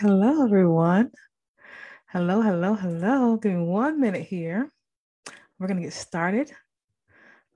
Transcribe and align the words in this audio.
Hello, 0.00 0.42
everyone. 0.42 1.12
Hello, 2.08 2.42
hello, 2.42 2.74
hello. 2.74 3.36
Give 3.36 3.52
me 3.52 3.62
one 3.62 4.00
minute 4.00 4.26
here. 4.26 4.68
We're 5.56 5.68
going 5.68 5.76
to 5.76 5.84
get 5.84 5.92
started. 5.92 6.50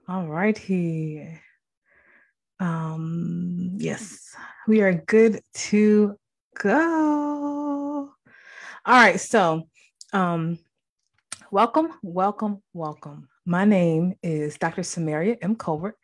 All 0.07 0.25
right, 0.25 0.57
here. 0.57 1.43
Um, 2.61 3.73
yes, 3.79 4.37
we 4.69 4.83
are 4.83 4.93
good 4.93 5.41
to 5.53 6.17
go. 6.57 8.13
All 8.13 8.15
right, 8.87 9.19
so 9.19 9.65
um, 10.13 10.61
welcome, 11.51 11.89
welcome, 12.05 12.63
welcome. 12.73 13.29
My 13.47 13.65
name 13.65 14.15
is 14.23 14.57
Dr. 14.59 14.85
Samaria 14.85 15.39
M. 15.43 15.57
Colbert. 15.57 15.97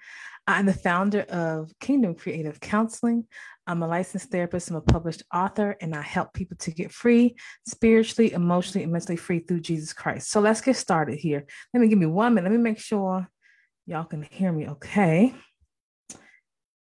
I'm 0.48 0.66
the 0.66 0.74
founder 0.74 1.20
of 1.22 1.72
Kingdom 1.78 2.16
Creative 2.16 2.58
Counseling. 2.58 3.28
I'm 3.66 3.82
a 3.82 3.88
licensed 3.88 4.30
therapist, 4.30 4.70
I'm 4.70 4.76
a 4.76 4.80
published 4.80 5.22
author, 5.32 5.76
and 5.80 5.94
I 5.94 6.02
help 6.02 6.34
people 6.34 6.56
to 6.58 6.70
get 6.70 6.92
free 6.92 7.36
spiritually, 7.66 8.32
emotionally, 8.32 8.84
and 8.84 8.92
mentally 8.92 9.16
free 9.16 9.40
through 9.40 9.60
Jesus 9.60 9.92
Christ. 9.92 10.30
So 10.30 10.40
let's 10.40 10.60
get 10.60 10.76
started 10.76 11.18
here. 11.18 11.46
Let 11.72 11.80
me 11.80 11.88
give 11.88 11.98
me 11.98 12.06
one 12.06 12.34
minute. 12.34 12.50
Let 12.50 12.56
me 12.56 12.62
make 12.62 12.78
sure 12.78 13.28
y'all 13.86 14.04
can 14.04 14.22
hear 14.22 14.52
me 14.52 14.68
okay. 14.68 15.34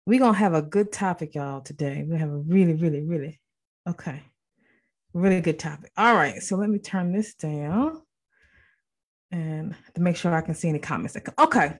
We're 0.05 0.19
going 0.19 0.33
to 0.33 0.39
have 0.39 0.53
a 0.53 0.61
good 0.61 0.91
topic, 0.91 1.35
y'all, 1.35 1.61
today. 1.61 2.05
We 2.07 2.17
have 2.17 2.29
a 2.29 2.37
really, 2.37 2.73
really, 2.73 3.01
really, 3.01 3.39
okay, 3.87 4.23
really 5.13 5.41
good 5.41 5.59
topic. 5.59 5.91
All 5.95 6.15
right, 6.15 6.41
so 6.41 6.57
let 6.57 6.69
me 6.69 6.79
turn 6.79 7.13
this 7.13 7.35
down 7.35 8.01
and 9.33 9.75
to 9.95 10.01
make 10.01 10.15
sure 10.15 10.33
I 10.33 10.41
can 10.41 10.53
see 10.53 10.69
any 10.69 10.79
comments. 10.79 11.17
Okay, 11.39 11.75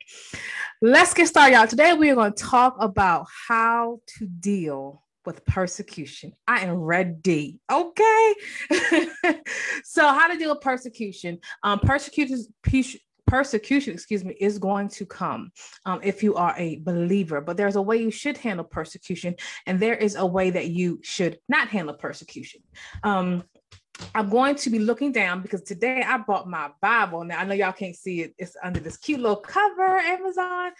let's 0.82 1.14
get 1.14 1.28
started, 1.28 1.54
y'all. 1.56 1.68
Today 1.68 1.94
we 1.94 2.10
are 2.10 2.16
going 2.16 2.34
to 2.34 2.44
talk 2.44 2.76
about 2.80 3.28
how 3.48 4.00
to 4.18 4.26
deal 4.26 5.04
with 5.24 5.46
persecution. 5.46 6.34
I 6.48 6.62
am 6.62 6.74
ready. 6.74 7.60
Okay, 7.72 8.34
so 9.84 10.08
how 10.08 10.28
to 10.28 10.38
deal 10.38 10.50
with 10.50 10.62
persecution? 10.62 11.40
Um, 11.62 11.80
persecution, 11.80 12.44
persecution, 13.28 13.94
excuse 13.94 14.26
me, 14.26 14.36
is 14.40 14.58
going 14.58 14.90
to 14.90 15.06
come 15.06 15.52
um, 15.86 16.00
if 16.04 16.24
you 16.24 16.34
are 16.36 16.56
a 16.58 16.80
believer. 16.80 17.40
But 17.40 17.56
there's 17.56 17.76
a 17.76 17.82
way 17.82 17.98
you 17.98 18.12
should 18.12 18.38
handle 18.38 18.66
persecution, 18.66 19.36
and 19.68 19.80
there 19.80 19.96
is 19.96 20.16
a 20.16 20.26
way 20.26 20.50
that 20.50 20.70
you 20.70 21.00
should 21.04 21.38
not 21.48 21.68
handle 21.68 21.94
persecution. 21.94 22.62
Um, 23.04 23.44
I'm 24.16 24.30
going 24.30 24.56
to 24.56 24.70
be 24.70 24.80
looking 24.80 25.12
down 25.12 25.42
because 25.42 25.62
today 25.62 26.02
I 26.02 26.18
bought 26.18 26.48
my 26.48 26.72
Bible. 26.82 27.24
Now 27.24 27.40
I 27.40 27.46
know 27.46 27.54
y'all 27.54 27.72
can't 27.72 27.96
see 27.96 28.22
it; 28.22 28.34
it's 28.38 28.56
under 28.64 28.80
this 28.80 28.98
cute 28.98 29.20
little 29.20 29.38
cover, 29.38 29.98
Amazon. 29.98 30.72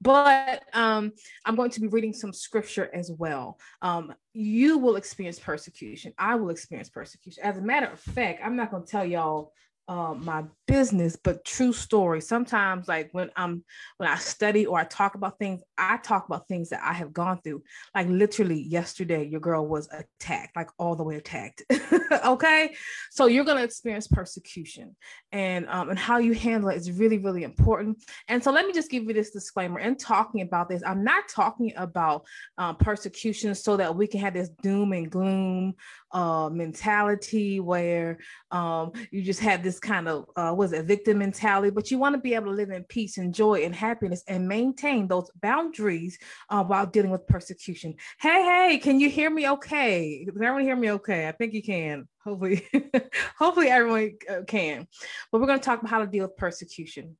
But 0.00 0.64
um, 0.72 1.12
I'm 1.44 1.54
going 1.54 1.70
to 1.70 1.80
be 1.80 1.86
reading 1.88 2.12
some 2.12 2.32
scripture 2.32 2.90
as 2.92 3.10
well. 3.10 3.58
Um, 3.82 4.14
you 4.32 4.78
will 4.78 4.96
experience 4.96 5.38
persecution. 5.38 6.12
I 6.18 6.36
will 6.36 6.50
experience 6.50 6.88
persecution. 6.88 7.44
As 7.44 7.58
a 7.58 7.62
matter 7.62 7.86
of 7.86 8.00
fact, 8.00 8.40
I'm 8.44 8.56
not 8.56 8.70
going 8.70 8.84
to 8.84 8.90
tell 8.90 9.04
y'all 9.04 9.52
uh, 9.88 10.14
my 10.14 10.44
business, 10.66 11.16
but 11.16 11.44
true 11.44 11.72
story. 11.72 12.20
Sometimes, 12.20 12.88
like 12.88 13.08
when 13.12 13.30
I'm 13.36 13.64
when 13.98 14.08
I 14.08 14.16
study 14.16 14.64
or 14.64 14.78
I 14.78 14.84
talk 14.84 15.16
about 15.16 15.38
things, 15.38 15.62
I 15.76 15.96
talk 15.98 16.26
about 16.26 16.46
things 16.48 16.70
that 16.70 16.80
I 16.82 16.92
have 16.92 17.12
gone 17.12 17.40
through. 17.42 17.62
Like 17.94 18.08
literally 18.08 18.60
yesterday, 18.60 19.26
your 19.26 19.40
girl 19.40 19.66
was 19.66 19.88
attacked, 19.92 20.56
like 20.56 20.70
all 20.78 20.94
the 20.94 21.02
way 21.02 21.16
attacked. 21.16 21.62
okay, 22.24 22.74
so 23.10 23.26
you're 23.26 23.44
gonna 23.44 23.64
experience 23.64 24.06
persecution, 24.06 24.96
and 25.32 25.66
um, 25.68 25.90
and 25.90 25.98
how 25.98 26.18
you 26.18 26.32
handle 26.32 26.70
it 26.70 26.76
is 26.76 26.90
really 26.92 27.18
really 27.18 27.42
important. 27.42 28.02
And 28.28 28.42
so 28.42 28.52
let 28.52 28.66
me 28.66 28.72
just 28.72 28.90
give 28.90 29.04
you 29.04 29.12
this 29.12 29.30
disclaimer. 29.30 29.80
In 29.80 29.96
talking 29.96 30.42
about 30.42 30.68
this, 30.68 30.82
I'm 30.86 31.02
not 31.02 31.28
talking 31.28 31.72
about 31.76 32.24
um, 32.56 32.76
persecution 32.76 33.54
so 33.54 33.76
that 33.76 33.94
we 33.94 34.06
can 34.06 34.20
have 34.20 34.34
this 34.34 34.50
doom 34.62 34.92
and 34.92 35.10
gloom 35.10 35.74
uh, 36.12 36.50
mentality 36.52 37.60
where 37.60 38.18
um, 38.50 38.92
you 39.10 39.22
just 39.22 39.40
have 39.40 39.62
this 39.62 39.78
kind 39.78 40.08
of 40.08 40.26
uh, 40.36 40.54
was 40.56 40.72
it 40.72 40.84
victim 40.84 41.18
mentality, 41.18 41.70
but 41.70 41.90
you 41.90 41.98
want 41.98 42.14
to 42.14 42.20
be 42.20 42.34
able 42.34 42.46
to 42.46 42.56
live 42.56 42.70
in 42.70 42.84
peace 42.84 43.18
and 43.18 43.34
joy 43.34 43.64
and 43.64 43.74
happiness 43.74 44.22
and 44.28 44.46
maintain 44.46 45.08
those 45.08 45.30
boundaries 45.40 46.18
uh, 46.50 46.62
while 46.62 46.86
dealing 46.86 47.10
with 47.10 47.26
persecution. 47.26 47.94
Hey, 48.20 48.42
hey, 48.44 48.78
can 48.78 49.00
you 49.00 49.08
hear 49.08 49.30
me? 49.30 49.48
Okay, 49.48 50.24
can 50.26 50.36
everyone 50.42 50.62
hear 50.62 50.76
me? 50.76 50.90
Okay, 50.92 51.28
I 51.28 51.32
think 51.32 51.54
you 51.54 51.62
can. 51.62 52.08
Hopefully, 52.24 52.66
hopefully 53.38 53.68
everyone 53.68 54.12
uh, 54.28 54.42
can. 54.46 54.86
But 55.30 55.40
we're 55.40 55.46
going 55.46 55.58
to 55.58 55.64
talk 55.64 55.80
about 55.80 55.90
how 55.90 56.00
to 56.00 56.06
deal 56.06 56.26
with 56.26 56.36
persecution. 56.36 57.16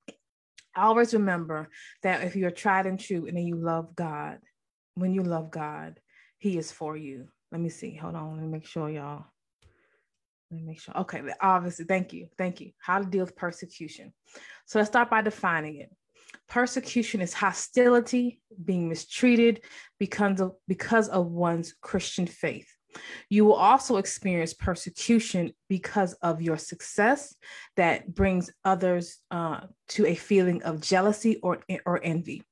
Always 0.76 1.12
remember 1.12 1.68
that 2.02 2.24
if 2.24 2.36
you're 2.36 2.50
tried 2.50 2.86
and 2.86 2.98
true, 2.98 3.26
and 3.26 3.38
you 3.46 3.56
love 3.56 3.94
God, 3.94 4.38
when 4.94 5.12
you 5.12 5.22
love 5.22 5.50
God, 5.50 6.00
He 6.38 6.56
is 6.56 6.72
for 6.72 6.96
you. 6.96 7.28
Let 7.52 7.60
me 7.60 7.68
see. 7.68 7.94
Hold 7.94 8.16
on. 8.16 8.32
Let 8.32 8.42
me 8.42 8.48
make 8.48 8.66
sure 8.66 8.88
y'all. 8.88 9.26
Let 10.50 10.60
me 10.60 10.66
make 10.66 10.80
sure. 10.80 10.96
Okay, 10.96 11.22
obviously, 11.40 11.84
thank 11.84 12.12
you. 12.12 12.28
Thank 12.38 12.60
you. 12.60 12.72
How 12.78 12.98
to 12.98 13.04
deal 13.04 13.24
with 13.24 13.36
persecution. 13.36 14.12
So 14.64 14.78
let's 14.78 14.90
start 14.90 15.10
by 15.10 15.20
defining 15.20 15.76
it. 15.76 15.90
Persecution 16.48 17.20
is 17.20 17.34
hostility, 17.34 18.40
being 18.64 18.88
mistreated 18.88 19.62
because 19.98 20.40
of, 20.40 20.52
because 20.66 21.08
of 21.08 21.26
one's 21.26 21.74
Christian 21.80 22.26
faith. 22.26 22.71
You 23.28 23.44
will 23.44 23.54
also 23.54 23.96
experience 23.96 24.54
persecution 24.54 25.52
because 25.68 26.14
of 26.14 26.42
your 26.42 26.56
success 26.56 27.34
that 27.76 28.14
brings 28.14 28.50
others 28.64 29.18
uh, 29.30 29.60
to 29.88 30.06
a 30.06 30.14
feeling 30.14 30.62
of 30.62 30.80
jealousy 30.80 31.36
or, 31.42 31.60
or 31.86 32.00
envy. 32.02 32.42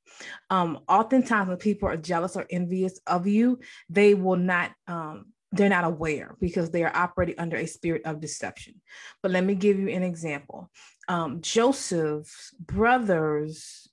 Um, 0.50 0.80
oftentimes, 0.88 1.48
when 1.48 1.58
people 1.58 1.88
are 1.88 1.96
jealous 1.96 2.36
or 2.36 2.46
envious 2.50 2.98
of 3.06 3.26
you, 3.26 3.58
they 3.88 4.14
will 4.14 4.36
not. 4.36 4.72
Um, 4.86 5.26
they're 5.52 5.68
not 5.68 5.84
aware 5.84 6.36
because 6.40 6.70
they 6.70 6.84
are 6.84 6.96
operating 6.96 7.34
under 7.38 7.56
a 7.56 7.66
spirit 7.66 8.02
of 8.04 8.20
deception. 8.20 8.80
But 9.20 9.32
let 9.32 9.44
me 9.44 9.56
give 9.56 9.80
you 9.80 9.88
an 9.88 10.04
example. 10.04 10.70
Um, 11.08 11.40
Joseph's 11.40 12.54
brothers 12.60 13.88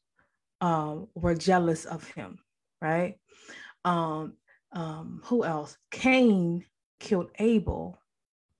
um, 0.61 1.07
were 1.15 1.33
jealous 1.33 1.85
of 1.85 2.07
him, 2.11 2.37
right? 2.79 3.15
Um, 3.85 4.33
um, 4.71 5.21
who 5.25 5.43
else? 5.43 5.77
Cain 5.91 6.65
killed 6.99 7.29
Abel. 7.39 7.99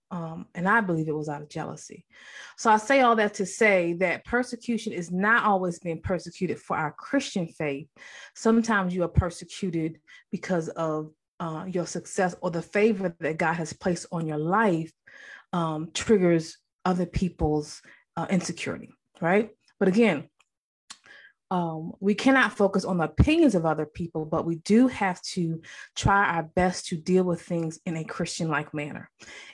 Um, 0.09 0.45
and 0.55 0.69
I 0.69 0.79
believe 0.79 1.09
it 1.09 1.15
was 1.15 1.27
out 1.27 1.41
of 1.41 1.49
jealousy. 1.49 2.05
So 2.55 2.71
I 2.71 2.77
say 2.77 3.01
all 3.01 3.17
that 3.17 3.33
to 3.35 3.45
say 3.45 3.93
that 3.93 4.23
persecution 4.23 4.93
is 4.93 5.11
not 5.11 5.43
always 5.43 5.79
being 5.79 6.01
persecuted 6.01 6.59
for 6.59 6.77
our 6.77 6.93
Christian 6.93 7.47
faith. 7.47 7.89
Sometimes 8.33 8.95
you 8.95 9.03
are 9.03 9.09
persecuted 9.09 9.99
because 10.31 10.69
of 10.69 11.11
uh, 11.41 11.65
your 11.67 11.85
success 11.85 12.35
or 12.41 12.51
the 12.51 12.61
favor 12.61 13.13
that 13.19 13.37
God 13.37 13.55
has 13.55 13.73
placed 13.73 14.05
on 14.11 14.25
your 14.27 14.37
life 14.37 14.91
um, 15.51 15.91
triggers 15.93 16.57
other 16.85 17.05
people's 17.05 17.81
uh, 18.15 18.27
insecurity, 18.29 18.89
right? 19.19 19.49
But 19.77 19.89
again, 19.89 20.29
um, 21.49 21.93
we 21.99 22.13
cannot 22.13 22.57
focus 22.57 22.83
on 22.83 22.97
the 22.97 23.05
opinions 23.05 23.55
of 23.55 23.65
other 23.65 23.85
people, 23.85 24.25
but 24.25 24.45
we 24.45 24.55
do 24.57 24.87
have 24.87 25.21
to 25.21 25.61
try 25.95 26.25
our 26.25 26.43
best 26.43 26.87
to 26.87 26.97
deal 26.97 27.23
with 27.23 27.41
things 27.41 27.79
in 27.85 27.95
a 27.95 28.03
Christian 28.03 28.49
like 28.49 28.73
manner. 28.73 29.09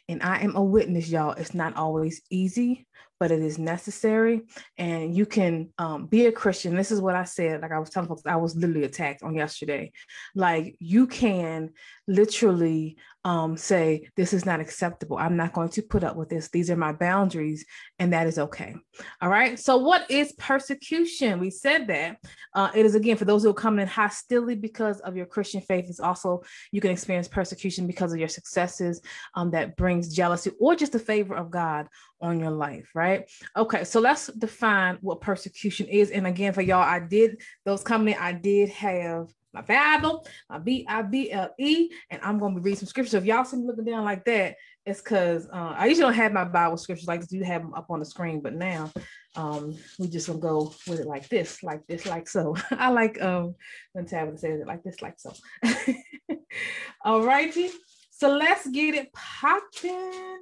And 0.10 0.24
I 0.24 0.40
am 0.40 0.56
a 0.56 0.64
witness, 0.64 1.08
y'all. 1.10 1.34
It's 1.34 1.54
not 1.54 1.76
always 1.76 2.22
easy, 2.32 2.88
but 3.20 3.32
it 3.32 3.42
is 3.42 3.58
necessary. 3.58 4.42
And 4.78 5.16
you 5.16 5.26
can 5.26 5.70
um, 5.78 6.08
be 6.08 6.26
a 6.26 6.32
Christian. 6.32 6.76
This 6.76 6.92
is 6.92 7.00
what 7.00 7.16
I 7.16 7.24
said. 7.24 7.62
Like 7.62 7.72
I 7.72 7.80
was 7.80 7.90
telling 7.90 8.10
folks, 8.10 8.24
I 8.26 8.36
was 8.36 8.56
literally 8.56 8.84
attacked 8.84 9.24
on 9.24 9.36
yesterday. 9.36 9.94
Like 10.36 10.76
you 10.80 11.08
can 11.08 11.70
literally 12.06 12.98
um, 13.26 13.56
say, 13.56 14.10
This 14.18 14.34
is 14.34 14.46
not 14.46 14.60
acceptable. 14.60 15.18
I'm 15.18 15.38
not 15.38 15.54
going 15.54 15.70
to 15.70 15.82
put 15.82 16.04
up 16.04 16.18
with 16.18 16.28
this. 16.28 16.50
These 16.50 16.70
are 16.70 16.76
my 16.76 16.92
boundaries, 16.92 17.66
and 17.98 18.12
that 18.12 18.28
is 18.28 18.38
okay. 18.38 18.76
All 19.22 19.30
right. 19.30 19.58
So, 19.58 19.78
what 19.78 20.10
is 20.12 20.34
persecution? 20.34 21.40
We 21.40 21.50
said 21.50 21.88
that 21.88 22.18
uh, 22.54 22.72
it 22.76 22.86
is 22.86 22.96
again 22.96 23.16
for 23.16 23.24
those 23.24 23.44
who 23.44 23.50
are 23.50 23.54
coming 23.54 23.84
in 23.84 23.88
hostility 23.88 24.56
because 24.56 25.00
of 25.00 25.16
your 25.16 25.26
Christian 25.26 25.62
faith. 25.62 25.86
It's 25.88 26.02
also 26.02 26.44
you 26.74 26.82
can 26.82 26.92
experience 26.92 27.30
persecution 27.30 27.88
because 27.88 28.12
of 28.12 28.20
your 28.20 28.28
successes 28.28 29.02
um, 29.36 29.52
that 29.52 29.78
brings 29.78 30.14
jealousy 30.14 30.52
or 30.60 30.76
just 30.76 30.92
the 30.92 31.00
favor 31.00 31.36
of 31.36 31.50
God 31.50 31.88
on 32.24 32.40
your 32.40 32.52
life, 32.52 32.90
right? 32.96 33.30
Okay, 33.56 33.84
so 33.84 34.00
let's 34.00 34.28
define 34.28 34.98
what 35.02 35.22
persecution 35.22 35.88
is. 35.88 36.10
And 36.10 36.26
again, 36.26 36.54
for 36.54 36.62
y'all, 36.62 36.82
I 36.82 37.00
did 37.00 37.42
those 37.66 37.84
coming. 37.84 38.16
I 38.20 38.32
did 38.32 38.70
have 38.70 39.28
my 39.54 39.62
Bible, 39.62 40.26
my 40.50 40.58
B 40.58 40.86
I 40.90 41.04
B 41.04 41.32
L 41.32 41.54
E, 41.60 41.90
and 42.10 42.20
I'm 42.24 42.40
going 42.40 42.56
to 42.56 42.60
be 42.60 42.64
reading 42.64 42.80
some 42.80 42.88
scriptures. 42.88 43.14
If 43.14 43.26
y'all 43.26 43.46
see 43.46 43.58
me 43.58 43.68
looking 43.68 43.86
down 43.86 44.04
like 44.04 44.26
that, 44.26 44.56
it's 44.86 45.02
because 45.02 45.48
uh, 45.54 45.76
I 45.78 45.86
usually 45.86 46.06
don't 46.06 46.16
have 46.16 46.34
my 46.34 46.46
Bible 46.46 46.78
scriptures 46.78 47.08
like 47.08 47.22
this. 47.22 47.32
You 47.32 47.44
have 47.44 47.62
them 47.62 47.74
up 47.74 47.90
on 47.90 48.00
the 48.00 48.06
screen, 48.06 48.42
but 48.42 48.56
now 48.56 48.92
um, 49.36 49.78
we 50.00 50.08
just 50.08 50.28
gonna 50.28 50.40
go 50.40 50.74
with 50.88 51.02
it 51.02 51.08
like 51.08 51.30
this, 51.30 51.62
like 51.62 51.86
this, 51.88 52.06
like 52.06 52.28
so. 52.28 52.56
I 52.72 52.90
like 52.90 53.22
um 53.22 53.56
when 53.92 54.06
Tabitha 54.06 54.38
says 54.38 54.62
it 54.62 54.68
like 54.68 54.84
this, 54.84 55.02
like 55.02 55.20
so. 55.20 55.34
All 57.06 57.24
righty, 57.24 57.70
so 58.12 58.36
let's 58.36 58.68
get 58.70 58.96
it 58.96 59.14
popping. 59.14 60.40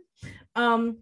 Um, 0.55 0.99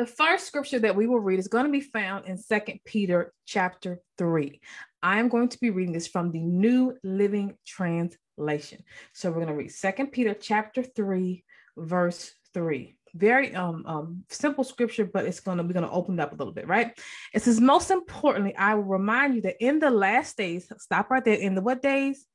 the 0.00 0.06
first 0.06 0.46
scripture 0.46 0.78
that 0.78 0.96
we 0.96 1.06
will 1.06 1.20
read 1.20 1.38
is 1.38 1.46
going 1.46 1.66
to 1.66 1.70
be 1.70 1.82
found 1.82 2.24
in 2.24 2.38
Second 2.38 2.80
Peter 2.86 3.34
chapter 3.44 4.00
3. 4.16 4.58
I 5.02 5.20
am 5.20 5.28
going 5.28 5.50
to 5.50 5.60
be 5.60 5.68
reading 5.68 5.92
this 5.92 6.06
from 6.06 6.32
the 6.32 6.40
New 6.40 6.96
Living 7.04 7.58
Translation. 7.66 8.82
So 9.12 9.28
we're 9.28 9.44
going 9.44 9.48
to 9.48 9.54
read 9.54 9.70
Second 9.70 10.06
Peter 10.06 10.32
chapter 10.32 10.82
3 10.82 11.44
verse 11.76 12.32
3 12.54 12.96
very 13.14 13.54
um, 13.54 13.84
um 13.86 14.24
simple 14.28 14.64
scripture 14.64 15.04
but 15.04 15.24
it's 15.24 15.40
gonna 15.40 15.62
we're 15.62 15.72
gonna 15.72 15.90
open 15.90 16.18
it 16.18 16.22
up 16.22 16.32
a 16.32 16.36
little 16.36 16.52
bit 16.52 16.68
right 16.68 16.98
it 17.32 17.42
says 17.42 17.60
most 17.60 17.90
importantly 17.90 18.54
i 18.56 18.74
will 18.74 18.82
remind 18.82 19.34
you 19.34 19.40
that 19.40 19.56
in 19.60 19.78
the 19.78 19.90
last 19.90 20.36
days 20.36 20.70
stop 20.78 21.10
right 21.10 21.24
there 21.24 21.34
in 21.34 21.54
the 21.54 21.62
what 21.62 21.80
days 21.80 22.26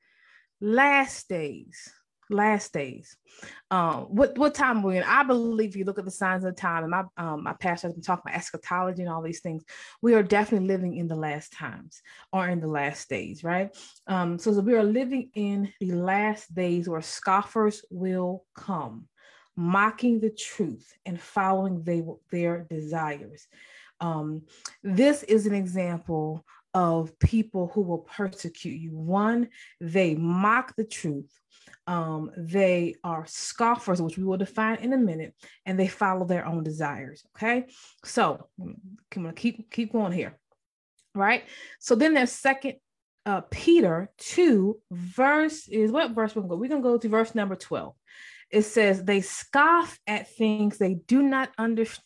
last 0.59 1.29
days 1.29 1.93
last 2.29 2.73
days 2.73 3.17
um 3.71 4.03
what 4.03 4.37
what 4.37 4.55
time 4.55 4.81
we're 4.81 4.93
in 4.93 5.03
i 5.03 5.23
believe 5.23 5.75
you 5.75 5.85
look 5.85 5.99
at 5.99 6.05
the 6.05 6.11
signs 6.11 6.43
of 6.43 6.55
the 6.55 6.59
time 6.59 6.83
and 6.83 6.91
my 6.91 7.03
um 7.17 7.43
my 7.43 7.53
pastor 7.53 7.87
has 7.87 7.93
been 7.93 8.03
talking 8.03 8.23
about 8.25 8.37
eschatology 8.37 9.01
and 9.01 9.11
all 9.11 9.21
these 9.21 9.41
things 9.41 9.63
we 10.01 10.13
are 10.13 10.23
definitely 10.23 10.67
living 10.67 10.95
in 10.95 11.07
the 11.07 11.15
last 11.15 11.53
times 11.53 12.01
or 12.33 12.47
in 12.47 12.59
the 12.59 12.67
last 12.67 13.09
days 13.09 13.43
right 13.43 13.75
um 14.07 14.39
so, 14.39 14.53
so 14.53 14.59
we 14.61 14.73
are 14.73 14.83
living 14.83 15.29
in 15.35 15.71
the 15.79 15.91
last 15.91 16.53
days 16.53 16.89
where 16.89 17.01
scoffers 17.01 17.83
will 17.89 18.43
come 18.55 19.07
mocking 19.55 20.19
the 20.19 20.29
truth 20.29 20.93
and 21.05 21.19
following 21.19 21.83
they, 21.83 22.03
their 22.31 22.65
desires. 22.69 23.47
Um, 24.01 24.43
this 24.83 25.23
is 25.23 25.45
an 25.45 25.53
example 25.53 26.45
of 26.73 27.17
people 27.19 27.71
who 27.73 27.81
will 27.81 27.99
persecute 27.99 28.77
you. 28.77 28.97
One, 28.97 29.49
they 29.79 30.15
mock 30.15 30.75
the 30.75 30.83
truth. 30.83 31.31
Um, 31.87 32.31
they 32.35 32.95
are 33.03 33.25
scoffers, 33.27 34.01
which 34.01 34.17
we 34.17 34.23
will 34.23 34.37
define 34.37 34.77
in 34.77 34.93
a 34.93 34.97
minute, 34.97 35.35
and 35.65 35.79
they 35.79 35.87
follow 35.87 36.25
their 36.25 36.45
own 36.45 36.63
desires. 36.63 37.23
Okay, 37.35 37.65
so 38.03 38.47
I'm 38.59 38.77
gonna 39.13 39.33
keep 39.33 39.71
keep 39.71 39.91
going 39.91 40.11
here, 40.11 40.37
right? 41.13 41.43
So 41.79 41.95
then 41.95 42.13
there's 42.13 42.31
second 42.31 42.75
uh, 43.25 43.41
Peter 43.51 44.09
two 44.17 44.79
verse 44.91 45.67
is 45.67 45.91
what 45.91 46.11
verse 46.11 46.35
we're 46.35 46.41
gonna 46.41 46.49
go. 46.49 46.57
We're 46.57 46.69
gonna 46.69 46.81
go 46.81 46.97
to 46.97 47.09
verse 47.09 47.35
number 47.35 47.55
twelve 47.55 47.95
it 48.51 48.63
says 48.63 49.03
they 49.03 49.21
scoff 49.21 49.99
at 50.07 50.29
things 50.29 50.77
they 50.77 50.95
do 50.95 51.21
not 51.21 51.49
understand. 51.57 52.01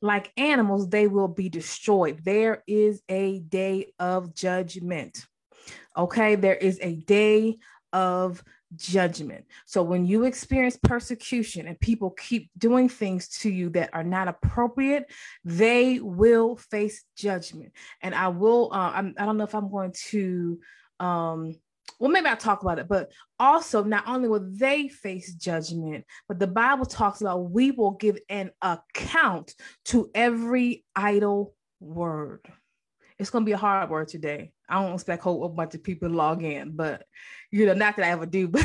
Like 0.00 0.32
animals, 0.36 0.88
they 0.88 1.06
will 1.06 1.28
be 1.28 1.48
destroyed. 1.48 2.20
There 2.24 2.62
is 2.66 3.02
a 3.08 3.40
day 3.40 3.92
of 3.98 4.34
judgment. 4.34 5.24
Okay, 5.96 6.36
there 6.36 6.54
is 6.54 6.78
a 6.80 6.96
day 6.96 7.58
of 7.92 8.42
judgment. 8.76 9.44
So 9.66 9.82
when 9.82 10.06
you 10.06 10.24
experience 10.24 10.78
persecution 10.82 11.66
and 11.66 11.78
people 11.80 12.10
keep 12.10 12.50
doing 12.58 12.88
things 12.88 13.28
to 13.40 13.50
you 13.50 13.70
that 13.70 13.90
are 13.92 14.04
not 14.04 14.28
appropriate, 14.28 15.10
they 15.44 16.00
will 16.00 16.56
face 16.56 17.04
judgment. 17.16 17.72
And 18.00 18.14
I 18.14 18.28
will, 18.28 18.70
uh, 18.72 18.92
I'm, 18.94 19.14
I 19.18 19.24
don't 19.24 19.36
know 19.36 19.44
if 19.44 19.54
I'm 19.54 19.70
going 19.70 19.92
to 20.10 20.58
um, 21.00 21.54
well, 21.98 22.10
maybe 22.10 22.26
I'll 22.26 22.36
talk 22.36 22.62
about 22.62 22.78
it, 22.78 22.88
but 22.88 23.12
also 23.38 23.84
not 23.84 24.04
only 24.06 24.28
will 24.28 24.46
they 24.50 24.88
face 24.88 25.34
judgment, 25.34 26.04
but 26.28 26.38
the 26.38 26.46
Bible 26.46 26.86
talks 26.86 27.20
about 27.20 27.50
we 27.50 27.70
will 27.70 27.92
give 27.92 28.18
an 28.28 28.50
account 28.62 29.54
to 29.86 30.10
every 30.14 30.84
idle 30.96 31.54
word. 31.80 32.40
It's 33.24 33.30
to 33.30 33.40
be 33.40 33.52
a 33.52 33.56
hard 33.56 33.88
word 33.88 34.08
today. 34.08 34.52
I 34.68 34.82
don't 34.82 34.92
expect 34.92 35.22
a 35.22 35.24
whole 35.24 35.48
bunch 35.48 35.74
of 35.74 35.82
people 35.82 36.10
to 36.10 36.14
log 36.14 36.44
in, 36.44 36.76
but 36.76 37.06
you 37.50 37.64
know, 37.64 37.72
not 37.72 37.96
that 37.96 38.04
I 38.04 38.10
ever 38.10 38.26
do, 38.26 38.48
but 38.48 38.62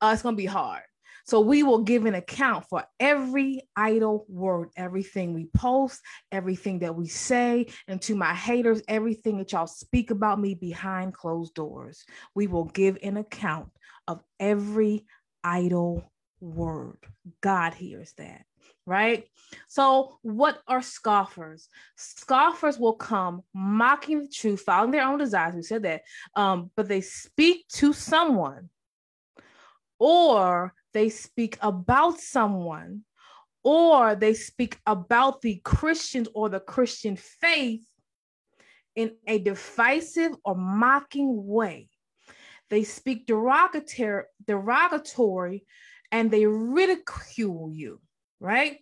uh, 0.00 0.10
it's 0.12 0.22
to 0.22 0.36
be 0.38 0.46
hard. 0.46 0.82
So 1.26 1.40
we 1.40 1.64
will 1.64 1.82
give 1.82 2.06
an 2.06 2.14
account 2.14 2.66
for 2.70 2.84
every 3.00 3.62
idle 3.74 4.26
word, 4.28 4.68
everything 4.76 5.34
we 5.34 5.48
post, 5.56 6.00
everything 6.30 6.78
that 6.78 6.94
we 6.94 7.08
say, 7.08 7.66
and 7.88 8.00
to 8.02 8.14
my 8.14 8.32
haters, 8.32 8.80
everything 8.86 9.38
that 9.38 9.50
y'all 9.50 9.66
speak 9.66 10.12
about 10.12 10.38
me 10.38 10.54
behind 10.54 11.12
closed 11.12 11.54
doors. 11.54 12.04
We 12.36 12.46
will 12.46 12.66
give 12.66 12.96
an 13.02 13.16
account 13.16 13.70
of 14.06 14.22
every 14.38 15.04
idle 15.42 16.12
word. 16.40 16.98
God 17.40 17.74
hears 17.74 18.12
that 18.18 18.44
right? 18.86 19.24
So, 19.68 20.18
what 20.22 20.60
are 20.66 20.82
scoffers? 20.82 21.68
Scoffers 21.96 22.78
will 22.78 22.94
come 22.94 23.42
mocking 23.54 24.22
the 24.22 24.28
truth, 24.28 24.62
following 24.62 24.90
their 24.90 25.06
own 25.06 25.18
desires. 25.18 25.54
We 25.54 25.62
said 25.62 25.82
that, 25.84 26.02
um, 26.34 26.70
but 26.76 26.88
they 26.88 27.00
speak 27.00 27.66
to 27.74 27.92
someone 27.92 28.68
or 29.98 30.74
they 30.92 31.08
speak 31.08 31.58
about 31.60 32.20
someone 32.20 33.02
or 33.62 34.14
they 34.14 34.34
speak 34.34 34.78
about 34.86 35.42
the 35.42 35.60
Christians 35.64 36.28
or 36.34 36.48
the 36.48 36.60
Christian 36.60 37.16
faith 37.16 37.86
in 38.96 39.12
a 39.26 39.38
divisive 39.38 40.32
or 40.44 40.54
mocking 40.54 41.46
way. 41.46 41.88
They 42.70 42.84
speak 42.84 43.26
derogatory, 43.26 44.24
derogatory 44.46 45.64
and 46.12 46.30
they 46.30 46.46
ridicule 46.46 47.70
you, 47.72 48.00
right? 48.40 48.78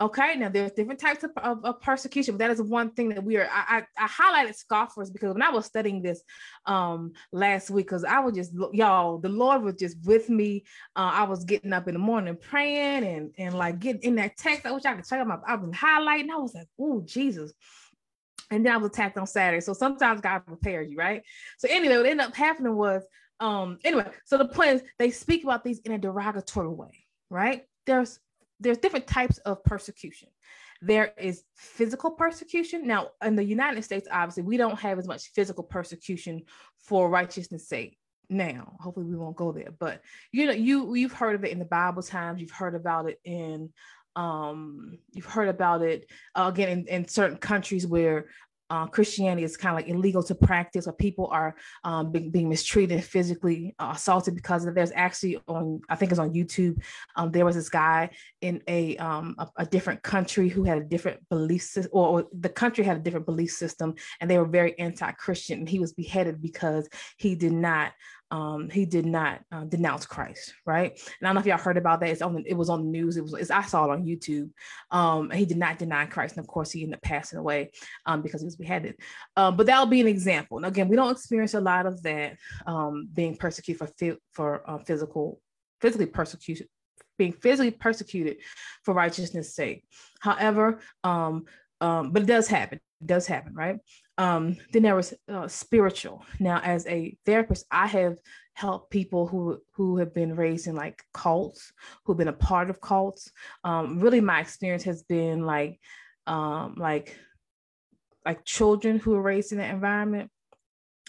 Okay, 0.00 0.34
now 0.36 0.48
there's 0.48 0.72
different 0.72 0.98
types 0.98 1.22
of, 1.22 1.30
of, 1.36 1.64
of, 1.64 1.80
persecution, 1.80 2.34
but 2.34 2.38
that 2.38 2.50
is 2.50 2.60
one 2.60 2.90
thing 2.90 3.10
that 3.10 3.22
we 3.22 3.36
are. 3.36 3.48
I, 3.50 3.84
I, 3.98 4.04
I 4.04 4.08
highlighted 4.08 4.56
scoffers 4.56 5.10
because 5.10 5.32
when 5.32 5.42
I 5.42 5.50
was 5.50 5.66
studying 5.66 6.02
this 6.02 6.22
um 6.66 7.12
last 7.30 7.70
week, 7.70 7.86
because 7.86 8.04
I 8.04 8.18
was 8.18 8.34
just 8.34 8.52
y'all, 8.72 9.18
the 9.18 9.28
Lord 9.28 9.62
was 9.62 9.76
just 9.76 9.98
with 10.04 10.28
me. 10.28 10.64
Uh, 10.96 11.12
I 11.14 11.22
was 11.24 11.44
getting 11.44 11.72
up 11.72 11.86
in 11.88 11.94
the 11.94 12.00
morning 12.00 12.36
praying 12.36 13.04
and 13.04 13.30
and 13.38 13.54
like 13.54 13.78
getting 13.78 14.02
in 14.02 14.14
that 14.16 14.36
text. 14.36 14.66
I 14.66 14.72
wish 14.72 14.84
I 14.84 14.94
could 14.94 15.06
check 15.06 15.20
them 15.20 15.28
my. 15.28 15.38
I 15.46 15.54
was 15.54 15.70
highlighting. 15.70 16.30
I 16.30 16.38
was 16.38 16.54
like, 16.54 16.68
oh 16.80 17.02
Jesus. 17.06 17.52
And 18.50 18.66
then 18.66 18.72
I 18.74 18.76
was 18.76 18.90
attacked 18.90 19.16
on 19.16 19.26
Saturday. 19.26 19.60
So 19.60 19.72
sometimes 19.72 20.20
God 20.20 20.40
prepares 20.40 20.90
you, 20.90 20.98
right? 20.98 21.22
So 21.58 21.68
anyway, 21.70 21.96
what 21.96 22.06
ended 22.06 22.26
up 22.26 22.34
happening 22.34 22.74
was 22.74 23.02
um 23.40 23.78
anyway, 23.84 24.10
so 24.24 24.36
the 24.36 24.46
plans 24.46 24.82
they 24.98 25.10
speak 25.10 25.44
about 25.44 25.62
these 25.62 25.78
in 25.80 25.92
a 25.92 25.98
derogatory 25.98 26.68
way, 26.68 27.04
right? 27.30 27.66
There's 27.86 28.18
there's 28.62 28.78
different 28.78 29.06
types 29.06 29.38
of 29.38 29.62
persecution. 29.64 30.28
There 30.80 31.12
is 31.16 31.44
physical 31.54 32.10
persecution. 32.10 32.86
Now, 32.86 33.10
in 33.22 33.36
the 33.36 33.44
United 33.44 33.82
States, 33.84 34.08
obviously, 34.10 34.42
we 34.42 34.56
don't 34.56 34.78
have 34.80 34.98
as 34.98 35.06
much 35.06 35.30
physical 35.34 35.62
persecution 35.62 36.42
for 36.78 37.08
righteousness' 37.08 37.68
sake. 37.68 37.98
Now, 38.28 38.76
hopefully, 38.80 39.06
we 39.06 39.16
won't 39.16 39.36
go 39.36 39.52
there. 39.52 39.72
But 39.78 40.02
you 40.32 40.46
know, 40.46 40.52
you 40.52 40.94
you've 40.94 41.12
heard 41.12 41.34
of 41.34 41.44
it 41.44 41.52
in 41.52 41.58
the 41.58 41.64
Bible 41.64 42.02
times. 42.02 42.40
You've 42.40 42.50
heard 42.50 42.74
about 42.74 43.08
it 43.08 43.20
in 43.24 43.70
um 44.14 44.98
you've 45.12 45.24
heard 45.24 45.48
about 45.48 45.80
it 45.80 46.06
uh, 46.34 46.50
again 46.52 46.68
in, 46.68 46.86
in 46.86 47.08
certain 47.08 47.38
countries 47.38 47.86
where 47.86 48.26
uh, 48.70 48.86
Christianity 48.86 49.44
is 49.44 49.56
kind 49.56 49.74
of 49.74 49.82
like 49.82 49.88
illegal 49.88 50.22
to 50.22 50.34
practice, 50.34 50.86
or 50.86 50.92
people 50.92 51.28
are 51.28 51.54
um, 51.84 52.10
being, 52.10 52.48
mistreated, 52.48 53.02
physically 53.04 53.74
uh, 53.78 53.92
assaulted 53.94 54.34
because 54.34 54.64
of. 54.64 54.74
There's 54.74 54.92
actually 54.94 55.38
on, 55.48 55.80
I 55.88 55.96
think 55.96 56.10
it's 56.10 56.18
on 56.18 56.32
YouTube. 56.32 56.82
Um, 57.16 57.30
there 57.30 57.44
was 57.44 57.56
this 57.56 57.68
guy 57.68 58.10
in 58.40 58.62
a, 58.68 58.96
um, 58.96 59.34
a, 59.38 59.48
a 59.56 59.66
different 59.66 60.02
country 60.02 60.48
who 60.48 60.64
had 60.64 60.78
a 60.78 60.84
different 60.84 61.28
belief 61.28 61.62
system, 61.62 61.90
or, 61.92 62.08
or, 62.08 62.28
the 62.38 62.48
country 62.48 62.84
had 62.84 62.96
a 62.96 63.00
different 63.00 63.26
belief 63.26 63.50
system, 63.50 63.94
and 64.20 64.30
they 64.30 64.38
were 64.38 64.46
very 64.46 64.78
anti-Christian, 64.78 65.60
and 65.60 65.68
he 65.68 65.78
was 65.78 65.92
beheaded 65.92 66.40
because 66.40 66.88
he 67.18 67.34
did 67.34 67.52
not 67.52 67.92
um, 68.32 68.70
he 68.70 68.86
did 68.86 69.04
not 69.04 69.40
uh, 69.52 69.64
denounce 69.64 70.06
Christ, 70.06 70.54
right? 70.64 70.90
And 70.90 71.02
I 71.22 71.26
don't 71.28 71.34
know 71.34 71.40
if 71.40 71.46
y'all 71.46 71.58
heard 71.58 71.76
about 71.76 72.00
that. 72.00 72.08
It's 72.08 72.22
on 72.22 72.42
it 72.46 72.54
was 72.54 72.70
on 72.70 72.84
the 72.84 72.90
news. 72.90 73.18
It 73.18 73.24
was 73.24 73.50
I 73.50 73.60
saw 73.60 73.84
it 73.84 73.90
on 73.90 74.06
YouTube. 74.06 74.50
Um, 74.90 75.30
he 75.30 75.44
did 75.44 75.58
not 75.58 75.78
deny 75.78 76.06
Christ, 76.06 76.36
and 76.36 76.42
of 76.42 76.48
course, 76.48 76.72
he 76.72 76.82
ended 76.82 76.96
up 76.96 77.02
passing 77.02 77.38
away 77.38 77.72
um, 78.06 78.22
because 78.22 78.40
he 78.40 78.46
was 78.46 78.56
beheaded. 78.56 78.96
Um, 79.36 79.56
but 79.56 79.66
that'll 79.66 79.84
be 79.84 80.00
an 80.00 80.06
example. 80.06 80.56
And 80.56 80.64
again, 80.64 80.88
we 80.88 80.96
don't 80.96 81.12
experience 81.12 81.52
a 81.52 81.60
lot 81.60 81.84
of 81.84 82.02
that 82.04 82.38
um, 82.66 83.06
being 83.12 83.36
persecuted 83.36 83.86
for 83.86 84.16
for 84.32 84.68
uh, 84.68 84.78
physical 84.78 85.38
physically 85.82 86.06
persecuted 86.06 86.68
being 87.18 87.32
physically 87.32 87.70
persecuted 87.70 88.38
for 88.82 88.94
righteousness' 88.94 89.54
sake. 89.54 89.84
However, 90.20 90.80
um, 91.04 91.44
but 91.82 92.22
it 92.22 92.26
does 92.26 92.48
happen. 92.48 92.80
It 93.02 93.06
does 93.06 93.26
happen, 93.26 93.52
right? 93.54 93.76
Um, 94.22 94.56
then 94.72 94.82
there 94.82 94.94
was 94.94 95.12
uh, 95.28 95.48
spiritual. 95.48 96.24
Now, 96.38 96.60
as 96.62 96.86
a 96.86 97.16
therapist, 97.26 97.66
I 97.72 97.88
have 97.88 98.18
helped 98.54 98.90
people 98.90 99.26
who 99.26 99.58
who 99.72 99.96
have 99.96 100.14
been 100.14 100.36
raised 100.36 100.68
in 100.68 100.76
like 100.76 101.02
cults, 101.12 101.72
who've 102.04 102.16
been 102.16 102.28
a 102.28 102.32
part 102.32 102.70
of 102.70 102.80
cults. 102.80 103.32
Um, 103.64 103.98
really, 103.98 104.20
my 104.20 104.40
experience 104.40 104.84
has 104.84 105.02
been 105.02 105.44
like 105.44 105.80
um, 106.28 106.76
like 106.78 107.16
like 108.24 108.44
children 108.44 109.00
who 109.00 109.10
were 109.10 109.22
raised 109.22 109.50
in 109.50 109.58
that 109.58 109.74
environment 109.74 110.30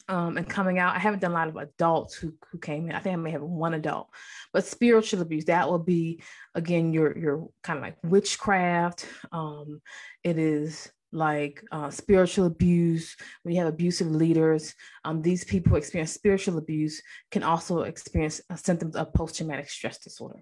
um, 0.09 0.37
and 0.37 0.49
coming 0.49 0.79
out. 0.79 0.95
I 0.95 0.99
haven't 0.99 1.19
done 1.19 1.31
a 1.31 1.35
lot 1.35 1.49
of 1.49 1.55
adults 1.55 2.15
who 2.15 2.33
who 2.49 2.57
came 2.57 2.89
in. 2.89 2.95
I 2.95 2.99
think 2.99 3.13
I 3.13 3.17
may 3.17 3.31
have 3.31 3.43
one 3.43 3.75
adult, 3.75 4.07
but 4.53 4.65
spiritual 4.65 5.21
abuse 5.21 5.45
that 5.45 5.69
will 5.69 5.77
be 5.77 6.23
again 6.55 6.93
your 6.93 7.15
your 7.15 7.47
kind 7.61 7.77
of 7.77 7.83
like 7.83 7.97
witchcraft. 8.03 9.05
Um, 9.31 9.81
it 10.23 10.39
is 10.39 10.91
like 11.13 11.63
uh, 11.71 11.89
spiritual 11.89 12.45
abuse, 12.47 13.15
when 13.43 13.55
you 13.55 13.61
have 13.61 13.73
abusive 13.73 14.09
leaders, 14.09 14.73
um, 15.05 15.21
these 15.21 15.43
people 15.43 15.71
who 15.71 15.75
experience 15.77 16.11
spiritual 16.11 16.57
abuse 16.57 17.01
can 17.31 17.43
also 17.43 17.81
experience 17.81 18.41
uh, 18.49 18.55
symptoms 18.55 18.95
of 18.95 19.13
post 19.13 19.37
traumatic 19.37 19.69
stress 19.69 19.99
disorder. 19.99 20.39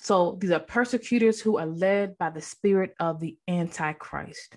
So 0.00 0.38
these 0.40 0.52
are 0.52 0.60
persecutors 0.60 1.40
who 1.40 1.58
are 1.58 1.66
led 1.66 2.16
by 2.18 2.30
the 2.30 2.40
spirit 2.40 2.94
of 3.00 3.20
the 3.20 3.36
Antichrist. 3.48 4.56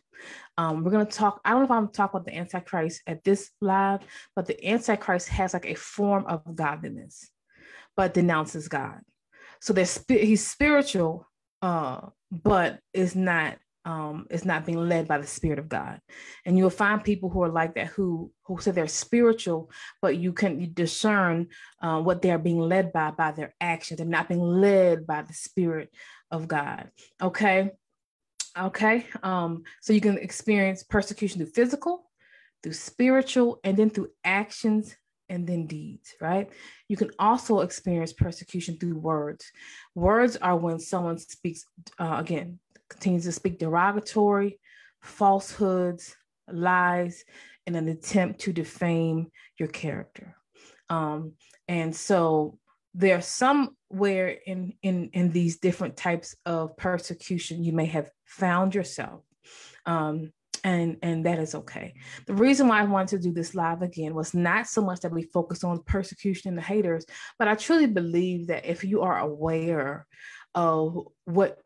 Um, 0.58 0.84
we're 0.84 0.92
going 0.92 1.06
to 1.06 1.12
talk, 1.12 1.42
I 1.44 1.50
don't 1.50 1.62
know 1.62 1.66
if 1.66 1.72
I'm 1.72 1.88
talking 1.90 2.20
about 2.20 2.26
the 2.26 2.38
Antichrist 2.38 3.02
at 3.08 3.24
this 3.24 3.50
live, 3.60 4.02
but 4.36 4.46
the 4.46 4.68
Antichrist 4.68 5.30
has 5.30 5.54
like 5.54 5.66
a 5.66 5.74
form 5.74 6.26
of 6.28 6.56
godliness, 6.56 7.30
but 7.98 8.14
denounces 8.14 8.68
God. 8.68 9.00
so 9.62 9.74
there's 9.74 10.04
he's 10.08 10.46
spiritual, 10.46 11.28
uh, 11.62 12.02
but 12.32 12.80
it's 12.94 13.16
not 13.16 13.58
um 13.86 14.28
it's 14.30 14.46
not 14.46 14.66
being 14.66 14.78
led 14.78 15.08
by 15.08 15.18
the 15.18 15.28
spirit 15.28 15.60
of 15.60 15.70
god. 15.70 16.00
And 16.46 16.58
you'll 16.58 16.70
find 16.70 17.04
people 17.04 17.30
who 17.30 17.44
are 17.44 17.50
like 17.50 17.76
that 17.76 17.88
who 17.88 18.32
who 18.44 18.60
say 18.60 18.72
they're 18.72 18.88
spiritual 18.88 19.72
but 20.02 20.18
you 20.18 20.34
can 20.34 20.72
discern 20.74 21.48
uh, 21.82 22.02
what 22.02 22.22
they're 22.22 22.38
being 22.38 22.60
led 22.60 22.94
by 22.94 23.12
by 23.12 23.32
their 23.32 23.54
actions. 23.60 23.98
They're 23.98 24.08
not 24.08 24.30
being 24.30 24.42
led 24.42 25.08
by 25.08 25.24
the 25.24 25.34
spirit 25.34 25.90
of 26.30 26.48
god. 26.48 26.92
Okay? 27.22 27.72
Okay? 28.58 29.06
Um 29.24 29.64
so 29.82 29.94
you 29.94 30.02
can 30.02 30.18
experience 30.18 30.84
persecution 30.84 31.40
through 31.40 31.52
physical 31.52 32.06
through 32.64 32.74
spiritual 32.74 33.60
and 33.64 33.76
then 33.76 33.90
through 33.90 34.10
actions 34.24 34.96
and 35.32 35.48
then 35.48 35.66
deeds, 35.66 36.14
right? 36.20 36.50
You 36.90 36.98
can 36.98 37.10
also 37.18 37.62
experience 37.62 38.12
persecution 38.12 38.78
through 38.78 38.98
words. 38.98 39.50
Words 39.96 40.36
are 40.36 40.58
when 40.58 40.78
someone 40.78 41.18
speaks, 41.18 41.66
uh, 41.98 42.18
again, 42.20 42.60
continues 42.92 43.24
to 43.26 43.32
speak 43.32 43.60
derogatory, 43.60 44.60
falsehoods, 45.02 46.16
lies, 46.52 47.24
in 47.66 47.76
an 47.76 47.88
attempt 47.88 48.42
to 48.42 48.54
defame 48.54 49.28
your 49.58 49.68
character. 49.68 50.36
Um, 50.90 51.34
and 51.68 51.96
so 51.96 52.58
there's 52.94 53.26
somewhere 53.26 54.38
in, 54.46 54.74
in, 54.84 55.10
in 55.14 55.32
these 55.32 55.60
different 55.60 55.96
types 55.96 56.36
of 56.46 56.76
persecution 56.76 57.64
you 57.64 57.72
may 57.72 57.86
have 57.86 58.10
found 58.26 58.76
yourself. 58.76 59.24
Um, 59.86 60.34
and 60.64 60.98
and 61.02 61.26
that 61.26 61.40
is 61.40 61.56
okay. 61.56 61.94
The 62.28 62.36
reason 62.36 62.68
why 62.68 62.82
I 62.82 62.84
wanted 62.84 63.22
to 63.22 63.30
do 63.30 63.34
this 63.34 63.56
live 63.56 63.82
again 63.82 64.14
was 64.14 64.34
not 64.34 64.68
so 64.68 64.82
much 64.82 65.00
that 65.00 65.12
we 65.12 65.24
focus 65.24 65.64
on 65.64 65.82
persecution 65.84 66.50
and 66.50 66.58
the 66.58 66.62
haters, 66.62 67.06
but 67.40 67.48
I 67.48 67.56
truly 67.56 67.88
believe 67.88 68.48
that 68.48 68.66
if 68.66 68.84
you 68.84 69.02
are 69.02 69.20
aware 69.20 70.06
of 70.54 71.08
what 71.26 71.58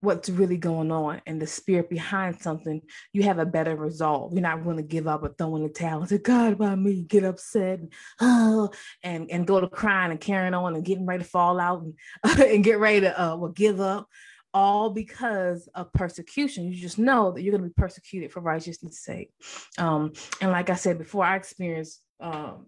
what's 0.00 0.28
really 0.28 0.56
going 0.56 0.92
on 0.92 1.20
and 1.26 1.40
the 1.40 1.46
spirit 1.46 1.88
behind 1.88 2.40
something, 2.40 2.82
you 3.12 3.22
have 3.22 3.38
a 3.38 3.46
better 3.46 3.74
resolve. 3.74 4.32
You're 4.32 4.42
not 4.42 4.62
going 4.62 4.76
to 4.76 4.82
give 4.82 5.06
up 5.06 5.22
or 5.22 5.28
throw 5.30 5.56
in 5.56 5.62
the 5.62 5.68
towel 5.68 6.00
and 6.00 6.08
say, 6.08 6.18
God, 6.18 6.58
by 6.58 6.74
me, 6.74 7.02
get 7.02 7.24
upset 7.24 7.80
and, 7.80 7.92
oh, 8.20 8.70
and, 9.02 9.30
and 9.30 9.46
go 9.46 9.60
to 9.60 9.68
crying 9.68 10.10
and 10.10 10.20
carrying 10.20 10.54
on 10.54 10.74
and 10.74 10.84
getting 10.84 11.06
ready 11.06 11.24
to 11.24 11.28
fall 11.28 11.58
out 11.58 11.82
and, 11.82 11.94
and 12.40 12.64
get 12.64 12.78
ready 12.78 13.00
to 13.00 13.20
uh, 13.20 13.36
well, 13.36 13.50
give 13.50 13.80
up 13.80 14.08
all 14.52 14.90
because 14.90 15.68
of 15.74 15.92
persecution. 15.92 16.64
You 16.72 16.80
just 16.80 16.98
know 16.98 17.32
that 17.32 17.42
you're 17.42 17.52
going 17.52 17.62
to 17.62 17.68
be 17.68 17.74
persecuted 17.74 18.32
for 18.32 18.40
righteousness' 18.40 19.02
sake. 19.02 19.30
Um, 19.78 20.12
and 20.40 20.50
like 20.50 20.70
I 20.70 20.76
said 20.76 20.98
before, 20.98 21.24
I 21.24 21.36
experienced 21.36 22.00
um, 22.20 22.66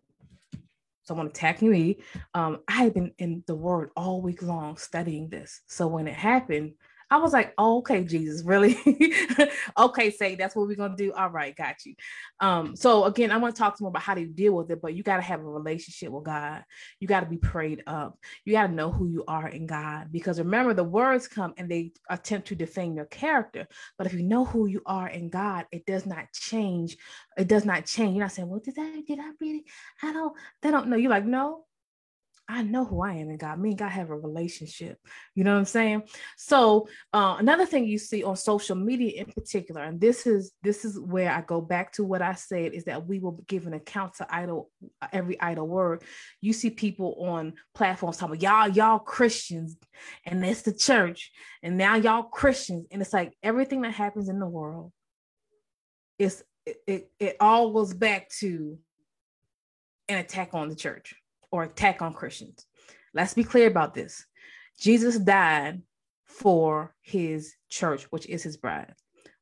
someone 1.05 1.27
attacking 1.27 1.71
me. 1.71 1.99
Um, 2.35 2.59
I 2.69 2.73
had 2.73 2.95
been 2.95 3.13
in 3.19 3.43
the 3.47 3.55
Word 3.55 3.91
all 3.97 4.21
week 4.21 4.43
long 4.43 4.77
studying 4.77 5.31
this. 5.31 5.63
So 5.67 5.87
when 5.87 6.07
it 6.07 6.15
happened, 6.15 6.75
I 7.11 7.17
was 7.19 7.33
like, 7.33 7.55
oh, 7.57 7.79
okay, 7.79 8.05
Jesus, 8.05 8.45
really? 8.45 8.77
okay, 9.79 10.11
say 10.11 10.35
that's 10.35 10.55
what 10.55 10.67
we're 10.67 10.77
gonna 10.77 10.97
do. 10.97 11.13
All 11.13 11.31
right, 11.31 11.57
got 11.57 11.77
you. 11.87 11.95
Um, 12.41 12.77
so 12.77 13.05
again, 13.05 13.31
I 13.31 13.39
want 13.39 13.55
to 13.55 13.59
talk 13.59 13.77
to 13.77 13.83
more 13.83 13.91
about 13.91 14.03
how 14.03 14.15
to 14.15 14.27
deal 14.27 14.53
with 14.53 14.71
it, 14.71 14.81
but 14.83 14.95
you 14.95 15.03
got 15.03 15.17
to 15.17 15.23
have 15.23 15.41
a 15.41 15.45
relationship 15.45 16.11
with 16.11 16.25
God. 16.25 16.65
You 17.01 17.09
got 17.09 17.21
to 17.21 17.27
be 17.27 17.39
prayed 17.39 17.83
up. 17.87 18.19
You 18.45 18.53
got 18.53 18.67
to 18.67 18.73
know 18.73 18.93
who 18.93 19.09
you 19.09 19.25
are 19.27 19.49
in 19.49 19.67
God. 19.67 20.09
Because 20.13 20.39
remember, 20.39 20.75
the 20.75 20.85
words 20.85 21.29
come 21.29 21.55
and 21.57 21.71
they 21.71 21.93
attempt 22.11 22.49
to 22.49 22.55
defame 22.55 22.95
your 22.95 23.07
character. 23.07 23.67
But 23.97 24.07
if 24.07 24.15
you 24.15 24.23
know 24.23 24.45
who 24.45 24.67
you 24.67 24.83
are 24.87 25.09
in 25.09 25.31
God, 25.31 25.67
it 25.73 25.87
does 25.87 26.07
not 26.07 26.33
change. 26.33 26.97
It 27.37 27.49
does 27.49 27.65
not 27.65 27.87
change. 27.87 28.15
You're 28.15 28.25
not 28.25 28.33
saying, 28.33 28.49
well, 28.49 28.61
did 28.61 28.75
I 28.79 29.01
did 29.07 29.19
I 29.19 29.31
really? 29.41 29.65
I 30.03 30.13
don't, 30.13 30.35
they 30.63 30.71
don't 30.71 30.89
know. 30.89 30.97
You're 30.97 31.11
like, 31.11 31.25
no, 31.25 31.65
I 32.51 32.63
know 32.63 32.87
who 32.87 33.03
I 33.03 33.13
am 33.15 33.29
in 33.29 33.37
God. 33.37 33.61
Me 33.61 33.71
and 33.71 33.79
God 33.79 33.91
have 33.91 34.09
a 34.09 34.17
relationship. 34.17 34.99
You 35.35 35.45
know 35.45 35.53
what 35.53 35.59
I'm 35.59 35.65
saying? 35.67 36.05
So 36.39 36.89
uh, 37.13 37.37
another 37.39 37.67
thing 37.67 37.85
you 37.85 37.99
see 37.99 38.25
on 38.25 38.37
social 38.37 38.75
media 38.75 39.21
in 39.21 39.27
particular, 39.27 39.83
and 39.83 40.01
this 40.01 40.27
is 40.27 40.53
this 40.63 40.87
is 40.87 40.99
where 40.99 41.31
I 41.31 41.43
go 41.43 41.61
back 41.61 41.93
to 41.93 42.05
what 42.05 42.23
I 42.23 42.33
said 42.33 42.73
is 42.73 42.85
that 42.85 43.07
we 43.07 43.19
will 43.19 43.45
give 43.49 43.67
an 43.67 43.75
account 43.75 44.15
to 44.15 44.35
idle 44.35 44.71
every 45.13 45.39
idle 45.39 45.69
word. 45.69 46.03
You 46.41 46.55
see 46.55 46.71
people 46.71 47.17
on 47.27 47.53
platforms 47.75 48.17
talking 48.17 48.41
y'all 48.41 48.69
y'all 48.69 48.99
Christians, 48.99 49.77
and 50.25 50.43
that's 50.43 50.63
the 50.63 50.73
church, 50.73 51.31
and 51.63 51.77
now 51.77 51.97
y'all 51.97 52.23
Christians, 52.23 52.87
and 52.91 53.03
it's 53.03 53.13
like 53.13 53.37
everything 53.43 53.83
that 53.83 53.93
happens 53.93 54.31
in 54.31 54.41
the 54.41 54.49
world 54.49 54.91
is 56.19 56.43
it, 56.65 56.77
it, 56.87 57.11
it 57.21 57.37
all 57.41 57.73
goes 57.73 57.93
back 57.93 58.31
to 58.41 58.79
an 60.09 60.17
attack 60.17 60.55
on 60.55 60.71
the 60.71 60.75
church 60.75 61.15
or 61.51 61.65
attack 61.65 62.03
on 62.03 62.15
Christians. 62.15 62.67
Let's 63.15 63.35
be 63.35 63.45
clear 63.45 63.69
about 63.69 63.95
this. 63.95 64.25
Jesus 64.79 65.19
died 65.19 65.83
for 66.27 66.95
his 67.03 67.55
church, 67.69 68.05
which 68.05 68.27
is 68.27 68.43
his 68.43 68.57
bride. 68.57 68.95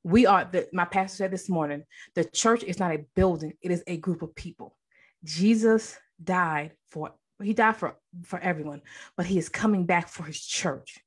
We 0.02 0.24
are 0.24 0.44
the 0.44 0.68
my 0.72 0.84
pastor 0.84 1.16
said 1.16 1.30
this 1.32 1.48
morning, 1.48 1.82
the 2.14 2.24
church 2.24 2.62
is 2.62 2.78
not 2.78 2.92
a 2.92 3.04
building, 3.16 3.54
it 3.60 3.70
is 3.70 3.82
a 3.86 3.96
group 3.96 4.22
of 4.22 4.34
people. 4.34 4.76
Jesus 5.24 5.98
died 6.22 6.72
for 6.90 7.12
he 7.42 7.52
died 7.52 7.76
for 7.76 7.96
for 8.24 8.38
everyone, 8.38 8.82
but 9.16 9.26
he 9.26 9.36
is 9.36 9.48
coming 9.48 9.84
back 9.84 10.08
for 10.08 10.22
his 10.22 10.40
church. 10.40 10.98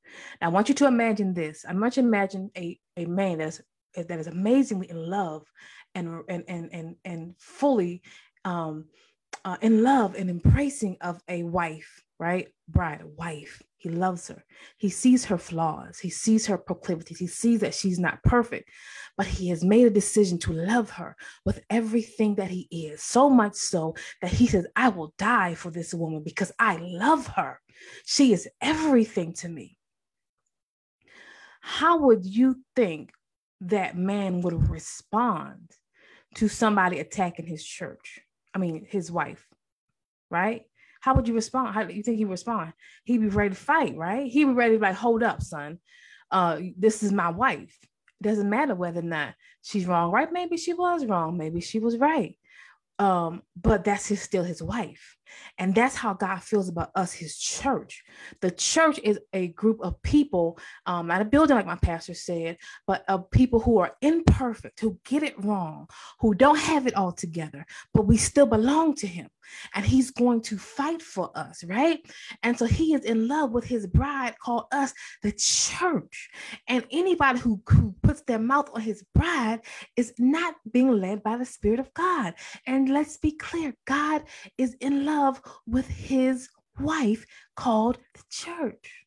Now, 0.42 0.48
I 0.48 0.50
want 0.52 0.70
you 0.70 0.76
to 0.76 0.86
imagine 0.86 1.34
this. 1.34 1.66
I 1.68 1.74
want 1.74 1.98
you 1.98 2.04
to 2.04 2.08
imagine 2.08 2.52
a, 2.56 2.80
a 2.98 3.06
man 3.06 3.40
that's 3.40 3.62
that 3.96 4.20
is 4.20 4.28
amazingly 4.28 4.90
in 4.90 5.10
love 5.10 5.44
and 5.96 6.22
and 6.28 6.44
and 6.48 6.70
and, 6.72 6.96
and 7.06 7.36
fully 7.40 8.02
um 8.46 8.86
uh, 9.46 9.58
in 9.62 9.84
love 9.84 10.16
and 10.16 10.30
embracing 10.30 10.98
of 11.02 11.22
a 11.28 11.44
wife, 11.44 12.04
right? 12.20 12.50
Bride, 12.68 13.04
wife. 13.18 13.62
He 13.78 13.90
loves 13.90 14.28
her. 14.28 14.44
He 14.78 14.90
sees 14.90 15.24
her 15.26 15.38
flaws. 15.38 16.00
He 16.00 16.10
sees 16.10 16.46
her 16.48 16.58
proclivities. 16.58 17.18
He 17.18 17.28
sees 17.28 17.62
that 17.62 17.74
she's 17.74 17.98
not 17.98 18.22
perfect, 18.24 18.70
but 19.16 19.26
he 19.26 19.48
has 19.50 19.64
made 19.64 19.88
a 19.88 19.90
decision 19.90 20.38
to 20.40 20.52
love 20.52 20.90
her 20.92 21.16
with 21.46 21.62
everything 21.70 22.36
that 22.36 22.52
he 22.52 22.68
is. 22.72 23.02
So 23.02 23.30
much 23.30 23.56
so 23.56 23.96
that 24.22 24.32
he 24.32 24.48
says, 24.48 24.68
I 24.76 24.90
will 24.90 25.14
die 25.18 25.56
for 25.56 25.72
this 25.72 25.94
woman 25.94 26.24
because 26.24 26.52
I 26.60 26.76
love 26.76 27.28
her. 27.28 27.62
She 28.06 28.34
is 28.34 28.50
everything 28.62 29.34
to 29.36 29.48
me. 29.48 29.78
How 31.62 32.00
would 32.00 32.26
you 32.26 32.58
think 32.76 33.12
that 33.62 33.98
man 33.98 34.42
would 34.42 34.70
respond 34.70 35.72
to 36.36 36.50
somebody 36.50 37.00
attacking 37.00 37.46
his 37.46 37.64
church? 37.64 38.20
I 38.54 38.58
mean, 38.58 38.86
his 38.88 39.12
wife, 39.12 39.46
right? 40.30 40.64
How 41.02 41.16
would 41.16 41.28
you 41.28 41.34
respond? 41.34 41.74
How 41.74 41.84
do 41.84 41.94
you 41.94 42.04
think 42.04 42.18
he 42.18 42.26
respond? 42.26 42.74
He'd 43.06 43.22
be 43.22 43.28
ready 43.28 43.52
to 43.52 43.56
fight, 43.56 43.96
right? 43.96 44.30
He'd 44.30 44.46
be 44.46 44.52
ready 44.52 44.76
to 44.76 44.82
like, 44.82 44.96
hold 44.96 45.24
up, 45.24 45.42
son. 45.42 45.80
Uh, 46.32 46.60
this 46.78 47.04
is 47.04 47.12
my 47.12 47.30
wife. 47.30 47.78
It 48.20 48.24
doesn't 48.24 48.50
matter 48.50 48.76
whether 48.76 49.00
or 49.00 49.04
not 49.04 49.34
she's 49.62 49.86
wrong, 49.86 50.12
right? 50.12 50.32
Maybe 50.32 50.58
she 50.58 50.74
was 50.74 51.06
wrong. 51.06 51.38
Maybe 51.38 51.62
she 51.62 51.80
was 51.80 51.98
right 51.98 52.36
um, 53.00 53.42
but 53.60 53.86
that's 53.86 54.08
his, 54.08 54.22
still 54.22 54.44
his 54.44 54.62
wife. 54.62 55.18
And 55.58 55.76
that's 55.76 55.96
how 55.96 56.14
God 56.14 56.42
feels 56.42 56.70
about 56.70 56.92
us, 56.96 57.14
his 57.14 57.38
church. 57.38 58.04
The 58.42 58.52
church 58.52 59.00
is 59.04 59.20
a 59.34 59.50
group 59.50 59.80
of 59.82 60.02
people, 60.02 60.60
um, 60.86 61.08
not 61.08 61.22
a 61.22 61.26
building, 61.26 61.56
like 61.56 61.66
my 61.66 61.76
pastor 61.76 62.14
said, 62.14 62.58
but 62.88 63.04
of 63.08 63.30
people 63.32 63.60
who 63.60 63.80
are 63.80 63.96
imperfect, 64.02 64.80
who 64.80 65.00
get 65.06 65.24
it 65.24 65.44
wrong, 65.44 65.88
who 66.20 66.34
don't 66.34 66.60
have 66.60 66.88
it 66.88 66.96
all 66.96 67.12
together, 67.12 67.66
but 67.94 68.08
we 68.08 68.18
still 68.18 68.46
belong 68.46 68.96
to 68.96 69.08
him. 69.08 69.30
And 69.74 69.86
he's 69.86 70.12
going 70.12 70.42
to 70.44 70.58
fight 70.58 71.02
for 71.02 71.32
us, 71.36 71.64
right? 71.64 72.00
And 72.44 72.58
so 72.58 72.66
he 72.66 72.94
is 72.94 73.04
in 73.04 73.28
love 73.28 73.52
with 73.52 73.64
his 73.64 73.88
bride 73.88 74.36
called 74.40 74.66
us, 74.72 74.94
the 75.24 75.32
church. 75.32 76.30
And 76.68 76.86
anybody 76.92 77.40
who, 77.40 77.62
who 77.68 77.96
puts 78.04 78.22
their 78.22 78.40
mouth 78.40 78.70
on 78.74 78.82
his 78.82 79.04
bride 79.16 79.62
is 79.96 80.14
not 80.20 80.56
being 80.72 80.92
led 80.92 81.24
by 81.24 81.38
the 81.38 81.46
Spirit 81.46 81.80
of 81.80 81.94
God. 81.94 82.36
And 82.68 82.90
let's 82.90 83.18
be 83.18 83.32
clear 83.32 83.74
God 83.86 84.24
is 84.58 84.76
in 84.82 85.06
love 85.06 85.19
with 85.66 85.88
his 85.88 86.50
wife 86.80 87.26
called 87.56 87.98
the 88.16 88.24
church. 88.30 89.06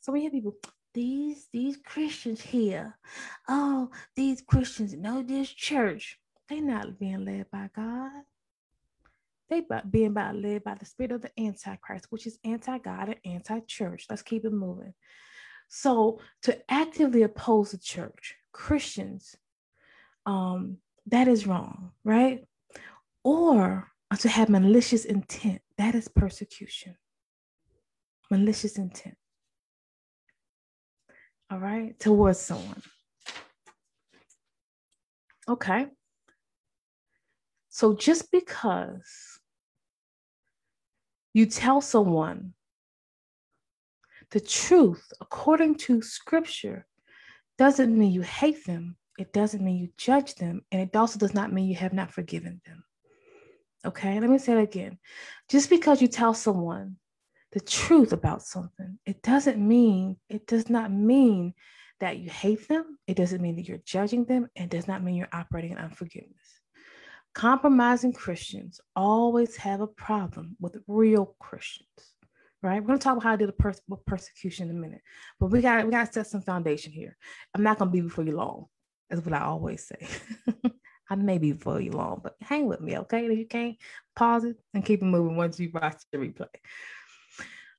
So 0.00 0.12
we 0.12 0.20
hear 0.20 0.30
people, 0.30 0.54
these 0.92 1.48
these 1.52 1.76
Christians 1.76 2.40
here, 2.40 2.98
oh, 3.48 3.90
these 4.16 4.42
Christians 4.42 4.94
know 4.94 5.22
this 5.22 5.48
church. 5.48 6.18
They're 6.48 6.60
not 6.60 6.98
being 6.98 7.24
led 7.24 7.46
by 7.50 7.70
God. 7.74 8.22
They 9.48 9.62
being 9.90 10.12
by 10.12 10.32
led 10.32 10.64
by 10.64 10.74
the 10.74 10.86
spirit 10.86 11.12
of 11.12 11.22
the 11.22 11.30
Antichrist, 11.38 12.06
which 12.10 12.26
is 12.26 12.38
anti-God 12.44 13.08
and 13.08 13.18
anti-church. 13.24 14.06
Let's 14.08 14.22
keep 14.22 14.44
it 14.44 14.52
moving. 14.52 14.94
So 15.68 16.20
to 16.42 16.58
actively 16.70 17.22
oppose 17.22 17.70
the 17.70 17.78
church, 17.78 18.34
Christians, 18.52 19.34
um, 20.26 20.78
that 21.06 21.28
is 21.28 21.46
wrong, 21.46 21.92
right? 22.04 22.46
or 23.24 23.90
Uh, 24.14 24.16
to 24.16 24.28
have 24.28 24.48
malicious 24.48 25.04
intent. 25.06 25.60
That 25.76 25.96
is 25.96 26.06
persecution. 26.06 26.94
Malicious 28.30 28.78
intent. 28.78 29.16
All 31.50 31.58
right, 31.58 31.98
towards 31.98 32.38
someone. 32.38 32.80
Okay. 35.48 35.88
So 37.70 37.96
just 37.96 38.30
because 38.30 39.40
you 41.32 41.46
tell 41.46 41.80
someone 41.80 42.54
the 44.30 44.38
truth 44.38 45.12
according 45.20 45.74
to 45.86 46.02
scripture 46.02 46.86
doesn't 47.58 47.98
mean 47.98 48.12
you 48.12 48.22
hate 48.22 48.64
them. 48.64 48.96
It 49.18 49.32
doesn't 49.32 49.64
mean 49.64 49.78
you 49.78 49.88
judge 49.96 50.36
them. 50.36 50.62
And 50.70 50.82
it 50.82 50.94
also 50.94 51.18
does 51.18 51.34
not 51.34 51.52
mean 51.52 51.66
you 51.66 51.76
have 51.76 51.92
not 51.92 52.12
forgiven 52.12 52.60
them. 52.64 52.83
Okay, 53.84 54.18
let 54.18 54.30
me 54.30 54.38
say 54.38 54.54
it 54.54 54.62
again. 54.62 54.98
Just 55.50 55.68
because 55.68 56.00
you 56.00 56.08
tell 56.08 56.32
someone 56.34 56.96
the 57.52 57.60
truth 57.60 58.12
about 58.12 58.42
something, 58.42 58.98
it 59.04 59.22
doesn't 59.22 59.58
mean, 59.58 60.16
it 60.28 60.46
does 60.46 60.70
not 60.70 60.90
mean 60.90 61.54
that 62.00 62.18
you 62.18 62.30
hate 62.30 62.66
them. 62.68 62.98
It 63.06 63.16
doesn't 63.16 63.42
mean 63.42 63.56
that 63.56 63.68
you're 63.68 63.78
judging 63.78 64.24
them. 64.24 64.48
It 64.56 64.70
does 64.70 64.88
not 64.88 65.02
mean 65.02 65.14
you're 65.14 65.28
operating 65.32 65.72
in 65.72 65.78
unforgiveness. 65.78 66.60
Compromising 67.34 68.12
Christians 68.12 68.80
always 68.96 69.56
have 69.56 69.80
a 69.80 69.86
problem 69.86 70.56
with 70.60 70.76
real 70.86 71.34
Christians, 71.40 71.88
right? 72.62 72.80
We're 72.80 72.86
going 72.86 72.98
to 72.98 73.02
talk 73.02 73.16
about 73.16 73.24
how 73.24 73.32
to 73.32 73.38
deal 73.38 73.46
with, 73.48 73.58
pers- 73.58 73.82
persecution 74.06 74.70
in 74.70 74.76
a 74.76 74.78
minute, 74.78 75.02
but 75.40 75.46
we 75.46 75.60
got 75.60 75.84
we 75.84 75.90
got 75.90 76.06
to 76.06 76.12
set 76.12 76.26
some 76.28 76.42
foundation 76.42 76.92
here. 76.92 77.16
I'm 77.54 77.62
not 77.62 77.78
going 77.78 77.90
to 77.90 77.92
be 77.92 78.00
before 78.00 78.24
you 78.24 78.36
long, 78.36 78.66
is 79.10 79.24
what 79.24 79.34
I 79.34 79.40
always 79.40 79.86
say. 79.86 80.06
I 81.10 81.16
may 81.16 81.38
be 81.38 81.52
for 81.52 81.80
you 81.80 81.92
long, 81.92 82.20
but 82.22 82.36
hang 82.40 82.66
with 82.66 82.80
me, 82.80 82.98
okay? 82.98 83.26
If 83.26 83.38
you 83.38 83.46
can't, 83.46 83.76
pause 84.16 84.44
it 84.44 84.56
and 84.72 84.84
keep 84.84 85.02
it 85.02 85.06
moving 85.06 85.36
once 85.36 85.58
you 85.60 85.70
watch 85.72 86.02
the 86.10 86.18
replay. 86.18 86.46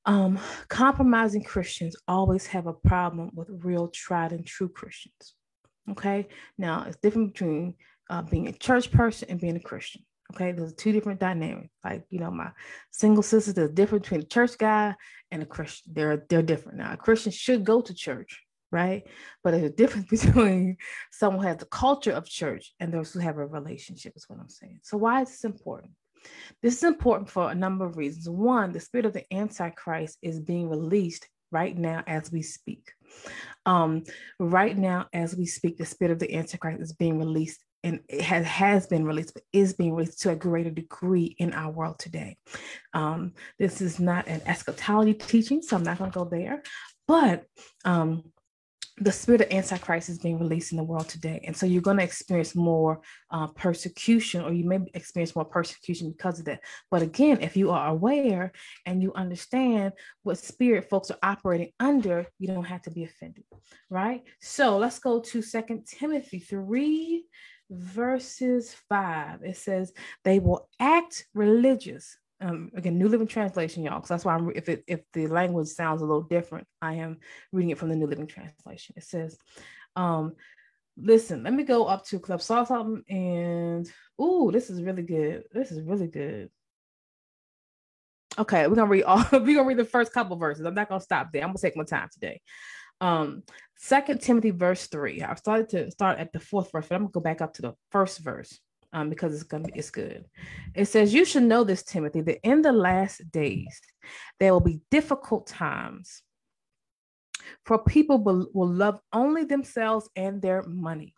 Um, 0.05 0.37
compromising 0.67 1.43
Christians 1.43 1.95
always 2.07 2.45
have 2.47 2.67
a 2.67 2.73
problem 2.73 3.31
with 3.33 3.49
real, 3.49 3.87
tried, 3.87 4.31
and 4.31 4.45
true 4.45 4.69
Christians. 4.69 5.33
Okay, 5.89 6.27
now 6.57 6.85
it's 6.87 6.97
different 6.97 7.33
between 7.33 7.75
uh, 8.09 8.21
being 8.21 8.47
a 8.47 8.53
church 8.53 8.91
person 8.91 9.29
and 9.29 9.39
being 9.39 9.55
a 9.55 9.59
Christian. 9.59 10.03
Okay, 10.33 10.51
there's 10.51 10.73
two 10.73 10.91
different 10.91 11.19
dynamics. 11.19 11.69
Like 11.83 12.05
you 12.09 12.19
know, 12.19 12.31
my 12.31 12.51
single 12.91 13.23
sisters, 13.23 13.53
there's 13.55 13.69
a 13.69 13.73
difference 13.73 14.03
between 14.03 14.21
a 14.21 14.25
church 14.25 14.57
guy 14.57 14.95
and 15.31 15.41
a 15.41 15.45
Christian. 15.45 15.93
They're 15.93 16.25
they're 16.29 16.43
different. 16.43 16.77
Now, 16.77 16.93
a 16.93 16.97
Christian 16.97 17.31
should 17.31 17.63
go 17.63 17.81
to 17.81 17.93
church, 17.93 18.44
right? 18.71 19.03
But 19.43 19.51
there's 19.51 19.63
a 19.63 19.69
difference 19.69 20.09
between 20.25 20.77
someone 21.11 21.43
who 21.43 21.47
has 21.47 21.57
the 21.57 21.65
culture 21.65 22.11
of 22.11 22.27
church 22.27 22.73
and 22.79 22.93
those 22.93 23.13
who 23.13 23.19
have 23.19 23.37
a 23.37 23.45
relationship. 23.45 24.13
Is 24.15 24.25
what 24.27 24.39
I'm 24.39 24.49
saying. 24.49 24.79
So 24.83 24.97
why 24.97 25.21
is 25.21 25.29
this 25.29 25.43
important? 25.43 25.91
This 26.61 26.77
is 26.77 26.83
important 26.83 27.29
for 27.29 27.51
a 27.51 27.55
number 27.55 27.85
of 27.85 27.97
reasons. 27.97 28.29
One, 28.29 28.71
the 28.71 28.79
spirit 28.79 29.05
of 29.05 29.13
the 29.13 29.31
Antichrist 29.33 30.17
is 30.21 30.39
being 30.39 30.69
released 30.69 31.27
right 31.51 31.77
now 31.77 32.03
as 32.07 32.31
we 32.31 32.41
speak. 32.41 32.91
Um, 33.65 34.03
right 34.39 34.77
now, 34.77 35.07
as 35.13 35.35
we 35.35 35.45
speak, 35.45 35.77
the 35.77 35.85
spirit 35.85 36.11
of 36.11 36.19
the 36.19 36.35
Antichrist 36.35 36.81
is 36.81 36.93
being 36.93 37.19
released 37.19 37.63
and 37.83 37.99
it 38.09 38.21
has, 38.21 38.45
has 38.47 38.87
been 38.87 39.05
released, 39.05 39.35
but 39.35 39.43
is 39.53 39.73
being 39.73 39.93
released 39.93 40.21
to 40.21 40.31
a 40.31 40.35
greater 40.35 40.71
degree 40.71 41.35
in 41.37 41.53
our 41.53 41.71
world 41.71 41.99
today. 41.99 42.35
Um, 42.95 43.33
this 43.59 43.79
is 43.79 43.99
not 43.99 44.27
an 44.27 44.41
eschatology 44.47 45.13
teaching, 45.13 45.61
so 45.61 45.77
I'm 45.77 45.83
not 45.83 45.99
going 45.99 46.11
to 46.11 46.19
go 46.19 46.25
there. 46.25 46.63
But 47.07 47.45
um, 47.85 48.23
the 48.97 49.11
spirit 49.11 49.41
of 49.41 49.51
antichrist 49.51 50.07
is 50.07 50.19
being 50.19 50.39
released 50.39 50.71
in 50.71 50.77
the 50.77 50.83
world 50.83 51.09
today. 51.09 51.41
And 51.45 51.55
so 51.55 51.65
you're 51.65 51.81
going 51.81 51.97
to 51.97 52.03
experience 52.03 52.55
more 52.55 53.01
uh, 53.29 53.47
persecution 53.47 54.41
or 54.41 54.53
you 54.53 54.63
may 54.63 54.79
experience 54.93 55.35
more 55.35 55.43
persecution 55.43 56.11
because 56.11 56.39
of 56.39 56.45
that. 56.45 56.61
But 56.89 57.01
again 57.01 57.41
if 57.41 57.57
you 57.57 57.71
are 57.71 57.87
aware 57.89 58.53
and 58.85 59.03
you 59.03 59.13
understand 59.13 59.93
what 60.23 60.37
spirit 60.37 60.89
folks 60.89 61.11
are 61.11 61.17
operating 61.21 61.71
under 61.79 62.25
you 62.39 62.47
don't 62.47 62.63
have 62.63 62.83
to 62.83 62.91
be 62.91 63.03
offended 63.03 63.43
right? 63.89 64.23
So 64.39 64.77
let's 64.77 64.99
go 64.99 65.19
to 65.19 65.41
second 65.41 65.85
timothy 65.85 66.39
3 66.39 67.25
verses 67.69 68.75
5 68.89 69.43
it 69.43 69.57
says 69.57 69.91
they 70.23 70.39
will 70.39 70.69
act 70.79 71.25
religious 71.33 72.17
um, 72.41 72.71
again, 72.75 72.97
New 72.97 73.07
Living 73.07 73.27
Translation, 73.27 73.83
y'all, 73.83 73.95
because 73.95 74.09
that's 74.09 74.25
why 74.25 74.35
I'm, 74.35 74.51
if 74.55 74.67
it, 74.69 74.83
if 74.87 75.01
the 75.13 75.27
language 75.27 75.67
sounds 75.67 76.01
a 76.01 76.05
little 76.05 76.23
different, 76.23 76.67
I 76.81 76.95
am 76.95 77.19
reading 77.51 77.71
it 77.71 77.77
from 77.77 77.89
the 77.89 77.95
New 77.95 78.07
Living 78.07 78.27
Translation. 78.27 78.95
It 78.97 79.03
says, 79.03 79.37
um, 79.95 80.33
listen, 80.97 81.43
let 81.43 81.53
me 81.53 81.63
go 81.63 81.85
up 81.85 82.05
to 82.05 82.19
Club 82.19 82.41
Saw 82.41 82.63
something 82.63 83.03
and 83.09 83.89
ooh, 84.21 84.51
this 84.51 84.69
is 84.69 84.83
really 84.83 85.03
good. 85.03 85.43
This 85.51 85.71
is 85.71 85.81
really 85.81 86.07
good. 86.07 86.49
Okay, 88.37 88.67
we're 88.67 88.75
gonna 88.75 88.89
read 88.89 89.03
all 89.03 89.23
we're 89.31 89.55
gonna 89.55 89.63
read 89.63 89.77
the 89.77 89.85
first 89.85 90.13
couple 90.13 90.35
verses. 90.35 90.65
I'm 90.65 90.73
not 90.73 90.89
gonna 90.89 91.01
stop 91.01 91.31
there. 91.31 91.41
I'm 91.41 91.49
gonna 91.49 91.59
take 91.59 91.77
my 91.77 91.85
time 91.85 92.09
today. 92.11 92.41
Um, 92.99 93.43
Second 93.77 94.21
Timothy 94.21 94.51
verse 94.51 94.87
three. 94.87 95.21
I 95.21 95.35
started 95.35 95.69
to 95.69 95.91
start 95.91 96.19
at 96.19 96.33
the 96.33 96.39
fourth 96.39 96.71
verse, 96.71 96.85
but 96.87 96.95
I'm 96.95 97.03
gonna 97.03 97.11
go 97.11 97.19
back 97.21 97.41
up 97.41 97.53
to 97.55 97.61
the 97.61 97.73
first 97.91 98.19
verse 98.19 98.59
um, 98.95 99.09
because 99.09 99.33
it's 99.33 99.43
gonna 99.43 99.65
be 99.65 99.73
it's 99.77 99.91
good. 99.91 100.25
It 100.73 100.85
says, 100.85 101.13
You 101.13 101.25
should 101.25 101.43
know 101.43 101.63
this, 101.63 101.83
Timothy, 101.83 102.21
that 102.21 102.39
in 102.47 102.61
the 102.61 102.71
last 102.71 103.29
days 103.29 103.79
there 104.39 104.53
will 104.53 104.61
be 104.61 104.79
difficult 104.89 105.47
times. 105.47 106.23
For 107.65 107.77
people 107.77 108.17
will, 108.23 108.47
will 108.53 108.69
love 108.69 108.99
only 109.13 109.43
themselves 109.43 110.09
and 110.15 110.41
their 110.41 110.63
money. 110.63 111.13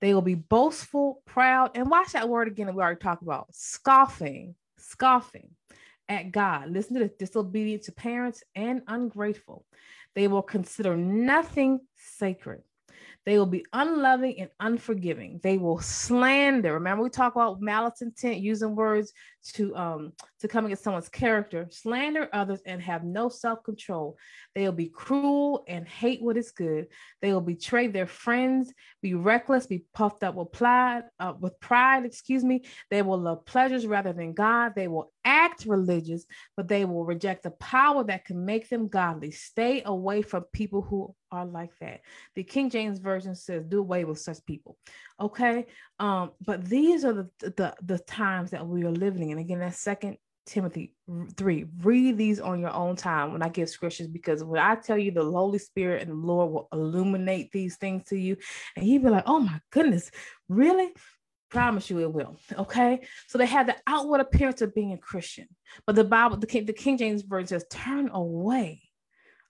They 0.00 0.14
will 0.14 0.22
be 0.22 0.36
boastful, 0.36 1.20
proud, 1.26 1.72
and 1.74 1.90
watch 1.90 2.12
that 2.12 2.28
word 2.28 2.48
again 2.48 2.66
that 2.66 2.74
we 2.74 2.82
already 2.82 3.00
talked 3.00 3.22
about 3.22 3.48
scoffing, 3.50 4.54
scoffing 4.78 5.50
at 6.08 6.30
God. 6.30 6.70
Listen 6.70 6.94
to 6.94 7.00
this 7.00 7.12
disobedient 7.18 7.82
to 7.84 7.92
parents 7.92 8.42
and 8.54 8.82
ungrateful. 8.86 9.66
They 10.14 10.28
will 10.28 10.42
consider 10.42 10.96
nothing 10.96 11.80
sacred 11.96 12.62
they 13.30 13.38
will 13.38 13.46
be 13.46 13.64
unloving 13.72 14.40
and 14.40 14.50
unforgiving. 14.58 15.38
They 15.44 15.56
will 15.56 15.78
slander. 15.78 16.74
Remember, 16.74 17.04
we 17.04 17.10
talk 17.10 17.36
about 17.36 17.60
malice 17.60 18.02
intent, 18.02 18.38
using 18.38 18.74
words 18.74 19.12
to 19.42 19.74
um 19.74 20.12
to 20.40 20.48
come 20.48 20.64
against 20.66 20.84
someone's 20.84 21.08
character, 21.08 21.66
slander 21.70 22.28
others, 22.32 22.60
and 22.66 22.80
have 22.82 23.04
no 23.04 23.28
self-control. 23.28 24.16
They 24.54 24.64
will 24.64 24.72
be 24.72 24.88
cruel 24.88 25.64
and 25.68 25.86
hate 25.86 26.22
what 26.22 26.36
is 26.36 26.50
good. 26.50 26.88
They 27.22 27.32
will 27.32 27.40
betray 27.40 27.86
their 27.88 28.06
friends, 28.06 28.72
be 29.02 29.14
reckless, 29.14 29.66
be 29.66 29.84
puffed 29.94 30.22
up 30.22 30.34
with 30.34 30.52
pride, 30.52 31.04
uh, 31.18 31.34
with 31.38 31.58
pride, 31.60 32.04
excuse 32.04 32.44
me. 32.44 32.64
They 32.90 33.02
will 33.02 33.18
love 33.18 33.44
pleasures 33.46 33.86
rather 33.86 34.12
than 34.12 34.32
God. 34.32 34.72
They 34.74 34.88
will 34.88 35.12
act 35.24 35.66
religious, 35.66 36.24
but 36.56 36.68
they 36.68 36.84
will 36.84 37.04
reject 37.04 37.42
the 37.42 37.50
power 37.52 38.04
that 38.04 38.24
can 38.24 38.44
make 38.44 38.68
them 38.68 38.88
godly. 38.88 39.30
Stay 39.30 39.82
away 39.84 40.22
from 40.22 40.44
people 40.52 40.82
who 40.82 41.14
are 41.30 41.46
like 41.46 41.70
that. 41.80 42.00
The 42.34 42.42
King 42.42 42.70
James 42.70 42.98
Version 42.98 43.34
says, 43.34 43.64
do 43.64 43.78
away 43.78 44.04
with 44.04 44.18
such 44.18 44.44
people. 44.46 44.76
Okay. 45.20 45.66
Um, 45.98 46.32
but 46.44 46.64
these 46.64 47.04
are 47.04 47.12
the, 47.12 47.30
the 47.40 47.74
the 47.82 47.98
times 47.98 48.50
that 48.52 48.66
we 48.66 48.84
are 48.84 48.90
living 48.90 49.30
in. 49.30 49.38
Again, 49.38 49.58
that's 49.58 49.78
second 49.78 50.16
Timothy 50.46 50.94
3. 51.36 51.66
Read 51.82 52.16
these 52.16 52.40
on 52.40 52.60
your 52.60 52.72
own 52.72 52.96
time 52.96 53.32
when 53.32 53.42
I 53.42 53.48
give 53.48 53.68
scriptures 53.68 54.08
because 54.08 54.42
when 54.42 54.60
I 54.60 54.76
tell 54.76 54.96
you 54.96 55.10
the 55.10 55.22
Holy 55.22 55.58
Spirit 55.58 56.02
and 56.02 56.10
the 56.10 56.26
Lord 56.26 56.52
will 56.52 56.68
illuminate 56.72 57.52
these 57.52 57.76
things 57.76 58.04
to 58.08 58.16
you, 58.16 58.36
and 58.76 58.84
He'd 58.84 59.02
be 59.02 59.10
like, 59.10 59.24
oh 59.26 59.40
my 59.40 59.60
goodness, 59.70 60.10
really? 60.48 60.92
Promise 61.50 61.90
you 61.90 61.98
it 62.00 62.12
will. 62.12 62.36
Okay. 62.56 63.00
So 63.26 63.36
they 63.36 63.46
have 63.46 63.66
the 63.66 63.76
outward 63.86 64.20
appearance 64.20 64.62
of 64.62 64.74
being 64.74 64.92
a 64.92 64.98
Christian, 64.98 65.48
but 65.86 65.96
the 65.96 66.04
Bible, 66.04 66.36
the 66.38 66.46
King, 66.46 66.64
the 66.64 66.72
King 66.72 66.96
James 66.96 67.22
Version 67.22 67.48
says, 67.48 67.66
turn 67.70 68.08
away 68.08 68.82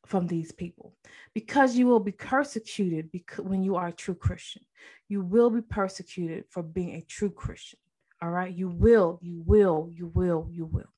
from 0.06 0.26
these 0.26 0.52
people 0.52 0.94
because 1.34 1.76
you 1.76 1.86
will 1.86 2.00
be 2.00 2.12
persecuted 2.12 3.10
because 3.12 3.44
when 3.44 3.62
you 3.62 3.76
are 3.76 3.88
a 3.88 3.92
true 3.92 4.14
Christian. 4.14 4.62
You 5.08 5.22
will 5.22 5.50
be 5.50 5.62
persecuted 5.62 6.44
for 6.50 6.62
being 6.62 6.94
a 6.94 7.02
true 7.02 7.30
Christian. 7.30 7.78
All 8.22 8.30
right. 8.30 8.52
You 8.52 8.68
will, 8.68 9.18
you 9.22 9.42
will, 9.44 9.88
you 9.92 10.06
will, 10.14 10.48
you 10.50 10.66
will. 10.66 10.92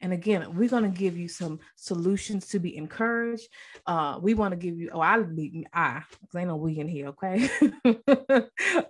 And 0.00 0.12
again, 0.12 0.56
we're 0.56 0.68
going 0.68 0.90
to 0.90 0.98
give 0.98 1.16
you 1.16 1.28
some 1.28 1.60
solutions 1.76 2.48
to 2.48 2.58
be 2.58 2.76
encouraged. 2.76 3.48
Uh, 3.86 4.18
we 4.20 4.34
want 4.34 4.52
to 4.52 4.56
give 4.56 4.78
you, 4.78 4.90
oh, 4.92 5.00
I'll 5.00 5.24
be, 5.24 5.66
I, 5.72 6.02
ain't 6.34 6.48
no 6.48 6.56
we 6.56 6.78
in 6.78 6.88
here, 6.88 7.08
okay? 7.08 7.48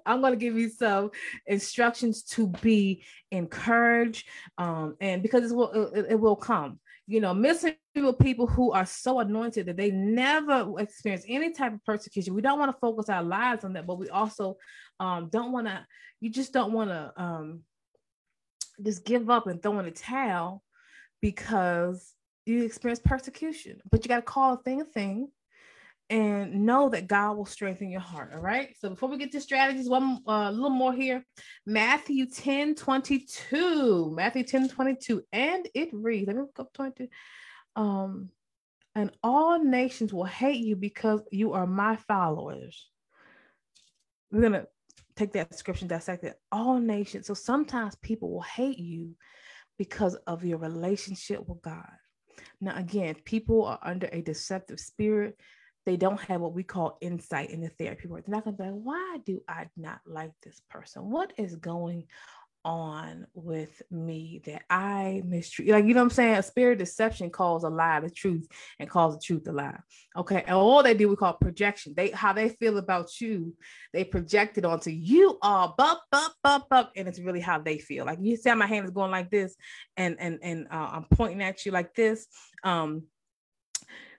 I'm 0.07 0.21
going 0.21 0.33
to 0.33 0.39
give 0.39 0.57
you 0.57 0.71
some 0.71 1.11
instructions 1.47 2.23
to 2.23 2.49
be 2.63 3.03
encouraged. 3.31 4.27
Um, 4.57 4.97
and 5.01 5.23
because 5.23 5.51
it 5.51 5.55
will, 5.55 5.93
it, 5.93 6.07
it 6.11 6.21
will 6.21 6.37
come 6.37 6.79
you 7.11 7.21
know, 7.21 7.35
missing 7.35 7.75
people 8.21 8.47
who 8.47 8.71
are 8.71 8.87
so 8.87 9.19
anointed 9.19 9.67
that 9.67 9.77
they 9.77 9.91
never 9.91 10.73
experience 10.79 11.25
any 11.27 11.51
type 11.51 11.75
of 11.75 11.85
persecution. 11.85 12.35
We 12.35 12.41
don't 12.41 12.61
want 12.61 12.71
to 12.71 12.79
focus 12.79 13.09
our 13.09 13.25
lives 13.25 13.65
on 13.65 13.73
that, 13.73 13.85
but 13.85 13.99
we 13.99 14.09
also 14.11 14.59
um, 15.01 15.29
don't 15.29 15.51
want 15.51 15.67
to, 15.67 15.85
you 16.21 16.31
just 16.31 16.53
don't 16.53 16.73
want 16.73 16.91
to 16.91 17.13
um, 17.17 17.63
just 18.81 19.05
give 19.05 19.29
up 19.29 19.49
and 19.49 19.61
throw 19.61 19.81
in 19.81 19.87
a 19.87 19.91
towel 19.91 20.63
because 21.21 22.15
you 22.47 22.63
experience 22.63 23.01
persecution. 23.05 23.81
But 23.91 24.05
you 24.05 24.09
got 24.09 24.17
to 24.17 24.23
call 24.23 24.55
a 24.55 24.63
thing 24.63 24.81
a 24.81 24.85
thing 24.85 25.33
and 26.11 26.67
know 26.67 26.89
that 26.89 27.07
God 27.07 27.37
will 27.37 27.47
strengthen 27.47 27.89
your 27.89 28.01
heart. 28.01 28.33
All 28.35 28.41
right. 28.41 28.75
So 28.81 28.91
before 28.91 29.09
we 29.09 29.17
get 29.17 29.31
to 29.33 29.41
strategies, 29.41 29.89
one 29.89 30.19
uh, 30.27 30.49
a 30.49 30.53
little 30.53 30.69
more 30.69 30.93
here. 30.93 31.25
Matthew 31.65 32.27
10 32.27 32.75
22. 32.75 34.13
Matthew 34.15 34.43
10 34.43 34.69
22. 34.71 35.23
And 35.33 35.69
it 35.73 35.89
reads, 35.93 36.27
let 36.27 36.37
me 36.37 36.43
look 36.43 36.59
up 36.59 36.73
22. 36.73 37.07
Um, 37.77 38.31
and 38.97 39.13
all 39.23 39.63
nations 39.63 40.13
will 40.13 40.25
hate 40.25 40.65
you 40.65 40.75
because 40.75 41.21
you 41.31 41.53
are 41.53 41.67
my 41.67 41.95
followers. 41.95 42.89
We're 44.33 44.43
gonna 44.43 44.67
take 45.15 45.33
that 45.35 45.51
description, 45.51 45.87
dissect 45.87 46.25
it. 46.25 46.35
All 46.51 46.81
nations. 46.81 47.29
So 47.29 47.35
sometimes 47.35 47.95
people 47.97 48.33
will 48.33 48.43
hate 48.43 48.79
you 48.79 49.15
because 49.79 50.17
of 50.27 50.45
your 50.45 50.59
relationship 50.59 51.47
with 51.49 51.63
God. 51.63 51.89
Now, 52.61 52.77
again, 52.77 53.15
people 53.25 53.65
are 53.65 53.79
under 53.83 54.09
a 54.13 54.23
deceptive 54.23 54.81
spirit. 54.81 55.39
They 55.87 55.97
don't 55.97 56.21
have 56.21 56.41
what 56.41 56.55
we 56.55 56.63
call 56.63 56.99
insight 57.01 57.51
in 57.51 57.61
the 57.61 57.71
therapy 57.71 58.09
work. 58.09 58.27
They're 58.27 58.35
not 58.35 58.45
going 58.45 58.57
to 58.57 58.63
be 58.63 58.69
like, 58.69 58.81
why 58.83 59.19
do 59.25 59.41
I 59.49 59.69
not 59.77 60.01
like 60.07 60.33
this 60.43 60.61
person? 60.69 61.11
What 61.11 61.33
is 61.37 61.57
going 61.57 62.07
on 62.65 63.27
with 63.35 63.83
me 63.91 64.43
that 64.45 64.63
I 64.69 65.23
mistreat. 65.25 65.69
Like, 65.69 65.85
you 65.85 65.95
know 65.95 66.01
what 66.01 66.07
I'm 66.07 66.11
saying? 66.11 66.35
A 66.37 66.43
spirit 66.43 66.79
deception 66.79 67.31
calls 67.31 67.65
a 67.65 67.69
lie 67.69 68.01
the 68.01 68.11
truth 68.11 68.47
and 68.79 68.89
calls 68.89 69.15
the 69.15 69.21
truth 69.21 69.47
a 69.49 69.53
lie. 69.53 69.79
Okay. 70.17 70.43
And 70.47 70.57
all 70.57 70.83
they 70.83 70.95
do, 70.95 71.09
we 71.09 71.17
call 71.17 71.35
projection. 71.35 71.95
They 71.97 72.11
how 72.11 72.33
they 72.33 72.51
feel 72.51 72.79
about 72.79 73.21
you, 73.21 73.55
they 73.93 74.05
project 74.05 74.59
it 74.59 74.65
onto 74.65 74.91
you 74.91 75.39
all 75.43 75.75
bup, 75.77 76.03
bup, 76.11 76.35
bup, 76.43 76.69
bup. 76.69 76.93
And 76.97 77.09
it's 77.09 77.21
really 77.21 77.41
how 77.41 77.59
they 77.59 77.79
feel. 77.79 78.05
Like 78.05 78.19
you 78.21 78.37
see 78.37 78.51
how 78.51 78.57
my 78.57 78.67
hand 78.67 78.85
is 78.85 78.91
going 78.91 79.11
like 79.11 79.31
this, 79.31 79.57
and 79.97 80.17
and 80.19 80.39
and 80.43 80.67
uh, 80.71 80.91
I'm 80.93 81.05
pointing 81.05 81.43
at 81.43 81.65
you 81.65 81.73
like 81.73 81.95
this. 81.95 82.27
Um, 82.65 83.05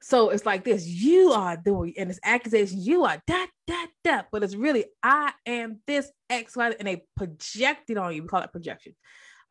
so 0.02 0.30
it's 0.30 0.46
like 0.46 0.64
this, 0.64 0.88
you 0.88 1.32
are 1.32 1.58
doing, 1.58 1.94
and 1.98 2.10
it's 2.10 2.20
accusation, 2.24 2.82
you 2.82 3.04
are 3.04 3.22
that, 3.28 3.50
that, 3.68 3.88
that, 4.04 4.28
but 4.32 4.44
it's 4.44 4.56
really, 4.56 4.86
I 5.04 5.34
am 5.46 5.80
this 5.86 6.12
X, 6.30 6.56
Y, 6.56 6.74
and 6.80 6.88
they 6.88 7.04
project 7.16 7.90
it 7.90 7.98
on 7.98 8.16
you. 8.16 8.24
We 8.24 8.28
call 8.28 8.42
it 8.42 8.52
projection. 8.52 8.96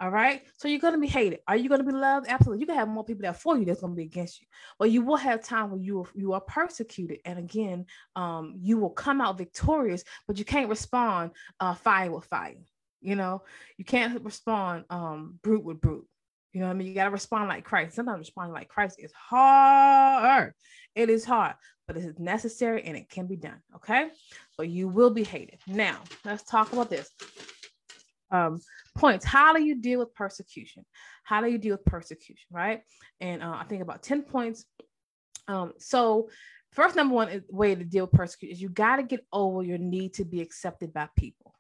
All 0.01 0.11
right. 0.11 0.43
So 0.57 0.67
you're 0.67 0.81
going 0.81 0.95
to 0.95 1.01
be 1.01 1.07
hated. 1.07 1.41
Are 1.47 1.57
you 1.57 1.69
going 1.69 1.85
to 1.85 1.87
be 1.87 1.93
loved? 1.93 2.27
Absolutely. 2.27 2.63
You 2.63 2.67
can 2.67 2.77
have 2.77 2.89
more 2.89 3.05
people 3.05 3.23
that 3.23 3.39
for 3.39 3.59
you 3.59 3.67
that's 3.67 3.83
going 3.83 3.93
to 3.93 3.97
be 3.97 4.05
against 4.05 4.41
you. 4.41 4.47
But 4.79 4.91
you 4.91 5.03
will 5.03 5.17
have 5.17 5.45
time 5.45 5.71
when 5.71 5.83
you 5.83 6.01
are, 6.01 6.09
you 6.15 6.33
are 6.33 6.41
persecuted. 6.41 7.19
And 7.27 7.39
again, 7.39 7.85
um, 8.17 8.55
you 8.59 8.79
will 8.79 8.91
come 8.91 9.21
out 9.21 9.37
victorious, 9.37 10.03
but 10.27 10.39
you 10.39 10.47
can't 10.47 10.71
respond 10.71 11.33
uh, 11.61 11.75
fire 11.75 12.11
with 12.11 12.25
fire. 12.25 12.55
You 13.03 13.15
know, 13.15 13.43
you 13.77 13.85
can't 13.85 14.23
respond 14.25 14.85
um, 14.89 15.39
brute 15.43 15.65
with 15.65 15.83
brute. 15.83 16.07
You 16.53 16.61
know 16.61 16.67
what 16.67 16.73
I 16.73 16.77
mean? 16.77 16.89
You 16.89 16.95
got 16.95 17.05
to 17.05 17.11
respond 17.11 17.49
like 17.49 17.65
Christ. 17.65 17.95
Sometimes 17.95 18.19
responding 18.19 18.55
like 18.55 18.69
Christ 18.69 18.97
is 18.99 19.13
hard. 19.13 20.53
It 20.95 21.09
is 21.09 21.25
hard, 21.25 21.55
but 21.87 21.97
it 21.97 22.05
is 22.05 22.19
necessary 22.19 22.83
and 22.85 22.97
it 22.97 23.09
can 23.09 23.27
be 23.27 23.37
done. 23.37 23.61
Okay. 23.77 24.09
But 24.57 24.69
you 24.69 24.89
will 24.89 25.11
be 25.11 25.23
hated. 25.23 25.61
Now, 25.67 26.01
let's 26.25 26.43
talk 26.43 26.73
about 26.73 26.91
this. 26.91 27.09
Um, 28.33 28.61
points. 28.97 29.25
How 29.25 29.53
do 29.53 29.63
you 29.63 29.77
deal 29.77 30.01
with 30.01 30.15
persecution? 30.15 30.85
How 31.25 31.41
do 31.41 31.49
you 31.49 31.59
deal 31.59 31.75
with 31.77 31.85
persecution? 31.85 32.47
Right. 32.51 32.83
And 33.21 33.43
uh, 33.43 33.57
I 33.59 33.65
think 33.65 33.83
about 33.83 34.03
10 34.03 34.23
points. 34.23 34.65
Um, 35.47 35.73
so, 35.79 36.29
first, 36.73 36.97
number 36.97 37.15
one 37.15 37.43
way 37.49 37.75
to 37.75 37.85
deal 37.85 38.07
with 38.07 38.13
persecution 38.13 38.55
is 38.55 38.63
you 38.63 38.69
got 38.69 38.97
to 38.97 39.03
get 39.03 39.25
over 39.33 39.63
your 39.63 39.79
need 39.79 40.15
to 40.15 40.25
be 40.25 40.41
accepted 40.41 40.93
by 40.93 41.09
people. 41.17 41.55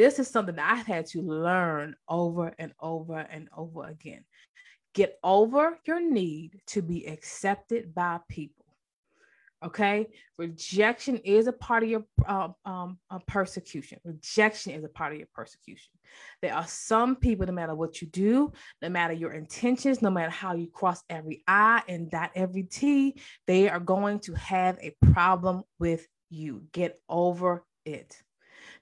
This 0.00 0.18
is 0.18 0.28
something 0.28 0.54
that 0.54 0.78
I've 0.78 0.86
had 0.86 1.04
to 1.08 1.20
learn 1.20 1.94
over 2.08 2.54
and 2.58 2.72
over 2.80 3.18
and 3.18 3.50
over 3.54 3.84
again. 3.84 4.24
Get 4.94 5.18
over 5.22 5.78
your 5.84 6.00
need 6.00 6.62
to 6.68 6.80
be 6.80 7.06
accepted 7.06 7.94
by 7.94 8.20
people. 8.26 8.64
Okay, 9.62 10.06
rejection 10.38 11.18
is 11.18 11.48
a 11.48 11.52
part 11.52 11.82
of 11.82 11.90
your 11.90 12.04
uh, 12.26 12.48
um, 12.64 12.96
persecution. 13.26 13.98
Rejection 14.02 14.72
is 14.72 14.84
a 14.84 14.88
part 14.88 15.12
of 15.12 15.18
your 15.18 15.28
persecution. 15.34 15.92
There 16.40 16.54
are 16.54 16.66
some 16.66 17.14
people, 17.16 17.44
no 17.44 17.52
matter 17.52 17.74
what 17.74 18.00
you 18.00 18.08
do, 18.08 18.52
no 18.80 18.88
matter 18.88 19.12
your 19.12 19.32
intentions, 19.32 20.00
no 20.00 20.08
matter 20.08 20.30
how 20.30 20.54
you 20.54 20.68
cross 20.68 21.02
every 21.10 21.44
I 21.46 21.82
and 21.88 22.10
dot 22.10 22.30
every 22.34 22.62
T, 22.62 23.20
they 23.46 23.68
are 23.68 23.80
going 23.80 24.20
to 24.20 24.32
have 24.32 24.78
a 24.80 24.96
problem 25.12 25.62
with 25.78 26.08
you. 26.30 26.62
Get 26.72 26.98
over 27.06 27.66
it. 27.84 28.16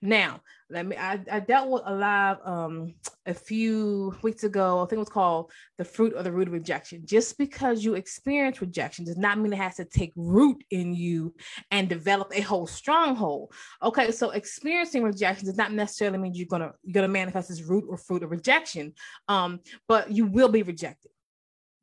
Now, 0.01 0.41
let 0.71 0.87
me 0.87 0.97
I, 0.97 1.19
I 1.31 1.41
dealt 1.41 1.71
with 1.71 1.83
a 1.85 1.95
live 1.95 2.37
um 2.45 2.95
a 3.27 3.35
few 3.35 4.15
weeks 4.23 4.45
ago. 4.45 4.79
I 4.79 4.83
think 4.83 4.93
it 4.93 4.99
was 4.99 5.09
called 5.09 5.51
the 5.77 5.85
fruit 5.85 6.15
or 6.17 6.23
the 6.23 6.31
root 6.31 6.47
of 6.47 6.55
rejection. 6.55 7.03
Just 7.05 7.37
because 7.37 7.85
you 7.85 7.95
experience 7.95 8.61
rejection 8.61 9.05
does 9.05 9.17
not 9.17 9.39
mean 9.39 9.53
it 9.53 9.57
has 9.57 9.77
to 9.77 9.85
take 9.85 10.13
root 10.15 10.63
in 10.71 10.95
you 10.95 11.35
and 11.73 11.89
develop 11.89 12.31
a 12.33 12.43
whole 12.43 12.67
stronghold. 12.67 13.53
Okay, 13.83 14.13
so 14.13 14.31
experiencing 14.31 15.03
rejection 15.03 15.47
does 15.47 15.57
not 15.57 15.73
necessarily 15.73 16.19
mean 16.19 16.35
you're 16.35 16.47
gonna 16.47 16.73
you're 16.85 16.95
gonna 16.95 17.09
manifest 17.09 17.49
this 17.49 17.63
root 17.63 17.85
or 17.89 17.97
fruit 17.97 18.23
of 18.23 18.31
rejection. 18.31 18.93
Um, 19.27 19.61
but 19.89 20.13
you 20.13 20.27
will 20.27 20.49
be 20.49 20.63
rejected 20.63 21.11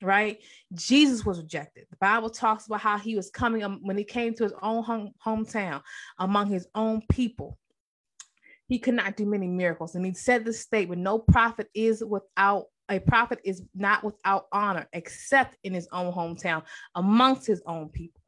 right? 0.02 0.40
Jesus 0.74 1.26
was 1.26 1.40
rejected. 1.40 1.86
The 1.90 1.98
Bible 1.98 2.30
talks 2.30 2.68
about 2.68 2.82
how 2.82 2.98
he 2.98 3.16
was 3.16 3.32
coming 3.32 3.64
um, 3.64 3.80
when 3.82 3.98
he 3.98 4.04
came 4.04 4.34
to 4.36 4.44
his 4.44 4.54
own 4.62 4.84
home, 4.84 5.12
hometown 5.26 5.82
among 6.20 6.48
his 6.48 6.68
own 6.76 7.02
people 7.10 7.58
he 8.68 8.80
could 8.80 8.96
not 8.96 9.16
do 9.16 9.26
many 9.26 9.48
miracles. 9.48 9.96
And 9.96 10.06
he 10.06 10.14
said 10.14 10.46
this 10.46 10.60
statement 10.60 11.02
no 11.02 11.20
prophet 11.20 11.70
is 11.74 12.04
without 12.04 12.66
a 12.90 13.00
prophet 13.00 13.40
is 13.44 13.64
not 13.74 14.04
without 14.04 14.48
honor 14.52 14.88
except 14.94 15.58
in 15.64 15.74
his 15.74 15.88
own 15.92 16.14
hometown 16.14 16.64
amongst 16.94 17.48
his 17.48 17.62
own 17.66 17.90
people. 17.90 18.22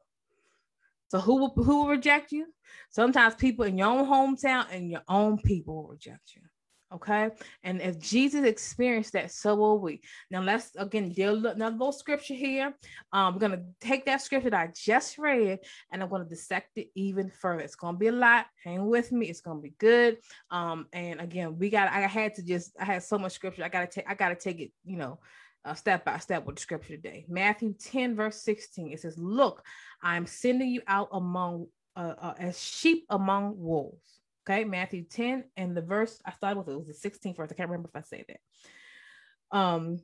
So 1.08 1.20
who 1.20 1.36
will 1.36 1.50
who 1.54 1.82
will 1.82 1.88
reject 1.88 2.32
you? 2.32 2.46
Sometimes 2.90 3.34
people 3.34 3.64
in 3.64 3.78
your 3.78 3.88
own 3.88 4.06
hometown 4.06 4.66
and 4.70 4.90
your 4.90 5.02
own 5.08 5.38
people 5.38 5.76
will 5.76 5.88
reject 5.88 6.34
you. 6.34 6.42
Okay. 6.90 7.30
And 7.64 7.82
if 7.82 7.98
Jesus 7.98 8.44
experienced 8.44 9.12
that, 9.12 9.30
so 9.30 9.54
will 9.54 9.78
we. 9.78 10.00
Now 10.30 10.40
let's 10.40 10.74
again 10.76 11.10
deal 11.10 11.46
another 11.46 11.76
little 11.76 11.92
scripture 11.92 12.34
here. 12.34 12.74
Um, 13.12 13.34
we're 13.34 13.40
gonna 13.40 13.64
take 13.80 14.06
that 14.06 14.22
scripture 14.22 14.48
that 14.50 14.60
I 14.60 14.72
just 14.74 15.18
read 15.18 15.58
and 15.92 16.02
I'm 16.02 16.08
gonna 16.08 16.24
dissect 16.24 16.78
it 16.78 16.88
even 16.94 17.30
further. 17.30 17.60
It's 17.60 17.74
gonna 17.74 17.98
be 17.98 18.06
a 18.06 18.12
lot. 18.12 18.46
Hang 18.64 18.86
with 18.86 19.12
me, 19.12 19.26
it's 19.26 19.42
gonna 19.42 19.60
be 19.60 19.74
good. 19.78 20.16
Um, 20.50 20.86
and 20.94 21.20
again, 21.20 21.58
we 21.58 21.68
got 21.68 21.92
I 21.92 22.00
had 22.00 22.34
to 22.36 22.42
just 22.42 22.74
I 22.80 22.86
had 22.86 23.02
so 23.02 23.18
much 23.18 23.32
scripture. 23.32 23.64
I 23.64 23.68
gotta 23.68 23.86
take 23.86 24.08
I 24.08 24.14
gotta 24.14 24.34
take 24.34 24.60
it, 24.60 24.72
you 24.86 24.96
know, 24.96 25.18
uh, 25.66 25.74
step 25.74 26.06
by 26.06 26.16
step 26.18 26.46
with 26.46 26.56
the 26.56 26.62
scripture 26.62 26.96
today. 26.96 27.26
Matthew 27.28 27.74
10, 27.74 28.16
verse 28.16 28.40
16. 28.42 28.92
It 28.92 29.00
says, 29.00 29.18
Look, 29.18 29.62
I'm 30.02 30.26
sending 30.26 30.70
you 30.70 30.80
out 30.86 31.08
among 31.12 31.66
uh, 31.96 32.14
uh, 32.18 32.34
as 32.38 32.58
sheep 32.62 33.04
among 33.10 33.58
wolves. 33.58 34.17
Okay, 34.48 34.64
Matthew 34.64 35.04
10 35.04 35.44
and 35.58 35.76
the 35.76 35.82
verse 35.82 36.22
I 36.24 36.32
started 36.32 36.58
with 36.58 36.68
it 36.68 36.86
was 36.86 36.86
the 36.86 37.10
16th 37.10 37.36
verse. 37.36 37.50
I 37.50 37.54
can't 37.54 37.68
remember 37.68 37.90
if 37.94 38.00
I 38.00 38.02
say 38.02 38.24
that. 38.28 39.58
Um, 39.58 39.98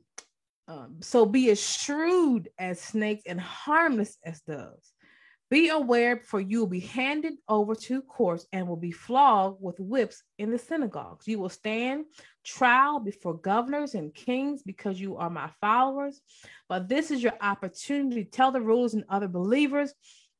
um, 0.67 0.97
so 1.01 1.25
be 1.25 1.49
as 1.49 1.59
shrewd 1.59 2.49
as 2.59 2.79
snakes 2.79 3.23
and 3.25 3.41
harmless 3.41 4.17
as 4.23 4.41
doves. 4.41 4.93
Be 5.49 5.69
aware, 5.69 6.21
for 6.25 6.39
you 6.39 6.59
will 6.59 6.67
be 6.67 6.79
handed 6.79 7.33
over 7.47 7.73
to 7.75 8.01
courts 8.03 8.45
and 8.51 8.67
will 8.67 8.75
be 8.75 8.91
flogged 8.91 9.61
with 9.61 9.79
whips 9.79 10.21
in 10.37 10.51
the 10.51 10.59
synagogues. 10.59 11.27
You 11.27 11.39
will 11.39 11.49
stand 11.49 12.05
trial 12.43 12.99
before 12.99 13.37
governors 13.37 13.95
and 13.95 14.13
kings 14.13 14.61
because 14.61 14.99
you 14.99 15.17
are 15.17 15.29
my 15.29 15.49
followers. 15.59 16.21
But 16.69 16.87
this 16.87 17.09
is 17.09 17.23
your 17.23 17.33
opportunity 17.41 18.23
to 18.23 18.29
tell 18.29 18.51
the 18.51 18.61
rulers 18.61 18.93
and 18.93 19.05
other 19.09 19.27
believers 19.27 19.93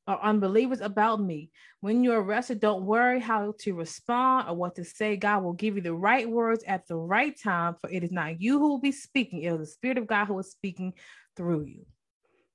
or 0.07 0.23
unbelievers 0.23 0.81
about 0.81 1.21
me. 1.21 1.49
When 1.81 2.03
you're 2.03 2.21
arrested, 2.21 2.59
don't 2.59 2.85
worry 2.85 3.19
how 3.19 3.53
to 3.59 3.73
respond 3.73 4.49
or 4.49 4.55
what 4.55 4.75
to 4.75 4.85
say. 4.85 5.15
God 5.17 5.43
will 5.43 5.53
give 5.53 5.75
you 5.75 5.81
the 5.81 5.93
right 5.93 6.29
words 6.29 6.63
at 6.67 6.87
the 6.87 6.95
right 6.95 7.35
time, 7.39 7.75
for 7.79 7.89
it 7.89 8.03
is 8.03 8.11
not 8.11 8.41
you 8.41 8.59
who 8.59 8.69
will 8.69 8.79
be 8.79 8.91
speaking, 8.91 9.43
it 9.43 9.53
is 9.53 9.59
the 9.59 9.65
Spirit 9.65 9.97
of 9.97 10.07
God 10.07 10.25
who 10.25 10.37
is 10.39 10.51
speaking 10.51 10.93
through 11.35 11.65
you. 11.65 11.85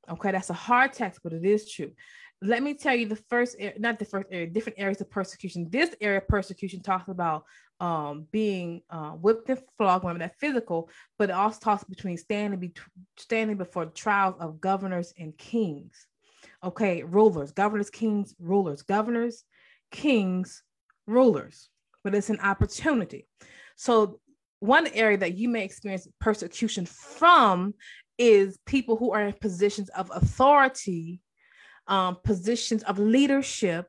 Okay, 0.09 0.33
that's 0.33 0.51
a 0.51 0.55
hard 0.55 0.93
text, 0.93 1.21
but 1.23 1.33
it 1.33 1.45
is 1.45 1.71
true. 1.71 1.93
Let 2.43 2.63
me 2.63 2.75
tell 2.75 2.95
you 2.95 3.07
the 3.07 3.17
first, 3.17 3.57
not 3.79 3.99
the 3.99 4.05
first 4.05 4.29
area, 4.31 4.47
different 4.47 4.79
areas 4.79 5.01
of 5.01 5.11
persecution. 5.11 5.69
This 5.69 5.95
area 6.01 6.19
of 6.19 6.29
persecution 6.29 6.81
talks 6.83 7.09
about 7.09 7.45
um, 7.81 8.27
being 8.31 8.83
uh, 8.91 9.11
whipped 9.11 9.49
and 9.51 9.61
flogged, 9.77 10.05
remember 10.05 10.25
that 10.25 10.39
physical, 10.39 10.89
but 11.19 11.31
it 11.31 11.35
also 11.35 11.59
talks 11.61 11.85
between 11.85 12.17
standing, 12.17 12.59
be- 12.59 12.75
standing 13.19 13.57
before 13.57 13.87
trials 13.87 14.37
of 14.41 14.61
governors 14.61 15.13
and 15.19 15.37
kings. 15.37 16.07
Okay, 16.63 17.03
rulers, 17.03 17.53
governors, 17.53 17.91
kings, 17.91 18.35
rulers, 18.39 18.83
governors, 18.83 19.45
kings, 19.91 20.63
rulers. 21.07 21.69
But 22.05 22.15
it's 22.15 22.31
an 22.31 22.41
opportunity. 22.41 23.27
So, 23.77 24.21
one 24.61 24.87
area 24.89 25.17
that 25.19 25.39
you 25.39 25.49
may 25.49 25.65
experience 25.65 26.07
persecution 26.21 26.85
from 26.85 27.75
is 28.19 28.59
people 28.67 28.97
who 28.97 29.13
are 29.13 29.23
in 29.23 29.33
positions 29.33 29.89
of 29.91 30.11
authority, 30.15 31.23
um, 31.87 32.19
positions 32.23 32.83
of 32.83 32.99
leadership, 32.99 33.87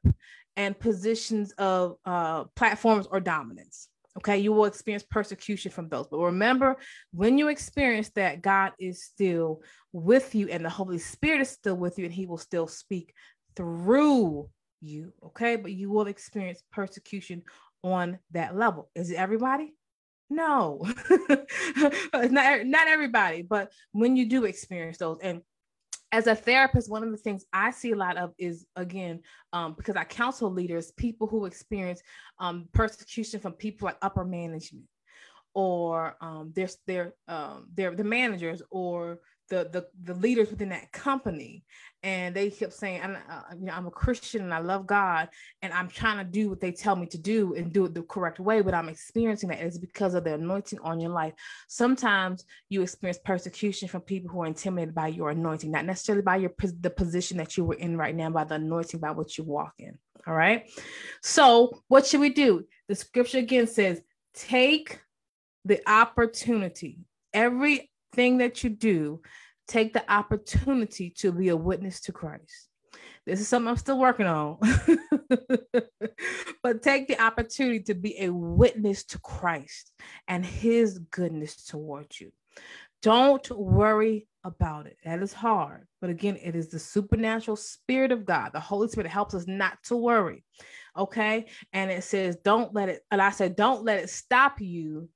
and 0.56 0.80
positions 0.80 1.52
of 1.54 1.98
uh, 2.06 2.46
platforms 2.56 3.08
or 3.12 3.20
dominance. 3.20 3.90
Okay, 4.18 4.40
you 4.40 4.52
will 4.52 4.66
experience 4.66 5.04
persecution 5.10 5.72
from 5.72 5.88
those. 5.88 6.08
But 6.08 6.20
remember, 6.20 6.78
when 7.14 7.38
you 7.38 7.48
experience 7.48 8.10
that, 8.16 8.42
God 8.42 8.74
is 8.78 9.04
still 9.04 9.62
with 9.94 10.36
you 10.36 10.50
and 10.50 10.66
the 10.66 10.70
Holy 10.70 10.98
Spirit 10.98 11.42
is 11.42 11.50
still 11.50 11.76
with 11.76 11.98
you 11.98 12.06
and 12.06 12.14
He 12.14 12.26
will 12.26 12.38
still 12.38 12.68
speak 12.68 13.14
through 13.56 14.50
you. 14.82 15.14
Okay, 15.28 15.56
but 15.56 15.72
you 15.72 15.90
will 15.90 16.08
experience 16.08 16.62
persecution 16.72 17.44
on 17.84 18.20
that 18.32 18.56
level. 18.56 18.90
Is 18.96 19.12
it 19.12 19.16
everybody? 19.16 19.74
No, 20.30 20.82
not, 22.14 22.66
not 22.66 22.88
everybody, 22.88 23.42
but 23.42 23.70
when 23.92 24.16
you 24.16 24.30
do 24.30 24.46
experience 24.46 24.98
those, 24.98 25.18
and 25.22 25.42
as 26.12 26.28
a 26.28 26.36
therapist, 26.36 26.90
one 26.90 27.04
of 27.04 27.12
the 27.12 27.18
things 27.18 27.46
I 27.54 27.72
see 27.72 27.92
a 27.92 27.96
lot 27.96 28.18
of 28.18 28.34
is 28.38 28.66
again, 28.76 29.22
um, 29.54 29.74
because 29.74 29.96
I 29.96 30.04
counsel 30.04 30.52
leaders, 30.52 30.92
people 30.92 31.28
who 31.28 31.46
experience 31.46 32.02
um, 32.40 32.68
persecution 32.74 33.40
from 33.40 33.54
people 33.54 33.86
like 33.86 33.98
upper 34.02 34.26
management, 34.26 34.86
or 35.54 36.16
um, 36.22 36.52
they're, 36.56 36.70
they're, 36.86 37.14
um, 37.28 37.68
they're 37.74 37.96
the 37.96 38.04
managers 38.04 38.62
or 38.72 39.20
the 39.52 39.70
the, 39.72 39.86
the 40.06 40.20
leaders 40.20 40.50
within 40.50 40.70
that 40.70 40.92
company. 40.92 41.64
And 42.04 42.36
they 42.36 42.50
kept 42.50 42.74
saying 42.74 43.02
I'm, 43.04 43.16
uh, 43.30 43.42
you 43.60 43.66
know, 43.66 43.74
I'm 43.74 43.86
a 43.86 43.92
christian 43.92 44.42
and 44.42 44.54
i 44.54 44.58
love 44.58 44.88
god 44.88 45.30
and 45.62 45.72
i'm 45.72 45.88
trying 45.88 46.18
to 46.18 46.24
do 46.24 46.50
what 46.50 46.60
they 46.60 46.72
tell 46.72 46.96
me 46.96 47.06
to 47.08 47.18
do 47.20 47.54
and 47.54 47.72
do 47.72 47.86
it 47.86 47.94
the 47.94 48.02
correct 48.02 48.40
way 48.40 48.62
but 48.62 48.74
i'm 48.74 48.90
experiencing 48.90 49.50
that. 49.50 49.60
It's 49.60 49.78
because 49.78 50.16
of 50.16 50.24
the 50.24 50.34
anointing 50.34 50.80
on 50.80 51.00
your 51.00 51.12
life. 51.12 51.34
Sometimes 51.68 52.44
you 52.70 52.82
experience 52.82 53.20
persecution 53.24 53.88
from 53.88 54.02
people 54.02 54.32
who 54.32 54.42
are 54.42 54.48
intimidated 54.48 54.96
by 54.96 55.10
your 55.10 55.30
anointing 55.30 55.70
not 55.70 55.86
necessarily 55.86 56.24
by 56.24 56.38
your 56.38 56.54
the 56.80 56.90
position 56.90 57.38
that 57.38 57.56
you 57.56 57.66
were 57.66 57.76
in 57.76 57.98
right 57.98 58.16
now 58.16 58.32
by 58.32 58.46
the 58.46 58.56
anointing 58.56 59.00
by 59.00 59.12
what 59.12 59.38
you 59.38 59.44
walk 59.44 59.74
in. 59.78 59.98
All 60.26 60.34
right? 60.34 60.70
So 61.22 61.84
what 61.88 62.08
should 62.08 62.22
we 62.22 62.30
do? 62.30 62.66
The 62.88 62.96
scripture 62.96 63.40
again 63.40 63.68
says 63.68 64.02
take 64.34 65.00
the 65.66 65.82
opportunity 65.88 67.00
everything 68.12 68.40
that 68.40 68.64
you 68.64 68.70
do 68.70 69.22
take 69.68 69.94
the 69.94 70.12
opportunity 70.12 71.12
to 71.12 71.32
be 71.32 71.50
a 71.50 71.56
witness 71.56 72.02
to 72.02 72.12
Christ. 72.12 72.68
This 73.26 73.40
is 73.40 73.48
something 73.48 73.70
I'm 73.70 73.78
still 73.78 74.00
working 74.00 74.26
on. 74.26 74.58
but 76.64 76.82
take 76.82 77.08
the 77.08 77.22
opportunity 77.22 77.82
to 77.84 77.94
be 77.94 78.20
a 78.20 78.30
witness 78.30 79.04
to 79.06 79.20
Christ 79.20 79.94
and 80.28 80.46
his 80.46 81.00
goodness 81.00 81.66
towards 81.66 82.20
you. 82.20 82.32
Don't 83.02 83.50
worry 83.52 84.28
about 84.44 84.88
it. 84.88 84.98
That 85.06 85.22
is 85.22 85.34
hard. 85.34 85.88
But 86.02 86.10
again, 86.10 86.38
it 86.44 86.56
is 86.56 86.70
the 86.70 86.80
supernatural 86.80 87.56
spirit 87.56 88.12
of 88.12 88.26
God. 88.26 88.52
The 88.54 88.60
Holy 88.60 88.88
Spirit 88.88 89.10
helps 89.10 89.34
us 89.34 89.48
not 89.48 89.78
to 89.86 89.96
worry. 89.96 90.44
Okay. 90.98 91.46
And 91.72 91.90
it 91.90 92.04
says, 92.04 92.38
don't 92.44 92.74
let 92.74 92.90
it, 92.90 93.02
and 93.12 93.22
I 93.22 93.30
said, 93.30 93.56
don't 93.56 93.86
let 93.86 94.00
it 94.00 94.10
stop 94.10 94.60
you 94.60 95.08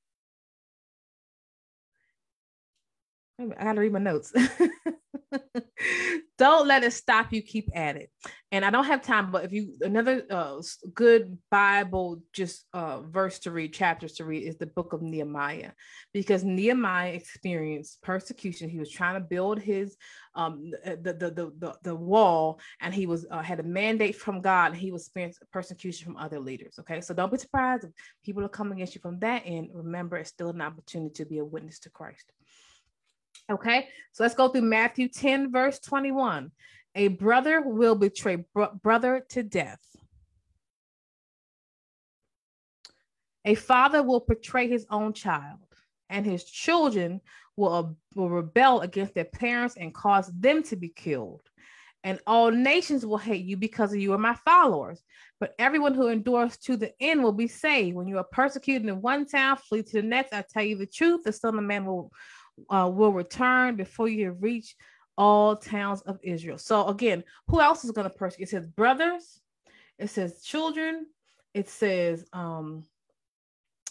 I 3.40 3.64
gotta 3.64 3.82
read 3.82 3.92
my 3.92 4.00
notes. 4.00 4.32
don't 6.38 6.68
let 6.68 6.84
it 6.84 6.94
stop 6.94 7.34
you. 7.34 7.42
Keep 7.42 7.70
at 7.76 7.98
it. 7.98 8.10
And 8.52 8.64
I 8.64 8.70
don't 8.70 8.86
have 8.86 9.02
time, 9.02 9.32
but 9.32 9.44
if 9.44 9.52
you 9.52 9.74
another 9.82 10.24
uh, 10.30 10.62
good 10.94 11.38
Bible 11.52 12.22
just 12.32 12.66
uh, 12.74 13.02
verse 13.02 13.40
to 13.40 13.52
read, 13.52 13.74
chapters 13.74 14.14
to 14.14 14.26
read 14.26 14.44
is 14.44 14.58
the 14.58 14.68
book 14.68 14.94
of 14.94 15.02
Nehemiah, 15.02 15.72
because 16.14 16.46
Nehemiah 16.46 17.12
experienced 17.12 18.02
persecution. 18.02 18.70
He 18.70 18.80
was 18.80 18.90
trying 18.90 19.16
to 19.16 19.28
build 19.28 19.60
his 19.60 19.98
um 20.36 20.72
the 20.86 20.96
the 20.96 21.14
the 21.14 21.52
the, 21.58 21.76
the 21.84 21.96
wall, 21.96 22.62
and 22.80 22.94
he 22.94 23.06
was 23.06 23.26
uh, 23.30 23.42
had 23.42 23.60
a 23.60 23.64
mandate 23.64 24.16
from 24.16 24.42
God. 24.42 24.72
And 24.72 24.78
he 24.78 24.92
was 24.92 25.04
experiencing 25.04 25.48
persecution 25.52 26.06
from 26.06 26.18
other 26.18 26.40
leaders. 26.40 26.76
Okay, 26.80 27.02
so 27.02 27.14
don't 27.14 27.32
be 27.32 27.38
surprised 27.38 27.84
if 27.84 27.92
people 28.24 28.46
are 28.46 28.50
coming 28.50 28.78
against 28.78 28.96
you 28.96 29.02
from 29.02 29.20
that 29.20 29.44
end. 29.46 29.70
Remember, 29.74 30.16
it's 30.16 30.30
still 30.30 30.50
an 30.50 30.62
opportunity 30.62 31.14
to 31.16 31.26
be 31.26 31.40
a 31.40 31.46
witness 31.46 31.80
to 31.80 31.90
Christ. 31.90 32.32
Okay, 33.52 33.90
so 34.12 34.24
let's 34.24 34.36
go 34.36 34.50
through 34.50 34.62
Matthew 34.62 35.08
10, 35.08 35.52
verse 35.52 35.80
21. 35.80 36.52
A 36.96 37.10
brother 37.10 37.62
will 37.62 37.96
betray 37.96 38.46
br- 38.54 38.64
brother 38.82 39.24
to 39.30 39.44
death. 39.44 39.80
A 43.44 43.54
father 43.54 44.02
will 44.02 44.22
betray 44.22 44.68
his 44.68 44.88
own 44.90 45.14
child, 45.14 45.60
and 46.10 46.26
his 46.26 46.44
children 46.44 47.22
will, 47.56 47.74
uh, 47.74 47.84
will 48.16 48.30
rebel 48.30 48.82
against 48.82 49.14
their 49.14 49.26
parents 49.26 49.78
and 49.78 49.94
cause 49.94 50.32
them 50.34 50.64
to 50.64 50.76
be 50.76 50.90
killed. 50.90 51.42
And 52.04 52.20
all 52.26 52.50
nations 52.52 53.06
will 53.06 53.18
hate 53.18 53.46
you 53.46 53.58
because 53.58 53.94
of 53.94 54.00
you 54.00 54.14
are 54.14 54.18
my 54.18 54.36
followers. 54.46 55.04
But 55.40 55.56
everyone 55.60 55.94
who 55.94 56.08
endures 56.08 56.58
to 56.60 56.78
the 56.78 56.94
end 57.00 57.24
will 57.24 57.32
be 57.32 57.48
saved. 57.48 57.96
When 57.96 58.08
you 58.08 58.18
are 58.18 58.28
persecuted 58.32 58.88
in 58.88 59.02
one 59.02 59.26
town, 59.26 59.58
flee 59.58 59.84
to 59.84 60.02
the 60.02 60.08
next. 60.08 60.34
I 60.34 60.44
tell 60.48 60.64
you 60.64 60.78
the 60.78 60.86
truth, 60.86 61.24
the 61.24 61.34
Son 61.34 61.58
of 61.58 61.64
Man 61.64 61.86
will 61.86 62.12
uh, 62.70 62.90
will 62.94 63.12
return 63.12 63.76
before 63.76 64.08
you 64.08 64.32
reach 64.32 64.76
all 65.18 65.56
towns 65.56 66.02
of 66.02 66.20
Israel. 66.24 66.58
So 66.58 66.88
again, 66.88 67.24
who 67.48 67.62
else 67.62 67.84
is 67.84 67.92
going 67.92 68.10
to 68.10 68.16
persecute? 68.16 68.48
It 68.48 68.50
says 68.50 68.68
brothers, 68.68 69.40
it 69.98 70.10
says 70.10 70.42
children, 70.42 71.06
it 71.54 71.70
says 71.70 72.26
um, 72.34 72.84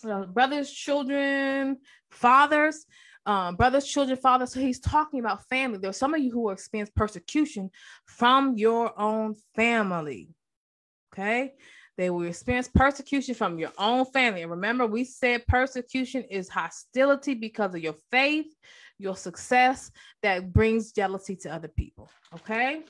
uh, 0.04 0.26
brothers, 0.26 0.70
children, 0.70 1.78
fathers, 2.10 2.84
um, 3.26 3.56
brothers, 3.56 3.86
children, 3.86 4.18
fathers. 4.18 4.52
So 4.52 4.60
he's 4.60 4.80
talking 4.80 5.20
about 5.20 5.48
family. 5.48 5.78
There's 5.78 5.96
some 5.96 6.14
of 6.14 6.20
you 6.20 6.30
who 6.30 6.50
experience 6.50 6.90
persecution 6.94 7.70
from 8.04 8.56
your 8.56 8.98
own 9.00 9.34
family. 9.54 10.28
Okay. 11.12 11.54
They 11.96 12.10
will 12.10 12.26
experience 12.26 12.68
persecution 12.68 13.34
from 13.34 13.58
your 13.58 13.72
own 13.78 14.04
family. 14.06 14.42
And 14.42 14.50
remember, 14.50 14.86
we 14.86 15.04
said 15.04 15.46
persecution 15.46 16.24
is 16.24 16.48
hostility 16.48 17.34
because 17.34 17.74
of 17.74 17.82
your 17.82 17.94
faith, 18.10 18.52
your 18.98 19.16
success 19.16 19.90
that 20.22 20.52
brings 20.52 20.92
jealousy 20.92 21.36
to 21.36 21.54
other 21.54 21.68
people. 21.68 22.10
Okay. 22.34 22.82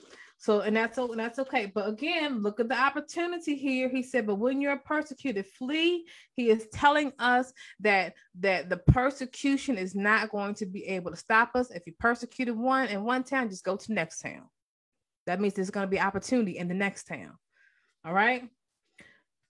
So, 0.44 0.60
and 0.60 0.76
that's 0.76 0.98
and 0.98 1.18
that's 1.18 1.38
okay. 1.38 1.72
But 1.74 1.88
again, 1.88 2.42
look 2.42 2.60
at 2.60 2.68
the 2.68 2.78
opportunity 2.78 3.54
here. 3.54 3.88
He 3.88 4.02
said, 4.02 4.26
"But 4.26 4.34
when 4.34 4.60
you're 4.60 4.76
persecuted, 4.76 5.46
flee." 5.46 6.06
He 6.34 6.50
is 6.50 6.66
telling 6.72 7.12
us 7.18 7.52
that 7.80 8.14
that 8.40 8.68
the 8.68 8.76
persecution 8.76 9.78
is 9.78 9.94
not 9.94 10.30
going 10.30 10.54
to 10.56 10.66
be 10.66 10.84
able 10.86 11.12
to 11.12 11.16
stop 11.16 11.52
us. 11.54 11.70
If 11.70 11.86
you 11.86 11.94
persecuted 11.98 12.56
one 12.56 12.88
in 12.88 13.04
one 13.04 13.22
town, 13.24 13.48
just 13.48 13.64
go 13.64 13.76
to 13.76 13.92
next 13.92 14.20
town. 14.20 14.42
That 15.26 15.40
means 15.40 15.54
there's 15.54 15.70
going 15.70 15.86
to 15.86 15.90
be 15.90 16.00
opportunity 16.00 16.58
in 16.58 16.68
the 16.68 16.74
next 16.74 17.04
town. 17.04 17.38
All 18.04 18.12
right. 18.12 18.46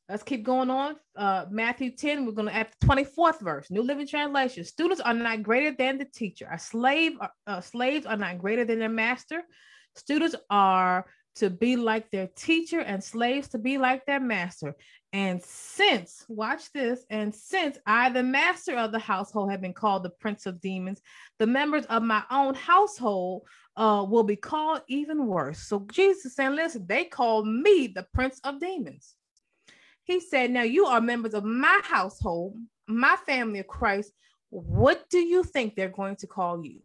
Let's 0.08 0.22
keep 0.22 0.44
going 0.44 0.68
on. 0.68 0.96
Uh, 1.16 1.46
Matthew 1.50 1.90
10, 1.90 2.26
we're 2.26 2.32
going 2.32 2.48
to 2.48 2.54
add 2.54 2.68
the 2.78 2.86
24th 2.86 3.40
verse, 3.40 3.70
New 3.70 3.82
Living 3.82 4.06
Translation. 4.06 4.62
Students 4.64 5.00
are 5.00 5.14
not 5.14 5.42
greater 5.42 5.74
than 5.74 5.96
the 5.96 6.04
teacher. 6.04 6.46
A 6.52 6.58
slave, 6.58 7.12
uh, 7.46 7.60
slaves 7.62 8.04
are 8.04 8.16
not 8.16 8.38
greater 8.38 8.66
than 8.66 8.80
their 8.80 8.90
master. 8.90 9.42
Students 9.96 10.36
are 10.50 11.06
to 11.36 11.48
be 11.48 11.76
like 11.76 12.10
their 12.10 12.28
teacher 12.36 12.80
and 12.80 13.02
slaves 13.02 13.48
to 13.48 13.58
be 13.58 13.78
like 13.78 14.04
their 14.04 14.20
master. 14.20 14.76
And 15.14 15.42
since, 15.42 16.24
watch 16.28 16.70
this, 16.72 17.04
and 17.08 17.34
since 17.34 17.78
I, 17.86 18.10
the 18.10 18.22
master 18.22 18.76
of 18.76 18.92
the 18.92 18.98
household, 18.98 19.50
have 19.50 19.62
been 19.62 19.72
called 19.72 20.02
the 20.02 20.10
prince 20.10 20.44
of 20.44 20.60
demons, 20.60 21.00
the 21.38 21.46
members 21.46 21.86
of 21.86 22.02
my 22.02 22.22
own 22.30 22.54
household 22.54 23.42
uh, 23.76 24.04
will 24.08 24.22
be 24.22 24.36
called 24.36 24.82
even 24.88 25.26
worse. 25.26 25.60
So 25.60 25.86
Jesus 25.90 26.36
saying, 26.36 26.56
listen, 26.56 26.84
they 26.86 27.04
call 27.04 27.44
me 27.44 27.86
the 27.86 28.06
prince 28.12 28.38
of 28.44 28.60
demons. 28.60 29.14
He 30.04 30.20
said, 30.20 30.50
Now 30.50 30.62
you 30.62 30.86
are 30.86 31.00
members 31.00 31.34
of 31.34 31.44
my 31.44 31.80
household, 31.82 32.56
my 32.86 33.16
family 33.26 33.58
of 33.58 33.66
Christ. 33.66 34.12
What 34.50 35.08
do 35.10 35.18
you 35.18 35.42
think 35.42 35.74
they're 35.74 35.88
going 35.88 36.16
to 36.16 36.26
call 36.26 36.64
you? 36.64 36.80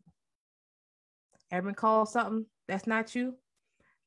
Ever 1.52 1.68
been 1.68 1.76
called 1.76 2.10
something 2.10 2.46
that's 2.68 2.88
not 2.88 3.14
you? 3.14 3.36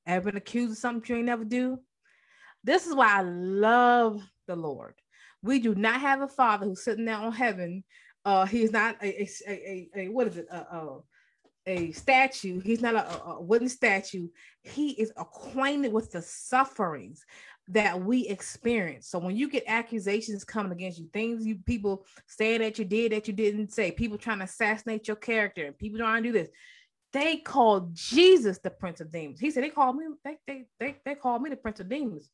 Ever 0.06 0.26
been 0.26 0.36
accused 0.36 0.72
of 0.72 0.78
something 0.78 1.02
you 1.06 1.16
ain't 1.16 1.26
never 1.26 1.44
do? 1.44 1.78
This 2.64 2.86
is 2.86 2.94
why 2.94 3.18
I 3.18 3.22
love 3.22 4.20
the 4.46 4.56
Lord. 4.56 4.94
We 5.42 5.58
do 5.58 5.74
not 5.74 6.00
have 6.00 6.22
a 6.22 6.28
father 6.28 6.66
who's 6.66 6.84
sitting 6.84 7.04
there 7.04 7.16
on 7.16 7.32
heaven. 7.32 7.84
Uh, 8.24 8.46
he's 8.46 8.72
not 8.72 8.96
a, 9.02 9.22
a, 9.22 9.28
a, 9.48 9.88
a 9.96 10.08
what 10.08 10.28
is 10.28 10.36
it? 10.38 10.46
A 11.66 11.92
statue. 11.92 12.60
He's 12.60 12.80
not 12.80 12.94
a, 12.94 13.22
a 13.24 13.40
wooden 13.40 13.68
statue. 13.68 14.28
He 14.62 14.90
is 14.90 15.12
acquainted 15.16 15.92
with 15.92 16.10
the 16.12 16.22
sufferings 16.22 17.24
that 17.68 18.00
we 18.02 18.26
experience. 18.26 19.08
So 19.08 19.18
when 19.18 19.36
you 19.36 19.48
get 19.48 19.64
accusations 19.66 20.44
coming 20.44 20.72
against 20.72 20.98
you, 20.98 21.08
things 21.12 21.46
you 21.46 21.56
people 21.64 22.04
saying 22.26 22.60
that 22.60 22.78
you 22.78 22.84
did 22.84 23.12
that 23.12 23.28
you 23.28 23.32
didn't 23.32 23.72
say, 23.72 23.92
people 23.92 24.18
trying 24.18 24.38
to 24.38 24.44
assassinate 24.44 25.06
your 25.06 25.16
character, 25.16 25.66
and 25.66 25.78
people 25.78 25.98
trying 25.98 26.22
to 26.22 26.28
do 26.28 26.32
this, 26.32 26.48
they 27.12 27.36
called 27.36 27.94
Jesus 27.94 28.58
the 28.58 28.70
Prince 28.70 29.00
of 29.00 29.12
Demons. 29.12 29.38
He 29.38 29.50
said 29.50 29.62
they 29.62 29.70
called 29.70 29.96
me, 29.96 30.06
they 30.24 30.36
they 30.46 30.64
they, 30.80 30.96
they 31.04 31.14
called 31.14 31.42
me 31.42 31.50
the 31.50 31.56
Prince 31.56 31.80
of 31.80 31.88
Demons. 31.88 32.30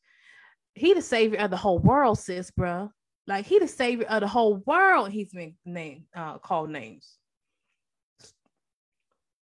He 0.73 0.93
the 0.93 1.01
savior 1.01 1.39
of 1.39 1.51
the 1.51 1.57
whole 1.57 1.79
world, 1.79 2.19
sis, 2.19 2.51
bro. 2.51 2.91
Like 3.27 3.45
he 3.45 3.59
the 3.59 3.67
savior 3.67 4.07
of 4.07 4.21
the 4.21 4.27
whole 4.27 4.57
world. 4.65 5.11
He's 5.11 5.31
been 5.31 5.55
named 5.65 6.05
uh, 6.15 6.39
called 6.39 6.69
names, 6.69 7.17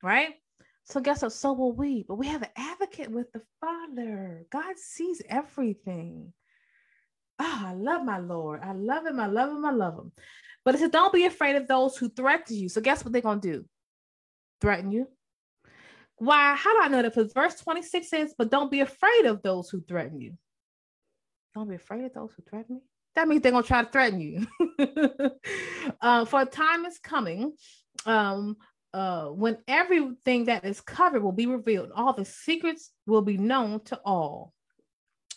right? 0.03 0.35
So 0.85 1.01
guess 1.01 1.23
what? 1.23 1.33
So 1.33 1.53
will 1.53 1.73
we. 1.73 2.05
But 2.07 2.17
we 2.17 2.27
have 2.29 2.43
an 2.43 2.51
advocate 2.57 3.11
with 3.11 3.33
the 3.33 3.43
Father. 3.61 4.47
God 4.51 4.79
sees 4.79 5.23
everything. 5.29 6.33
Oh, 7.39 7.63
I 7.67 7.73
love 7.73 8.05
my 8.05 8.19
Lord. 8.19 8.61
I 8.63 8.73
love 8.73 9.07
him. 9.07 9.19
I 9.19 9.27
love 9.27 9.51
him. 9.51 9.65
I 9.65 9.73
love 9.73 9.99
him. 9.99 10.13
But 10.65 10.75
it 10.75 10.79
says, 10.79 10.91
don't 10.91 11.13
be 11.13 11.27
afraid 11.27 11.57
of 11.57 11.67
those 11.67 11.97
who 11.97 12.09
threaten 12.09 12.57
you. 12.57 12.69
So 12.69 12.81
guess 12.81 13.05
what 13.05 13.13
they're 13.13 13.23
gonna 13.23 13.41
do? 13.41 13.65
Threaten 14.61 14.93
you. 14.93 15.09
Why? 16.17 16.55
How 16.55 16.73
do 16.75 16.85
I 16.85 16.89
know 16.89 17.03
that? 17.03 17.15
Because 17.15 17.33
verse 17.33 17.57
26 17.57 18.09
says, 18.09 18.35
but 18.37 18.51
don't 18.51 18.71
be 18.71 18.81
afraid 18.81 19.27
of 19.27 19.43
those 19.43 19.69
who 19.69 19.83
threaten 19.83 20.21
you. 20.21 20.35
Don't 21.55 21.69
be 21.69 21.75
afraid 21.77 22.05
of 22.05 22.15
those 22.15 22.33
who 22.37 22.43
threaten 22.49 22.77
me. 22.77 22.83
That 23.15 23.29
means 23.29 23.43
they're 23.43 23.53
gonna 23.53 23.65
try 23.65 23.85
to 23.85 23.91
threaten 23.91 24.21
you. 24.21 24.47
uh, 26.01 26.25
for 26.25 26.43
a 26.43 26.47
time 26.47 26.85
is 26.85 26.99
coming 26.99 27.53
um, 28.07 28.57
uh, 28.95 29.27
when 29.27 29.59
everything 29.69 30.45
that 30.47 30.65
is 30.65 30.81
covered 30.81 31.23
will 31.23 31.33
be 31.33 31.47
revealed, 31.47 31.91
all 31.95 32.13
the 32.15 32.25
secrets 32.25 32.93
will 33.07 33.23
be 33.23 33.37
known 33.37 33.81
to 33.85 34.01
all. 34.05 34.55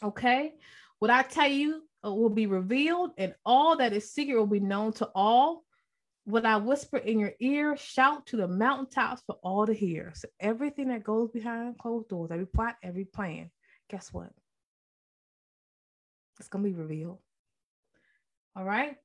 Okay, 0.01 0.53
what 0.99 1.11
I 1.11 1.23
tell 1.23 1.47
you 1.49 1.81
uh, 2.05 2.13
will 2.13 2.29
be 2.29 2.45
revealed, 2.45 3.11
and 3.17 3.33
all 3.43 3.77
that 3.77 3.93
is 3.93 4.13
secret 4.13 4.37
will 4.37 4.45
be 4.45 4.59
known 4.59 4.93
to 4.93 5.09
all. 5.15 5.63
what 6.27 6.45
I 6.45 6.57
whisper 6.57 6.97
in 6.97 7.19
your 7.19 7.33
ear, 7.39 7.77
shout 7.77 8.27
to 8.27 8.35
the 8.35 8.49
mountaintops 8.49 9.23
for 9.25 9.37
all 9.43 9.65
to 9.65 9.73
hear. 9.73 10.11
So 10.13 10.27
everything 10.41 10.89
that 10.89 11.03
goes 11.05 11.31
behind 11.31 11.77
closed 11.77 12.09
doors, 12.09 12.31
every 12.31 12.45
plot, 12.45 12.75
every 12.83 13.05
plan, 13.05 13.49
guess 13.89 14.11
what? 14.11 14.29
It's 16.39 16.49
gonna 16.49 16.65
be 16.65 16.73
revealed. 16.73 17.19
All 18.57 18.65
right. 18.65 18.97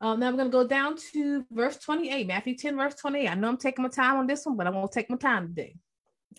Um, 0.00 0.20
now 0.20 0.28
I'm 0.28 0.36
going 0.36 0.50
to 0.50 0.52
go 0.52 0.66
down 0.66 0.96
to 1.12 1.44
verse 1.50 1.78
28, 1.78 2.26
Matthew 2.26 2.56
10, 2.56 2.76
verse 2.76 2.94
28. 2.94 3.28
I 3.28 3.34
know 3.34 3.48
I'm 3.48 3.56
taking 3.56 3.82
my 3.82 3.88
time 3.88 4.16
on 4.16 4.26
this 4.26 4.44
one, 4.44 4.56
but 4.56 4.66
I'm 4.66 4.74
going 4.74 4.86
to 4.86 4.92
take 4.92 5.08
my 5.08 5.16
time 5.16 5.48
today. 5.48 5.76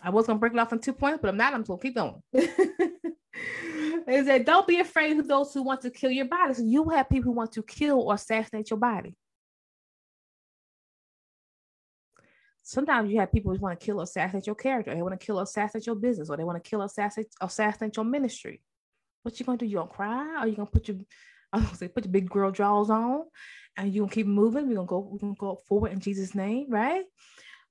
I 0.01 0.11
was 0.11 0.27
going 0.27 0.37
to 0.37 0.39
break 0.39 0.53
it 0.53 0.59
off 0.59 0.73
in 0.73 0.79
two 0.79 0.93
points, 0.93 1.19
but 1.21 1.29
I'm 1.29 1.37
not. 1.37 1.53
I'm 1.53 1.63
going 1.63 1.79
to 1.79 1.83
keep 1.83 1.95
going. 1.95 2.21
it 2.33 4.25
said, 4.25 4.45
Don't 4.45 4.67
be 4.67 4.79
afraid 4.79 5.17
of 5.17 5.27
those 5.27 5.53
who 5.53 5.63
want 5.63 5.81
to 5.81 5.89
kill 5.89 6.11
your 6.11 6.25
body. 6.25 6.53
So 6.53 6.63
you 6.63 6.87
have 6.89 7.09
people 7.09 7.31
who 7.31 7.37
want 7.37 7.51
to 7.53 7.63
kill 7.63 8.01
or 8.01 8.13
assassinate 8.13 8.69
your 8.69 8.77
body. 8.77 9.15
Sometimes 12.61 13.09
you 13.09 13.19
have 13.19 13.31
people 13.31 13.53
who 13.53 13.59
want 13.59 13.79
to 13.79 13.83
kill 13.83 13.99
or 13.99 14.03
assassinate 14.03 14.45
your 14.45 14.55
character. 14.55 14.93
They 14.93 15.01
want 15.01 15.19
to 15.19 15.25
kill 15.25 15.39
or 15.39 15.43
assassinate 15.43 15.87
your 15.87 15.95
business, 15.95 16.29
or 16.29 16.37
they 16.37 16.43
want 16.43 16.61
to 16.61 16.69
kill 16.69 16.81
or 16.81 16.85
assassinate, 16.85 17.33
assassinate 17.41 17.95
your 17.95 18.05
ministry. 18.05 18.61
What 19.23 19.39
you 19.39 19.45
gonna 19.45 19.57
do? 19.57 19.65
You 19.65 19.77
gonna 19.77 19.89
cry? 19.89 20.43
Or 20.43 20.47
you 20.47 20.55
gonna 20.55 20.69
put 20.69 20.87
your 20.87 20.97
I 21.53 21.59
was 21.59 21.79
say, 21.79 21.87
put 21.87 22.05
your 22.05 22.11
big 22.11 22.29
girl 22.29 22.51
jaws 22.51 22.89
on 22.89 23.23
and 23.77 23.93
you're 23.93 24.05
gonna 24.05 24.13
keep 24.13 24.27
moving. 24.27 24.67
We're 24.67 24.75
gonna 24.75 24.87
go, 24.87 24.99
we're 24.99 25.19
gonna 25.19 25.35
go 25.37 25.61
forward 25.67 25.91
in 25.91 25.99
Jesus' 25.99 26.35
name, 26.35 26.67
right? 26.69 27.05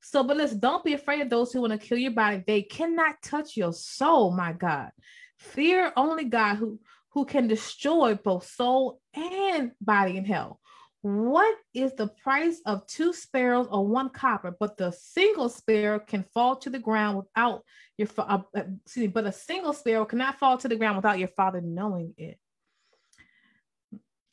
So, 0.01 0.23
but 0.23 0.37
listen, 0.37 0.61
don't 0.61 0.85
be 0.85 0.95
afraid 0.95 1.21
of 1.21 1.31
those 1.31 1.53
who 1.53 1.61
want 1.61 1.73
to 1.73 1.87
kill 1.87 1.99
your 1.99 2.13
body. 2.13 2.43
They 2.47 2.63
cannot 2.63 3.23
touch 3.23 3.57
your 3.57 3.73
soul, 3.73 4.31
my 4.31 4.53
God. 4.53 4.91
Fear 5.39 5.93
only 5.97 6.25
God 6.25 6.57
who, 6.57 6.79
who 7.11 7.25
can 7.25 7.49
destroy 7.49 8.15
both 8.15 8.47
soul 8.47 9.01
and 9.15 9.73
body 9.81 10.17
in 10.17 10.25
hell. 10.25 10.61
What 11.03 11.57
is 11.75 11.95
the 11.95 12.09
price 12.09 12.61
of 12.67 12.87
two 12.87 13.13
sparrows 13.13 13.69
or 13.71 13.87
one 13.87 14.11
copper? 14.11 14.57
But 14.59 14.77
the 14.77 14.93
single 14.93 15.49
sparrow 15.49 15.99
can 16.01 16.25
fall 16.35 16.57
to 16.57 16.71
the 16.71 16.79
ground 16.79 17.19
without 17.19 17.63
your 17.97 18.09
uh, 18.19 18.41
uh, 18.55 18.63
excuse 18.85 19.03
me, 19.03 19.07
but 19.07 19.27
a 19.27 19.33
single 19.33 19.73
sparrow 19.73 20.05
cannot 20.05 20.39
fall 20.39 20.59
to 20.59 20.69
the 20.69 20.77
ground 20.77 20.97
without 20.97 21.19
your 21.19 21.29
father 21.29 21.61
knowing 21.61 22.15
it 22.17 22.39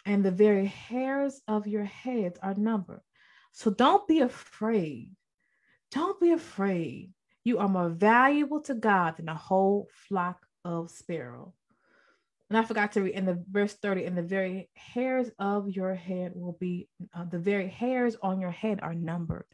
and 0.06 0.24
the 0.24 0.32
very 0.32 0.66
hairs 0.66 1.42
of 1.48 1.68
your 1.68 1.86
heads 1.86 2.40
are 2.42 2.56
numbered. 2.56 3.02
So 3.52 3.72
don't 3.72 4.08
be 4.08 4.20
afraid. 4.20 5.12
Don't 5.92 6.20
be 6.20 6.32
afraid. 6.32 7.14
You 7.44 7.60
are 7.60 7.70
more 7.70 7.90
valuable 7.90 8.62
to 8.62 8.74
God 8.74 9.18
than 9.18 9.30
a 9.30 9.36
whole 9.36 9.88
flock 10.08 10.46
of 10.66 10.90
sparrow. 10.90 11.54
And 12.50 12.58
I 12.58 12.64
forgot 12.64 12.92
to 12.94 13.02
read 13.02 13.16
in 13.16 13.26
the 13.26 13.44
verse 13.50 13.74
30, 13.74 14.06
and 14.06 14.18
the 14.18 14.24
very 14.24 14.70
hairs 14.76 15.30
of 15.40 15.70
your 15.70 15.96
head 15.96 16.34
will 16.36 16.58
be, 16.60 16.88
uh, 17.16 17.26
the 17.26 17.40
very 17.40 17.68
hairs 17.68 18.16
on 18.22 18.40
your 18.40 18.52
head 18.52 18.80
are 18.82 18.94
numbered. 18.94 19.46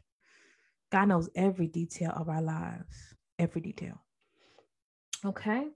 God 0.90 1.08
knows 1.08 1.30
every 1.34 1.68
detail 1.68 2.12
of 2.14 2.28
our 2.28 2.42
lives, 2.42 3.14
every 3.38 3.60
detail. 3.60 4.02
Okay. 5.24 5.66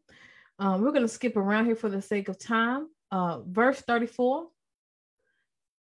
Um, 0.58 0.82
we're 0.82 0.90
going 0.90 1.02
to 1.02 1.08
skip 1.08 1.36
around 1.36 1.66
here 1.66 1.76
for 1.76 1.88
the 1.88 2.02
sake 2.02 2.28
of 2.28 2.38
time. 2.38 2.88
Uh, 3.10 3.40
verse 3.46 3.80
34 3.80 4.48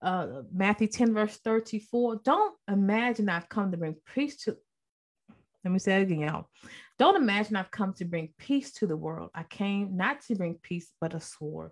uh, 0.05 0.43
Matthew 0.53 0.87
10, 0.87 1.15
verse 1.15 1.37
34. 1.39 2.21
Don't 2.25 2.55
imagine 2.69 3.29
I've 3.29 3.49
come 3.49 3.71
to 3.71 3.77
bring 3.77 3.97
peace 4.15 4.37
to, 4.45 4.57
let 5.65 5.73
me 5.73 5.79
say 5.79 5.97
it 5.97 6.03
again, 6.03 6.21
y'all. 6.21 6.49
Don't 6.99 7.17
imagine 7.17 7.57
I've 7.57 7.71
come 7.71 7.95
to 7.95 8.05
bring 8.05 8.33
peace 8.39 8.73
to 8.75 8.87
the 8.87 8.97
world. 8.97 9.31
I 9.35 9.45
came 9.45 9.97
not 9.97 10.21
to 10.27 10.35
bring 10.37 10.55
peace, 10.63 10.91
but 11.01 11.15
a 11.15 11.21
sword. 11.21 11.71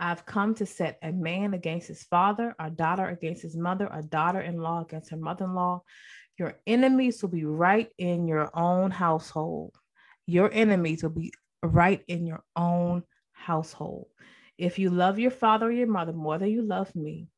I've 0.00 0.26
come 0.26 0.54
to 0.56 0.66
set 0.66 0.98
a 1.02 1.12
man 1.12 1.54
against 1.54 1.88
his 1.88 2.02
father, 2.02 2.56
a 2.58 2.70
daughter 2.70 3.06
against 3.06 3.42
his 3.42 3.56
mother, 3.56 3.88
a 3.92 4.02
daughter 4.02 4.40
in 4.40 4.58
law 4.58 4.82
against 4.82 5.10
her 5.10 5.16
mother 5.16 5.44
in 5.44 5.54
law. 5.54 5.82
Your 6.38 6.54
enemies 6.66 7.22
will 7.22 7.30
be 7.30 7.44
right 7.44 7.90
in 7.98 8.26
your 8.26 8.50
own 8.54 8.90
household. 8.90 9.76
Your 10.26 10.50
enemies 10.52 11.02
will 11.02 11.10
be 11.10 11.32
right 11.62 12.02
in 12.08 12.26
your 12.26 12.42
own 12.56 13.04
household. 13.32 14.08
If 14.58 14.78
you 14.78 14.90
love 14.90 15.18
your 15.18 15.30
father 15.30 15.66
or 15.66 15.72
your 15.72 15.86
mother 15.86 16.12
more 16.12 16.38
than 16.38 16.50
you 16.50 16.62
love 16.62 16.94
me, 16.96 17.28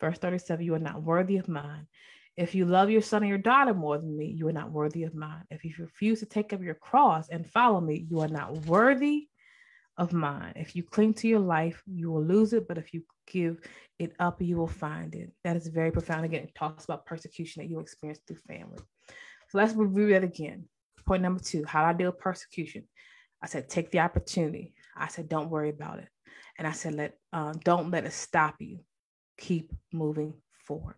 Verse 0.00 0.18
37 0.18 0.64
You 0.64 0.74
are 0.74 0.80
not 0.80 1.02
worthy 1.02 1.36
of 1.36 1.48
mine. 1.48 1.86
If 2.36 2.54
you 2.54 2.64
love 2.64 2.90
your 2.90 3.02
son 3.02 3.22
or 3.22 3.26
your 3.26 3.38
daughter 3.38 3.74
more 3.74 3.98
than 3.98 4.16
me, 4.16 4.26
you 4.26 4.48
are 4.48 4.52
not 4.52 4.70
worthy 4.70 5.02
of 5.02 5.14
mine. 5.14 5.44
If 5.50 5.64
you 5.64 5.74
refuse 5.78 6.20
to 6.20 6.26
take 6.26 6.52
up 6.52 6.62
your 6.62 6.74
cross 6.74 7.28
and 7.28 7.46
follow 7.46 7.80
me, 7.80 8.06
you 8.08 8.20
are 8.20 8.28
not 8.28 8.66
worthy 8.66 9.28
of 9.98 10.14
mine. 10.14 10.54
If 10.56 10.74
you 10.74 10.82
cling 10.82 11.14
to 11.14 11.28
your 11.28 11.40
life, 11.40 11.82
you 11.86 12.10
will 12.10 12.24
lose 12.24 12.54
it. 12.54 12.66
But 12.66 12.78
if 12.78 12.94
you 12.94 13.02
give 13.26 13.58
it 13.98 14.14
up, 14.18 14.40
you 14.40 14.56
will 14.56 14.66
find 14.66 15.14
it. 15.14 15.30
That 15.44 15.56
is 15.56 15.66
very 15.68 15.90
profound. 15.90 16.24
Again, 16.24 16.44
it 16.44 16.54
talks 16.54 16.84
about 16.84 17.04
persecution 17.04 17.62
that 17.62 17.68
you 17.68 17.78
experience 17.80 18.20
through 18.26 18.38
family. 18.48 18.78
So 19.50 19.58
let's 19.58 19.74
review 19.74 20.08
that 20.08 20.24
again. 20.24 20.64
Point 21.04 21.22
number 21.22 21.42
two 21.42 21.64
how 21.66 21.82
do 21.82 21.88
I 21.88 21.92
deal 21.92 22.10
with 22.10 22.20
persecution? 22.20 22.88
I 23.42 23.46
said, 23.46 23.68
take 23.68 23.90
the 23.90 23.98
opportunity. 23.98 24.72
I 24.96 25.08
said, 25.08 25.28
don't 25.28 25.50
worry 25.50 25.68
about 25.68 25.98
it. 25.98 26.08
And 26.58 26.66
I 26.66 26.72
said, 26.72 26.94
let 26.94 27.14
uh, 27.32 27.52
don't 27.64 27.90
let 27.90 28.06
it 28.06 28.12
stop 28.12 28.54
you 28.60 28.80
keep 29.42 29.72
moving 29.92 30.32
forward. 30.66 30.94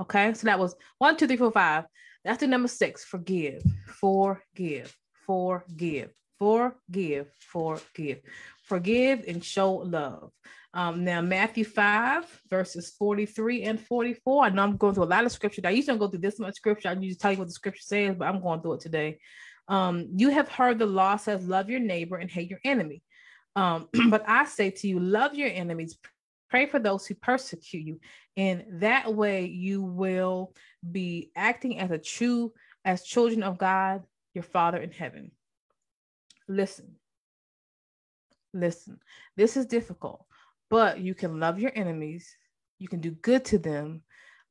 Okay, 0.00 0.32
so 0.32 0.46
that 0.46 0.58
was 0.58 0.74
one, 0.98 1.16
two, 1.16 1.26
three, 1.26 1.36
four, 1.36 1.50
five. 1.50 1.84
That's 2.24 2.38
the 2.38 2.46
number 2.46 2.68
six. 2.68 3.04
Forgive, 3.04 3.62
forgive, 3.86 4.96
forgive, 5.26 6.14
forgive, 6.38 7.26
forgive, 7.40 8.20
forgive, 8.64 9.24
and 9.26 9.44
show 9.44 9.72
love. 9.72 10.30
Um, 10.72 11.04
now, 11.04 11.20
Matthew 11.20 11.64
5, 11.64 12.42
verses 12.48 12.94
43 12.98 13.64
and 13.64 13.78
44. 13.78 14.44
I 14.44 14.48
know 14.48 14.62
I'm 14.62 14.76
going 14.78 14.94
through 14.94 15.04
a 15.04 15.14
lot 15.16 15.26
of 15.26 15.32
scripture. 15.32 15.60
I 15.64 15.70
usually 15.70 15.98
don't 15.98 15.98
go 15.98 16.08
through 16.08 16.20
this 16.20 16.38
much 16.38 16.54
scripture. 16.54 16.88
I 16.88 16.92
usually 16.92 17.16
tell 17.16 17.32
you 17.32 17.38
what 17.38 17.48
the 17.48 17.52
scripture 17.52 17.82
says, 17.82 18.16
but 18.16 18.28
I'm 18.28 18.40
going 18.40 18.62
through 18.62 18.74
it 18.74 18.80
today. 18.80 19.18
Um, 19.68 20.08
you 20.16 20.30
have 20.30 20.48
heard 20.48 20.78
the 20.78 20.86
law 20.86 21.16
says, 21.16 21.46
Love 21.46 21.68
your 21.68 21.80
neighbor 21.80 22.16
and 22.16 22.30
hate 22.30 22.48
your 22.48 22.60
enemy. 22.64 23.02
Um, 23.54 23.88
but 24.08 24.24
I 24.26 24.46
say 24.46 24.70
to 24.70 24.88
you, 24.88 24.98
love 24.98 25.34
your 25.34 25.50
enemies, 25.50 25.98
Pray 26.52 26.66
for 26.66 26.78
those 26.78 27.06
who 27.06 27.14
persecute 27.14 27.82
you. 27.82 27.98
And 28.36 28.64
that 28.72 29.14
way 29.14 29.46
you 29.46 29.80
will 29.80 30.52
be 30.90 31.30
acting 31.34 31.78
as 31.78 31.90
a 31.90 31.96
true, 31.96 32.52
as 32.84 33.02
children 33.02 33.42
of 33.42 33.56
God, 33.56 34.02
your 34.34 34.44
Father 34.44 34.76
in 34.76 34.90
heaven. 34.90 35.30
Listen, 36.48 36.96
listen. 38.52 38.98
This 39.34 39.56
is 39.56 39.64
difficult, 39.64 40.26
but 40.68 41.00
you 41.00 41.14
can 41.14 41.40
love 41.40 41.58
your 41.58 41.72
enemies. 41.74 42.36
You 42.78 42.86
can 42.86 43.00
do 43.00 43.12
good 43.12 43.46
to 43.46 43.58
them 43.58 44.02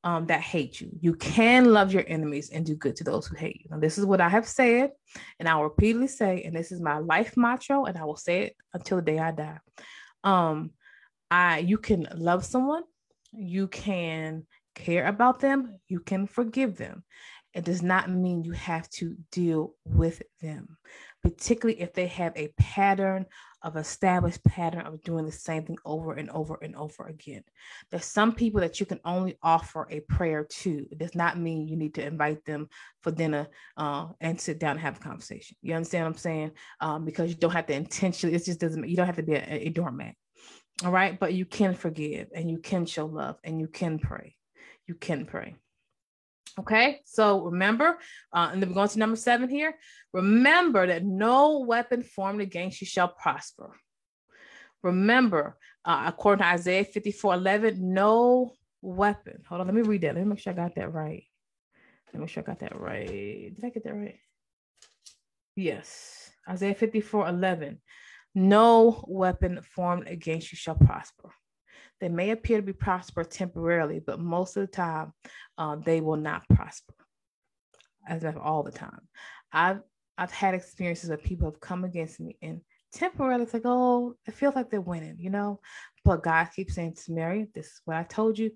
um, 0.04 0.26
that 0.26 0.42
hate 0.42 0.82
you. 0.82 0.90
You 1.02 1.14
can 1.14 1.72
love 1.72 1.94
your 1.94 2.06
enemies 2.08 2.50
and 2.50 2.66
do 2.66 2.74
good 2.74 2.96
to 2.96 3.04
those 3.04 3.28
who 3.28 3.36
hate 3.36 3.62
you. 3.62 3.68
Now, 3.70 3.78
this 3.78 4.00
is 4.00 4.08
what 4.08 4.22
I 4.22 4.30
have 4.30 4.48
said, 4.48 4.90
and 5.38 5.48
I 5.48 5.54
will 5.54 5.66
repeatedly 5.66 6.08
say, 6.08 6.42
and 6.46 6.56
this 6.56 6.72
is 6.72 6.82
my 6.82 6.98
life 6.98 7.38
motto, 7.38 7.86
and 7.86 7.96
I 7.96 8.06
will 8.06 8.18
say 8.18 8.46
it 8.46 8.56
until 8.74 8.98
the 8.98 9.04
day 9.04 9.20
I 9.20 9.30
die. 9.30 9.60
Um, 10.24 10.72
I 11.32 11.60
you 11.60 11.78
can 11.78 12.08
love 12.15 12.46
someone, 12.46 12.84
you 13.32 13.67
can 13.70 14.46
care 14.76 15.08
about 15.08 15.39
them, 15.39 15.80
you 15.88 16.02
can 16.02 16.28
forgive 16.28 16.78
them. 16.78 17.04
It 17.54 17.65
does 17.65 17.82
not 17.82 18.10
mean 18.10 18.44
you 18.44 18.54
have 18.54 18.90
to 18.92 19.15
deal 19.32 19.75
with 19.86 20.21
them, 20.42 20.77
particularly 21.21 21.82
if 21.82 21.94
they 21.94 22.08
have 22.08 22.34
a 22.36 22.50
pattern 22.58 23.25
of 23.63 23.75
established 23.77 24.44
pattern 24.46 24.82
of 24.82 25.04
doing 25.04 25.25
the 25.25 25.32
same 25.32 25.63
thing 25.63 25.77
over 25.86 26.13
and 26.13 26.29
over 26.32 26.58
and 26.62 26.75
over 26.75 27.06
again. 27.08 27.44
There's 27.90 28.06
some 28.06 28.34
people 28.34 28.62
that 28.62 28.79
you 28.79 28.86
can 28.86 29.00
only 29.06 29.38
offer 29.44 29.88
a 29.92 30.00
prayer 30.02 30.46
to. 30.46 30.88
It 30.92 30.98
does 30.98 31.13
not 31.15 31.38
mean 31.38 31.67
you 31.67 31.75
need 31.77 31.94
to 31.96 32.06
invite 32.06 32.44
them 32.46 32.69
for 33.02 33.12
dinner 33.12 33.48
uh, 33.77 34.08
and 34.21 34.40
sit 34.40 34.60
down 34.60 34.71
and 34.71 34.79
have 34.79 34.98
a 34.98 35.02
conversation. 35.02 35.58
You 35.62 35.75
understand 35.75 36.06
what 36.06 36.12
I'm 36.12 36.17
saying? 36.17 36.52
Um, 36.79 37.06
because 37.06 37.29
you 37.29 37.36
don't 37.36 37.52
have 37.52 37.67
to 37.67 37.73
intentionally. 37.73 38.36
It 38.36 38.46
just 38.46 38.60
doesn't. 38.60 38.88
You 38.88 38.96
don't 38.96 39.06
have 39.06 39.17
to 39.17 39.23
be 39.23 39.36
a, 39.36 39.67
a 39.67 39.69
doormat. 39.69 40.15
All 40.84 40.92
right. 40.92 41.19
But 41.19 41.34
you 41.34 41.46
can 41.46 41.74
forgive 41.74 42.30
and 42.36 42.50
you 42.50 42.58
can 42.58 42.86
show 42.86 43.06
love 43.06 43.38
and 43.44 43.60
you 43.60 43.67
can 43.67 44.00
pray. 44.00 44.36
You 44.88 44.96
can 44.96 45.26
pray. 45.26 45.56
Okay, 46.60 47.00
so 47.06 47.44
remember, 47.44 47.98
uh, 48.34 48.50
and 48.52 48.62
then 48.62 48.69
we're 48.69 48.76
going 48.76 48.90
to 48.90 49.00
number 49.00 49.15
seven 49.15 49.48
here. 49.48 49.74
Remember 50.12 50.86
that 50.86 51.06
no 51.06 51.60
weapon 51.60 52.04
formed 52.04 52.42
against 52.42 52.82
you 52.82 52.88
shall 52.88 53.08
prosper. 53.08 53.74
Remember, 54.84 55.58
uh, 55.86 56.04
according 56.08 56.44
to 56.44 56.50
Isaiah 56.50 56.84
54 56.84 57.36
11, 57.36 57.94
no 57.94 58.52
weapon. 58.82 59.44
Hold 59.48 59.62
on, 59.62 59.67
let 59.67 59.76
me 59.76 59.82
read 59.82 60.02
that. 60.02 60.15
Let 60.15 60.24
me 60.24 60.30
make 60.30 60.40
sure 60.40 60.52
I 60.52 60.56
got 60.56 60.76
that 60.76 60.92
right. 60.92 61.24
Let 62.08 62.15
me 62.15 62.19
make 62.19 62.30
sure 62.30 62.44
I 62.44 62.46
got 62.46 62.60
that 62.60 62.78
right. 62.78 63.08
Did 63.08 63.63
I 63.63 63.69
get 63.69 63.86
that 63.86 63.96
right? 63.96 64.19
Yes, 65.56 66.32
Isaiah 66.50 66.76
54 66.76 67.30
11. 67.30 67.80
No 68.34 69.04
weapon 69.08 69.62
formed 69.62 70.08
against 70.08 70.52
you 70.52 70.56
shall 70.56 70.75
prosper. 70.75 71.29
They 72.00 72.10
may 72.10 72.32
appear 72.32 72.58
to 72.58 72.63
be 72.63 72.73
prosper 72.73 73.23
temporarily, 73.23 74.00
but 74.00 74.19
most 74.19 74.58
of 74.58 74.62
the 74.62 74.67
time, 74.67 75.13
uh, 75.58 75.75
they 75.75 76.02
will 76.02 76.17
not 76.17 76.48
prosper. 76.48 76.94
As 78.08 78.23
of 78.23 78.38
all 78.38 78.63
the 78.63 78.71
time, 78.71 79.08
I've 79.52 79.82
I've 80.17 80.32
had 80.32 80.54
experiences 80.56 81.10
where 81.10 81.17
people 81.17 81.50
have 81.50 81.60
come 81.60 81.84
against 81.84 82.19
me 82.19 82.38
and 82.42 82.62
temporarily 82.94 83.44
it's 83.44 83.54
like, 83.54 83.63
oh, 83.65 84.15
it 84.27 84.34
feels 84.34 84.56
like 84.56 84.69
they're 84.69 84.82
winning, 84.82 85.17
you 85.19 85.29
know. 85.29 85.60
But 86.04 86.23
God 86.23 86.46
keeps 86.56 86.75
saying 86.75 86.96
to 87.06 87.12
Mary, 87.13 87.48
this 87.54 87.67
is 87.67 87.82
what 87.86 87.98
I 87.98 88.04
told 88.04 88.38
you. 88.38 88.52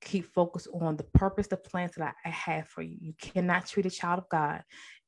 keep 0.00 0.26
focused 0.32 0.68
on 0.72 0.96
the 0.96 1.04
purpose, 1.04 1.48
the 1.48 1.56
plans 1.56 1.92
that 1.96 2.14
I, 2.24 2.28
I 2.28 2.30
have 2.30 2.68
for 2.68 2.82
you. 2.82 2.96
You 3.00 3.14
cannot 3.20 3.66
treat 3.66 3.86
a 3.86 3.90
child 3.90 4.20
of 4.20 4.28
God 4.28 4.62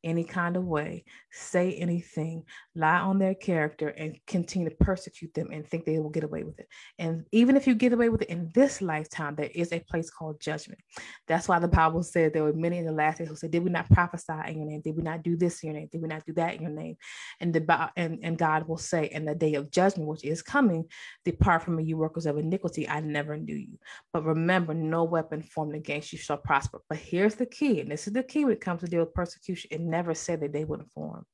any 0.05 0.25
kind 0.25 0.57
of 0.57 0.65
way, 0.65 1.05
say 1.31 1.75
anything, 1.75 2.45
lie 2.75 2.99
on 2.99 3.19
their 3.19 3.35
character, 3.35 3.89
and 3.89 4.19
continue 4.27 4.69
to 4.69 4.77
persecute 4.77 5.33
them 5.35 5.49
and 5.53 5.67
think 5.67 5.85
they 5.85 5.99
will 5.99 6.11
get 6.11 6.25
away 6.25 6.45
with 6.45 6.59
it. 6.59 6.69
And 6.99 7.25
even 7.33 7.57
if 7.57 7.67
you 7.67 7.75
get 7.75 7.93
away 7.93 8.09
with 8.09 8.23
it 8.23 8.31
in 8.31 8.51
this 8.55 8.81
lifetime, 8.83 9.35
there 9.35 9.51
is 9.55 9.73
a 9.73 9.81
place 9.81 10.11
called 10.11 10.41
judgment. 10.41 10.81
That's 11.27 11.49
why 11.49 11.59
the 11.59 11.69
Bible 11.69 12.03
said 12.03 12.33
there 12.33 12.45
were 12.45 12.53
many 12.53 12.79
in 12.79 12.87
the 12.87 12.93
last 12.93 13.19
days 13.19 13.29
who 13.29 13.37
said, 13.37 13.51
Did 13.51 13.65
we 13.65 13.71
not 13.71 13.91
prophesy 13.91 14.33
in 14.47 14.59
your 14.59 14.67
name? 14.67 14.81
Did 14.81 14.97
we 14.97 15.03
not 15.03 15.23
do 15.23 15.37
this 15.37 15.63
in 15.63 15.71
your 15.71 15.79
name? 15.79 15.89
Did 15.91 16.03
we 16.03 16.09
not 16.09 16.25
do 16.27 16.33
that 16.35 16.55
in 16.55 16.63
your 16.63 16.71
name? 16.71 16.97
And 17.41 17.53
the 17.55 17.91
and, 17.97 18.19
and 18.23 18.39
God 18.39 18.67
will 18.67 18.79
say, 18.79 19.09
In 19.11 19.25
the 19.25 19.35
day 19.35 19.55
of 19.55 19.71
judgment, 19.71 20.09
which 20.09 20.25
is 20.25 20.43
coming, 20.43 20.87
depart 21.25 21.63
from 21.63 21.77
me, 21.77 21.85
you 21.85 21.97
workers 21.97 22.27
of 22.27 22.39
iniquity. 22.39 22.89
I 22.89 23.01
never 23.01 23.37
knew 23.37 23.55
you. 23.55 23.79
But 24.13 24.25
remember, 24.25 24.75
no 24.75 25.05
weapon 25.05 25.43
formed 25.43 25.75
against 25.75 26.13
you 26.13 26.19
shall 26.19 26.39
prosper. 26.39 26.81
But 26.89 26.99
here's 26.99 27.35
the 27.35 27.47
key, 27.47 27.81
and 27.81 27.91
this 27.91 28.07
is 28.07 28.13
the 28.13 28.23
key 28.23 28.45
when 28.45 28.55
it 28.55 28.61
comes 28.61 28.81
to 28.81 28.87
deal 28.87 29.01
with 29.01 29.15
persecution. 29.15 29.69
It 29.71 29.81
never 29.91 30.15
said 30.15 30.41
that 30.41 30.53
they 30.53 30.65
wouldn't 30.65 30.91
form. 30.93 31.27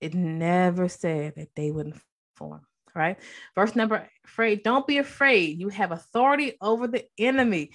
It 0.00 0.14
never 0.14 0.88
said 0.88 1.34
that 1.36 1.54
they 1.54 1.70
wouldn't 1.70 2.00
form. 2.36 2.62
Right. 2.94 3.18
Verse 3.54 3.74
number 3.74 4.08
afraid. 4.24 4.62
Don't 4.62 4.86
be 4.86 4.98
afraid. 4.98 5.58
You 5.58 5.68
have 5.70 5.92
authority 5.92 6.54
over 6.60 6.86
the 6.86 7.04
enemy. 7.18 7.70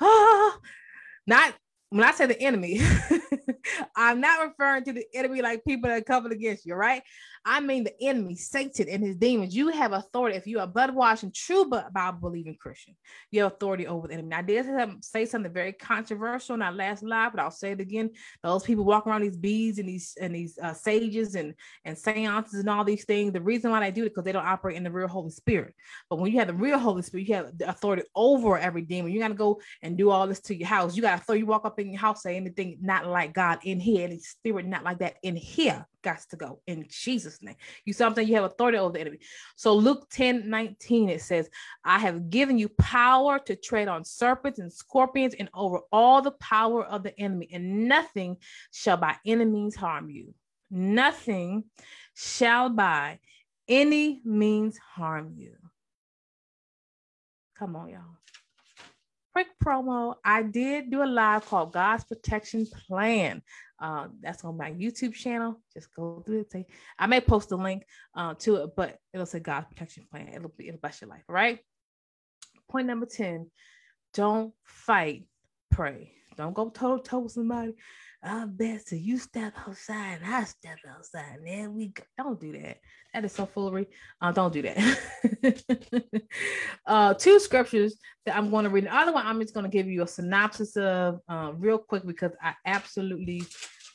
Ah, 0.00 0.58
not 1.26 1.54
when 1.90 2.04
I 2.04 2.12
say 2.12 2.24
the 2.24 2.40
enemy, 2.40 2.80
I'm 3.96 4.20
not 4.20 4.46
referring 4.46 4.84
to 4.84 4.92
the 4.92 5.04
enemy 5.14 5.42
like 5.42 5.64
people 5.64 5.90
that 5.90 6.06
coming 6.06 6.32
against 6.32 6.66
you, 6.66 6.74
right? 6.74 7.02
I 7.44 7.60
mean 7.60 7.84
the 7.84 8.00
enemy, 8.00 8.36
Satan 8.36 8.88
and 8.88 9.02
his 9.02 9.16
demons. 9.16 9.54
You 9.54 9.68
have 9.68 9.92
authority 9.92 10.36
if 10.36 10.46
you 10.46 10.60
are 10.60 10.66
blood 10.66 10.94
washing, 10.94 11.32
true 11.34 11.64
but 11.68 11.92
Bible 11.92 12.18
believing 12.20 12.56
Christian. 12.56 12.94
You 13.30 13.42
have 13.42 13.52
authority 13.52 13.86
over 13.86 14.06
the 14.06 14.14
enemy. 14.14 14.28
Now, 14.28 14.38
I 14.38 14.42
did 14.42 15.04
say 15.04 15.26
something 15.26 15.52
very 15.52 15.72
controversial 15.72 16.54
in 16.54 16.62
our 16.62 16.72
last 16.72 17.02
live, 17.02 17.32
but 17.32 17.40
I'll 17.40 17.50
say 17.50 17.72
it 17.72 17.80
again. 17.80 18.10
Those 18.42 18.62
people 18.62 18.84
walking 18.84 19.10
around 19.10 19.22
these 19.22 19.36
beads 19.36 19.78
and 19.78 19.88
these 19.88 20.16
and 20.20 20.34
these 20.34 20.56
uh, 20.58 20.72
sages 20.72 21.34
and 21.34 21.54
and 21.84 21.98
seances 21.98 22.60
and 22.60 22.70
all 22.70 22.84
these 22.84 23.04
things. 23.04 23.32
The 23.32 23.40
reason 23.40 23.70
why 23.72 23.80
they 23.80 23.90
do 23.90 24.04
it 24.04 24.10
because 24.10 24.24
they 24.24 24.32
don't 24.32 24.46
operate 24.46 24.76
in 24.76 24.84
the 24.84 24.90
real 24.90 25.08
Holy 25.08 25.30
Spirit. 25.30 25.74
But 26.08 26.20
when 26.20 26.30
you 26.30 26.38
have 26.38 26.48
the 26.48 26.54
real 26.54 26.78
Holy 26.78 27.02
Spirit, 27.02 27.28
you 27.28 27.34
have 27.34 27.58
the 27.58 27.68
authority 27.68 28.04
over 28.14 28.56
every 28.56 28.82
demon. 28.82 29.10
You 29.10 29.18
got 29.18 29.28
to 29.28 29.34
go 29.34 29.60
and 29.82 29.98
do 29.98 30.10
all 30.10 30.28
this 30.28 30.40
to 30.42 30.54
your 30.54 30.68
house. 30.68 30.94
You 30.94 31.02
got 31.02 31.18
to 31.18 31.24
throw. 31.24 31.34
You 31.34 31.46
walk 31.46 31.64
up 31.64 31.80
in 31.80 31.90
your 31.90 32.00
house, 32.00 32.22
say 32.22 32.36
anything 32.36 32.78
not 32.80 33.06
like 33.06 33.31
God 33.32 33.58
in 33.64 33.80
here, 33.80 34.04
any 34.04 34.18
spirit 34.18 34.66
not 34.66 34.84
like 34.84 34.98
that 34.98 35.16
in 35.22 35.36
here 35.36 35.86
got 36.02 36.20
to 36.30 36.36
go 36.36 36.60
in 36.66 36.86
Jesus' 36.88 37.42
name. 37.42 37.56
You 37.84 37.92
saying? 37.92 38.14
You 38.26 38.34
have 38.34 38.44
authority 38.44 38.78
over 38.78 38.92
the 38.92 39.00
enemy. 39.00 39.18
So 39.56 39.74
Luke 39.74 40.08
10 40.10 40.48
19, 40.48 41.08
it 41.08 41.22
says, 41.22 41.48
I 41.84 41.98
have 41.98 42.30
given 42.30 42.58
you 42.58 42.68
power 42.68 43.38
to 43.40 43.56
tread 43.56 43.88
on 43.88 44.04
serpents 44.04 44.58
and 44.58 44.72
scorpions 44.72 45.34
and 45.38 45.48
over 45.54 45.80
all 45.92 46.22
the 46.22 46.32
power 46.32 46.84
of 46.84 47.02
the 47.02 47.18
enemy, 47.18 47.48
and 47.52 47.88
nothing 47.88 48.36
shall 48.72 48.96
by 48.96 49.16
any 49.24 49.44
means 49.44 49.76
harm 49.76 50.10
you. 50.10 50.34
Nothing 50.70 51.64
shall 52.14 52.68
by 52.68 53.18
any 53.68 54.20
means 54.24 54.78
harm 54.78 55.32
you. 55.36 55.54
Come 57.58 57.76
on, 57.76 57.90
y'all 57.90 58.21
quick 59.32 59.48
promo 59.64 60.14
i 60.24 60.42
did 60.42 60.90
do 60.90 61.02
a 61.02 61.04
live 61.04 61.44
called 61.46 61.72
god's 61.72 62.04
protection 62.04 62.66
plan 62.86 63.42
uh, 63.82 64.06
that's 64.20 64.44
on 64.44 64.56
my 64.56 64.70
YouTube 64.70 65.12
channel. 65.12 65.60
Just 65.74 65.92
go 65.92 66.22
through 66.24 66.42
it. 66.42 66.52
Say, 66.52 66.66
I 66.96 67.08
may 67.08 67.20
post 67.20 67.50
a 67.50 67.56
link 67.56 67.84
uh, 68.14 68.34
to 68.38 68.56
it, 68.56 68.70
but 68.76 68.96
it'll 69.12 69.26
say 69.26 69.40
God's 69.40 69.66
protection 69.66 70.06
plan. 70.08 70.28
It'll 70.28 70.52
be 70.56 70.68
it'll 70.68 70.80
bless 70.80 71.00
your 71.00 71.10
life. 71.10 71.24
All 71.28 71.34
right. 71.34 71.58
Point 72.70 72.86
number 72.86 73.06
10. 73.06 73.50
Don't 74.14 74.54
fight, 74.62 75.26
pray. 75.72 76.12
Don't 76.36 76.54
go 76.54 76.68
toe 76.70 76.98
to 76.98 77.02
toe 77.02 77.18
with 77.18 77.32
somebody. 77.32 77.74
I 78.24 78.44
bet 78.44 78.86
so 78.86 78.94
you 78.94 79.18
step 79.18 79.52
outside 79.66 80.20
and 80.22 80.32
I 80.34 80.44
step 80.44 80.78
outside. 80.88 81.38
And 81.38 81.46
then 81.46 81.74
we 81.74 81.88
go. 81.88 82.04
don't 82.16 82.40
do 82.40 82.52
that. 82.52 82.78
That 83.12 83.24
is 83.24 83.32
so 83.32 83.46
foolery. 83.46 83.88
Uh, 84.20 84.30
don't 84.30 84.52
do 84.52 84.62
that. 84.62 86.22
uh, 86.86 87.14
two 87.14 87.40
scriptures 87.40 87.96
that 88.24 88.36
I'm 88.36 88.50
going 88.50 88.64
to 88.64 88.70
read. 88.70 88.84
The 88.84 88.94
other 88.94 89.12
one 89.12 89.26
I'm 89.26 89.40
just 89.40 89.54
going 89.54 89.64
to 89.64 89.70
give 89.70 89.88
you 89.88 90.02
a 90.02 90.06
synopsis 90.06 90.76
of 90.76 91.20
uh, 91.28 91.52
real 91.56 91.78
quick 91.78 92.06
because 92.06 92.30
I 92.40 92.54
absolutely 92.64 93.42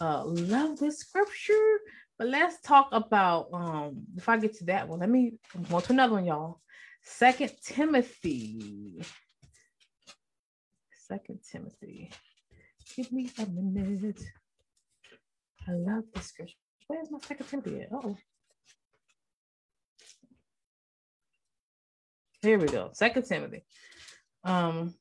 uh, 0.01 0.25
love 0.25 0.78
this 0.78 0.97
scripture. 0.99 1.80
But 2.19 2.28
let's 2.28 2.59
talk 2.61 2.89
about 2.91 3.49
um 3.53 4.03
if 4.17 4.28
I 4.28 4.38
get 4.38 4.57
to 4.57 4.65
that 4.65 4.88
one. 4.88 4.99
Let 4.99 5.09
me 5.09 5.34
go 5.69 5.80
to 5.80 5.91
another 5.93 6.13
one, 6.13 6.25
y'all. 6.25 6.59
Second 7.03 7.51
Timothy. 7.63 9.03
Second 11.07 11.39
Timothy. 11.49 12.11
Give 12.95 13.11
me 13.11 13.29
a 13.39 13.45
minute. 13.45 14.21
I 15.67 15.71
love 15.73 16.03
this 16.13 16.27
scripture. 16.27 16.55
Where's 16.88 17.11
my 17.11 17.19
second 17.19 17.47
Timothy? 17.47 17.85
Oh. 17.91 18.15
Here 22.41 22.57
we 22.57 22.67
go. 22.67 22.91
Second 22.93 23.23
Timothy. 23.23 23.63
Um 24.43 24.93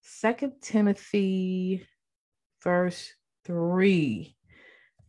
Second 0.00 0.52
Timothy 0.62 1.86
verse 2.62 3.12
3 3.44 4.36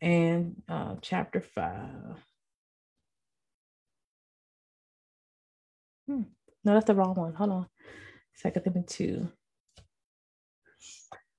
and 0.01 0.61
uh, 0.67 0.95
chapter 1.01 1.39
5. 1.39 1.77
Hmm. 6.07 6.21
No, 6.65 6.73
that's 6.73 6.85
the 6.85 6.95
wrong 6.95 7.13
one. 7.13 7.33
Hold 7.35 7.51
on. 7.51 7.67
Second 8.35 8.63
Timothy 8.63 8.85
2. 8.87 9.29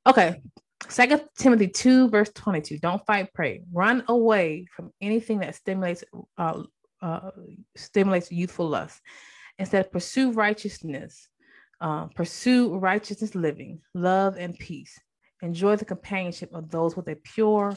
Okay. 0.07 0.41
Second 0.89 1.23
Timothy 1.39 1.69
2, 1.69 2.09
verse 2.11 2.31
22. 2.35 2.79
Don't 2.79 3.05
fight, 3.07 3.33
pray. 3.33 3.63
Run 3.73 4.05
away 4.09 4.67
from 4.75 4.93
anything 5.01 5.39
that 5.41 5.55
stimulates 5.55 6.05
uh, 6.37 6.63
uh, 7.01 7.31
stimulates 7.77 8.31
youthful 8.31 8.69
lust. 8.69 9.01
Instead, 9.59 9.91
pursue 9.93 10.33
righteousness. 10.33 11.29
Uh, 11.81 12.07
pursue 12.15 12.77
righteousness 12.77 13.35
living, 13.35 13.81
love, 13.95 14.37
and 14.37 14.59
peace. 14.59 14.99
Enjoy 15.43 15.77
the 15.77 15.85
companionship 15.85 16.51
of 16.55 16.71
those 16.71 16.97
with 16.97 17.09
a 17.09 17.17
pure 17.17 17.77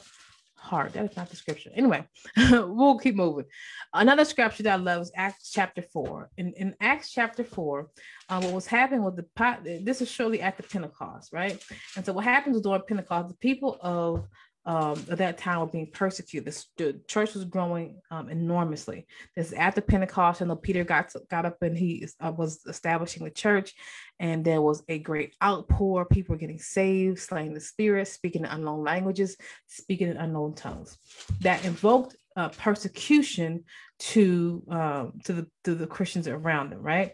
heart. 0.57 0.93
That 0.93 1.09
is 1.09 1.15
not 1.15 1.29
the 1.29 1.35
scripture. 1.35 1.71
Anyway, 1.75 2.03
we'll 2.51 2.99
keep 2.99 3.15
moving. 3.15 3.45
Another 3.93 4.25
scripture 4.25 4.63
that 4.63 4.73
I 4.73 4.81
love 4.81 5.03
is 5.03 5.11
Acts 5.15 5.51
chapter 5.51 5.81
4. 5.81 6.29
In, 6.37 6.53
in 6.53 6.75
Acts 6.81 7.11
chapter 7.11 7.43
4, 7.43 7.87
uh, 8.29 8.41
what 8.41 8.53
was 8.53 8.67
happening 8.67 9.03
with 9.03 9.15
the 9.15 9.23
pot. 9.35 9.63
this 9.63 10.01
is 10.01 10.09
shortly 10.09 10.41
after 10.41 10.63
Pentecost, 10.63 11.31
right? 11.31 11.63
And 11.95 12.05
so 12.05 12.13
what 12.13 12.25
happens 12.25 12.59
during 12.61 12.81
Pentecost, 12.87 13.29
the 13.29 13.35
people 13.35 13.77
of 13.81 14.27
um, 14.67 15.01
at 15.09 15.17
that 15.19 15.37
time 15.37 15.61
were 15.61 15.67
being 15.67 15.89
persecuted. 15.91 16.53
The, 16.75 16.99
church 17.07 17.33
was 17.33 17.45
growing 17.45 18.01
um, 18.11 18.27
enormously. 18.27 19.07
This 19.35 19.47
is 19.47 19.53
after 19.53 19.79
Pentecost, 19.79 20.41
and 20.41 20.61
Peter 20.61 20.83
got 20.83 21.13
got 21.29 21.45
up 21.45 21.61
and 21.61 21.77
he 21.77 22.05
uh, 22.19 22.33
was 22.35 22.59
establishing 22.67 23.23
the 23.23 23.31
church, 23.31 23.73
and 24.19 24.43
there 24.43 24.61
was 24.61 24.83
a 24.89 24.99
great 24.99 25.35
outpour. 25.41 26.03
People 26.05 26.33
were 26.35 26.39
getting 26.39 26.59
saved, 26.59 27.19
slaying 27.19 27.53
the 27.53 27.61
spirit, 27.61 28.09
speaking 28.09 28.43
in 28.43 28.49
unknown 28.51 28.83
languages, 28.83 29.37
speaking 29.67 30.09
in 30.09 30.17
unknown 30.17 30.53
tongues. 30.53 30.97
That 31.39 31.63
invoked 31.63 32.17
uh, 32.35 32.49
persecution 32.49 33.63
to 33.99 34.63
um, 34.69 35.13
to 35.23 35.33
the 35.33 35.47
to 35.63 35.75
the 35.75 35.87
Christians 35.87 36.27
around 36.27 36.71
them, 36.71 36.81
right? 36.81 37.13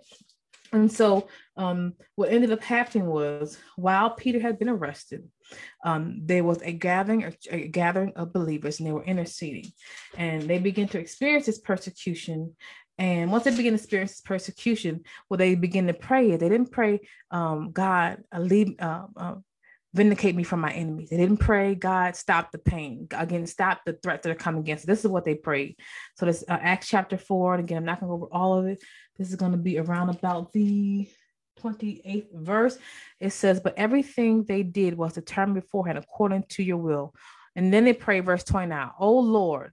And 0.74 0.92
so, 0.92 1.28
um, 1.56 1.94
what 2.16 2.32
ended 2.32 2.52
up 2.52 2.64
happening 2.64 3.06
was 3.06 3.58
while 3.76 4.10
Peter 4.10 4.40
had 4.40 4.58
been 4.58 4.70
arrested, 4.70 5.30
um, 5.86 6.22
there 6.24 6.44
was 6.44 6.62
a 6.64 6.74
gathering, 6.74 7.32
a 7.52 7.68
gathering 7.68 8.14
of 8.16 8.34
believers, 8.34 8.80
and 8.80 8.88
they 8.88 8.92
were 8.92 9.04
interceding, 9.04 9.72
and 10.18 10.44
they 10.44 10.58
began 10.58 10.88
to 10.90 11.00
experience 11.00 11.46
this 11.46 11.60
persecution. 11.60 12.56
And 12.98 13.32
once 13.32 13.44
they 13.44 13.56
begin 13.56 13.74
to 13.74 13.80
experience 13.80 14.12
this 14.12 14.22
persecution, 14.22 15.02
well, 15.30 15.38
they 15.38 15.56
begin 15.56 15.88
to 15.88 15.94
pray. 15.94 16.36
They 16.36 16.50
didn't 16.50 16.72
pray, 16.72 17.02
um, 17.32 17.72
God, 17.72 18.24
leave, 18.38 18.76
uh, 18.80 19.06
uh, 19.16 19.36
vindicate 19.94 20.36
me 20.36 20.44
from 20.44 20.60
my 20.60 20.72
enemies. 20.72 21.10
They 21.10 21.18
didn't 21.18 21.38
pray, 21.38 21.76
God, 21.76 22.16
stop 22.16 22.52
the 22.52 22.58
pain. 22.58 23.08
Again, 23.12 23.46
stop 23.46 23.82
the 23.86 23.94
threat 23.94 24.24
that 24.24 24.32
are 24.32 24.36
coming 24.36 24.62
against. 24.62 24.88
This 24.88 25.06
is 25.06 25.08
what 25.08 25.26
they 25.26 25.36
prayed. 25.36 25.78
So 26.18 26.26
this 26.26 26.44
uh, 26.50 26.58
Acts 26.60 26.88
chapter 26.88 27.18
four. 27.18 27.54
And 27.54 27.64
again, 27.64 27.78
I'm 27.78 27.86
not 27.86 28.00
going 28.00 28.12
to 28.12 28.18
go 28.18 28.26
over 28.26 28.34
all 28.34 28.58
of 28.58 28.66
it. 28.66 28.84
This 29.18 29.30
is 29.30 29.36
going 29.36 29.52
to 29.52 29.58
be 29.58 29.78
around 29.78 30.10
about 30.10 30.52
the 30.52 31.08
28th 31.62 32.28
verse. 32.34 32.78
It 33.20 33.32
says, 33.32 33.60
But 33.60 33.78
everything 33.78 34.44
they 34.44 34.64
did 34.64 34.98
was 34.98 35.14
determined 35.14 35.62
beforehand 35.62 35.98
according 35.98 36.46
to 36.50 36.64
your 36.64 36.78
will. 36.78 37.14
And 37.56 37.72
then 37.72 37.86
they 37.86 37.94
pray, 37.94 38.20
verse 38.20 38.44
29, 38.44 38.90
Oh 39.00 39.20
Lord, 39.20 39.72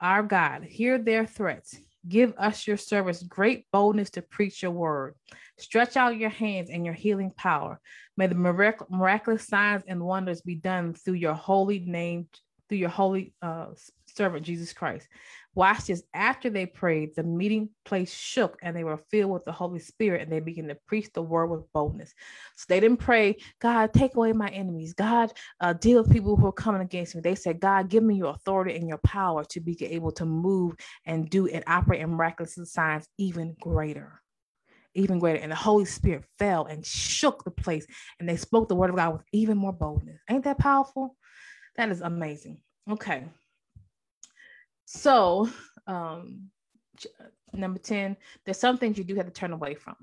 our 0.00 0.22
God, 0.22 0.64
hear 0.64 0.98
their 0.98 1.24
threats. 1.24 1.74
Give 2.06 2.34
us 2.38 2.66
your 2.66 2.76
service 2.76 3.22
great 3.22 3.66
boldness 3.72 4.10
to 4.10 4.22
preach 4.22 4.62
your 4.62 4.72
word. 4.72 5.14
Stretch 5.58 5.96
out 5.96 6.16
your 6.16 6.30
hands 6.30 6.70
and 6.70 6.84
your 6.84 6.94
healing 6.94 7.32
power. 7.36 7.80
May 8.16 8.26
the 8.26 8.34
mirac- 8.34 8.90
miraculous 8.90 9.46
signs 9.46 9.82
and 9.86 10.02
wonders 10.02 10.42
be 10.42 10.54
done 10.54 10.94
through 10.94 11.14
your 11.14 11.34
holy 11.34 11.80
name, 11.80 12.28
through 12.68 12.78
your 12.78 12.90
holy 12.90 13.32
uh, 13.40 13.66
servant 14.06 14.44
Jesus 14.44 14.72
Christ. 14.72 15.08
Watch 15.54 15.86
this. 15.86 16.02
After 16.14 16.50
they 16.50 16.66
prayed, 16.66 17.14
the 17.14 17.22
meeting 17.22 17.68
place 17.84 18.12
shook 18.12 18.58
and 18.62 18.76
they 18.76 18.82
were 18.82 19.00
filled 19.10 19.30
with 19.30 19.44
the 19.44 19.52
Holy 19.52 19.78
Spirit 19.78 20.22
and 20.22 20.32
they 20.32 20.40
began 20.40 20.66
to 20.68 20.76
preach 20.86 21.12
the 21.12 21.22
word 21.22 21.46
with 21.46 21.72
boldness. 21.72 22.12
So 22.56 22.64
they 22.68 22.80
didn't 22.80 22.98
pray, 22.98 23.36
God, 23.60 23.92
take 23.92 24.16
away 24.16 24.32
my 24.32 24.48
enemies. 24.48 24.94
God, 24.94 25.32
uh, 25.60 25.72
deal 25.74 26.02
with 26.02 26.10
people 26.10 26.36
who 26.36 26.46
are 26.46 26.52
coming 26.52 26.80
against 26.82 27.14
me. 27.14 27.20
They 27.20 27.36
said, 27.36 27.60
God, 27.60 27.88
give 27.88 28.02
me 28.02 28.16
your 28.16 28.30
authority 28.30 28.74
and 28.76 28.88
your 28.88 28.98
power 28.98 29.44
to 29.44 29.60
be 29.60 29.76
able 29.84 30.10
to 30.12 30.24
move 30.24 30.74
and 31.06 31.30
do 31.30 31.46
and 31.46 31.62
operate 31.66 32.00
in 32.00 32.10
miraculous 32.10 32.58
signs 32.64 33.06
even 33.18 33.54
greater. 33.60 34.20
Even 34.94 35.20
greater. 35.20 35.38
And 35.38 35.52
the 35.52 35.56
Holy 35.56 35.84
Spirit 35.84 36.24
fell 36.38 36.66
and 36.66 36.84
shook 36.84 37.44
the 37.44 37.50
place 37.50 37.86
and 38.18 38.28
they 38.28 38.36
spoke 38.36 38.68
the 38.68 38.76
word 38.76 38.90
of 38.90 38.96
God 38.96 39.12
with 39.12 39.22
even 39.32 39.56
more 39.56 39.72
boldness. 39.72 40.20
Ain't 40.28 40.44
that 40.44 40.58
powerful? 40.58 41.16
That 41.76 41.90
is 41.90 42.00
amazing. 42.00 42.60
Okay. 42.90 43.24
So, 44.84 45.48
um, 45.86 46.50
number 47.52 47.78
10, 47.78 48.16
there's 48.44 48.58
some 48.58 48.78
things 48.78 48.98
you 48.98 49.04
do 49.04 49.14
have 49.16 49.26
to 49.26 49.32
turn 49.32 49.52
away 49.52 49.74
from. 49.74 49.96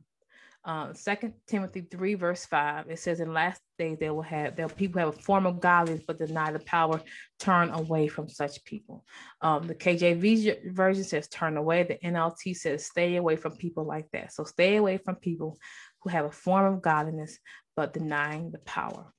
Uh, 0.63 0.93
Second 0.93 1.33
Timothy 1.47 1.81
3, 1.81 2.13
verse 2.13 2.45
5, 2.45 2.89
it 2.89 2.99
says, 2.99 3.19
In 3.19 3.33
last 3.33 3.61
days 3.79 3.97
they 3.99 4.11
will 4.11 4.21
have 4.21 4.55
they'll 4.55 4.69
people 4.69 4.99
have 4.99 5.09
a 5.09 5.21
form 5.21 5.47
of 5.47 5.59
godliness 5.59 6.03
but 6.05 6.19
deny 6.19 6.51
the 6.51 6.59
power, 6.59 7.01
turn 7.39 7.69
away 7.71 8.07
from 8.07 8.29
such 8.29 8.63
people. 8.63 9.03
Um, 9.41 9.65
the 9.65 9.73
KJV 9.73 10.71
version 10.71 11.03
says 11.03 11.27
turn 11.27 11.57
away. 11.57 11.83
The 11.83 11.97
NLT 12.07 12.55
says 12.55 12.85
stay 12.85 13.15
away 13.15 13.37
from 13.37 13.55
people 13.55 13.85
like 13.85 14.05
that. 14.13 14.33
So 14.33 14.43
stay 14.43 14.75
away 14.75 14.97
from 14.97 15.15
people 15.15 15.57
who 16.01 16.09
have 16.11 16.25
a 16.25 16.31
form 16.31 16.71
of 16.71 16.81
godliness 16.81 17.39
but 17.75 17.93
denying 17.93 18.51
the 18.51 18.59
power. 18.59 19.11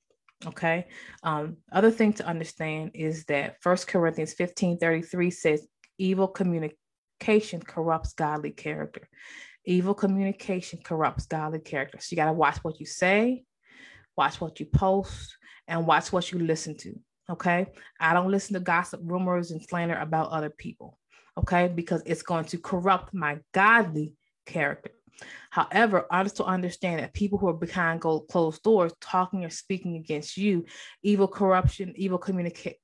Okay. 0.45 0.87
Um, 1.23 1.57
other 1.71 1.91
thing 1.91 2.13
to 2.13 2.25
understand 2.25 2.91
is 2.93 3.25
that 3.25 3.61
First 3.61 3.87
Corinthians 3.87 4.33
15 4.33 4.77
33 4.77 5.31
says, 5.31 5.67
evil 5.97 6.27
communication 6.27 7.61
corrupts 7.65 8.13
godly 8.13 8.51
character. 8.51 9.07
Evil 9.65 9.93
communication 9.93 10.79
corrupts 10.83 11.25
godly 11.27 11.59
character. 11.59 11.97
So 12.01 12.07
you 12.11 12.17
got 12.17 12.25
to 12.25 12.33
watch 12.33 12.57
what 12.63 12.79
you 12.79 12.85
say, 12.85 13.43
watch 14.17 14.41
what 14.41 14.59
you 14.59 14.65
post, 14.65 15.37
and 15.67 15.87
watch 15.87 16.11
what 16.11 16.31
you 16.31 16.39
listen 16.39 16.75
to. 16.77 16.99
Okay. 17.29 17.67
I 17.99 18.13
don't 18.13 18.31
listen 18.31 18.55
to 18.55 18.59
gossip, 18.59 18.99
rumors, 19.03 19.51
and 19.51 19.63
slander 19.63 19.95
about 19.95 20.31
other 20.31 20.49
people. 20.49 20.99
Okay. 21.37 21.69
Because 21.73 22.03
it's 22.05 22.23
going 22.23 22.45
to 22.45 22.57
corrupt 22.57 23.13
my 23.13 23.39
godly 23.53 24.13
character. 24.45 24.91
However, 25.49 26.05
also 26.11 26.43
understand 26.43 27.01
that 27.01 27.13
people 27.13 27.37
who 27.37 27.47
are 27.47 27.53
behind 27.53 28.01
closed 28.01 28.63
doors 28.63 28.93
talking 28.99 29.45
or 29.45 29.49
speaking 29.49 29.95
against 29.95 30.37
you, 30.37 30.65
evil 31.01 31.27
corruption, 31.27 31.93
evil 31.95 32.17
communicate 32.17 32.77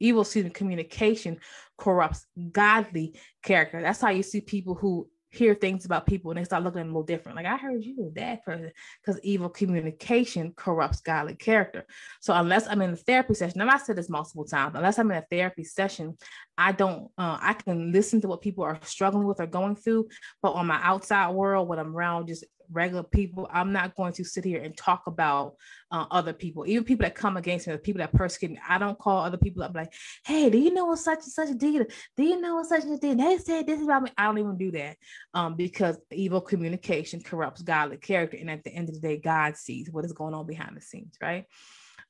evil 0.00 0.24
student 0.24 0.54
communication 0.54 1.38
corrupts 1.76 2.26
godly 2.52 3.14
character. 3.42 3.82
That's 3.82 4.00
how 4.00 4.10
you 4.10 4.22
see 4.22 4.40
people 4.40 4.74
who 4.74 5.08
hear 5.30 5.54
things 5.54 5.84
about 5.84 6.06
people 6.06 6.30
and 6.30 6.38
they 6.38 6.44
start 6.44 6.62
looking 6.62 6.80
a 6.80 6.84
little 6.84 7.02
different. 7.02 7.36
Like 7.36 7.46
I 7.46 7.56
heard 7.56 7.84
you 7.84 7.94
were 7.98 8.10
that 8.14 8.44
person 8.44 8.72
because 9.00 9.20
evil 9.22 9.48
communication 9.48 10.52
corrupts 10.56 11.00
godly 11.00 11.34
character. 11.34 11.84
So 12.20 12.32
unless 12.32 12.66
I'm 12.66 12.80
in 12.82 12.92
a 12.92 12.96
therapy 12.96 13.34
session, 13.34 13.60
and 13.60 13.70
I 13.70 13.76
said 13.76 13.96
this 13.96 14.08
multiple 14.08 14.44
times, 14.44 14.74
unless 14.74 14.98
I'm 14.98 15.10
in 15.10 15.18
a 15.18 15.26
therapy 15.30 15.64
session, 15.64 16.16
I 16.56 16.72
don't, 16.72 17.10
uh, 17.18 17.38
I 17.40 17.54
can 17.54 17.92
listen 17.92 18.20
to 18.22 18.28
what 18.28 18.40
people 18.40 18.64
are 18.64 18.78
struggling 18.82 19.26
with 19.26 19.40
or 19.40 19.46
going 19.46 19.76
through, 19.76 20.08
but 20.42 20.52
on 20.52 20.66
my 20.66 20.80
outside 20.82 21.30
world, 21.30 21.68
when 21.68 21.78
I'm 21.78 21.94
around 21.94 22.28
just 22.28 22.44
regular 22.70 23.02
people. 23.02 23.48
I'm 23.52 23.72
not 23.72 23.94
going 23.96 24.12
to 24.14 24.24
sit 24.24 24.44
here 24.44 24.62
and 24.62 24.76
talk 24.76 25.06
about 25.06 25.56
uh, 25.90 26.06
other 26.10 26.32
people, 26.32 26.66
even 26.66 26.84
people 26.84 27.04
that 27.04 27.14
come 27.14 27.36
against 27.36 27.66
me, 27.66 27.72
the 27.72 27.78
people 27.78 28.00
that 28.00 28.12
persecute 28.12 28.52
me. 28.52 28.60
I 28.68 28.78
don't 28.78 28.98
call 28.98 29.24
other 29.24 29.36
people 29.36 29.62
up 29.62 29.74
like, 29.74 29.92
hey, 30.24 30.50
do 30.50 30.58
you 30.58 30.72
know 30.72 30.86
what 30.86 30.98
such 30.98 31.20
and 31.24 31.32
such 31.32 31.56
did? 31.56 31.92
Do 32.16 32.22
you 32.22 32.40
know 32.40 32.56
what 32.56 32.66
such 32.66 32.82
and 32.82 32.92
such 32.92 33.00
did? 33.00 33.18
They 33.18 33.38
said 33.38 33.66
this 33.66 33.82
about 33.82 34.02
me. 34.02 34.10
I 34.16 34.24
don't 34.24 34.38
even 34.38 34.56
do 34.56 34.70
that 34.72 34.96
um, 35.34 35.54
because 35.54 35.98
evil 36.10 36.40
communication 36.40 37.20
corrupts 37.20 37.62
godly 37.62 37.96
character. 37.96 38.36
And 38.38 38.50
at 38.50 38.64
the 38.64 38.70
end 38.70 38.88
of 38.88 38.94
the 38.94 39.00
day, 39.00 39.16
God 39.16 39.56
sees 39.56 39.90
what 39.90 40.04
is 40.04 40.12
going 40.12 40.34
on 40.34 40.46
behind 40.46 40.76
the 40.76 40.80
scenes, 40.80 41.16
right? 41.22 41.44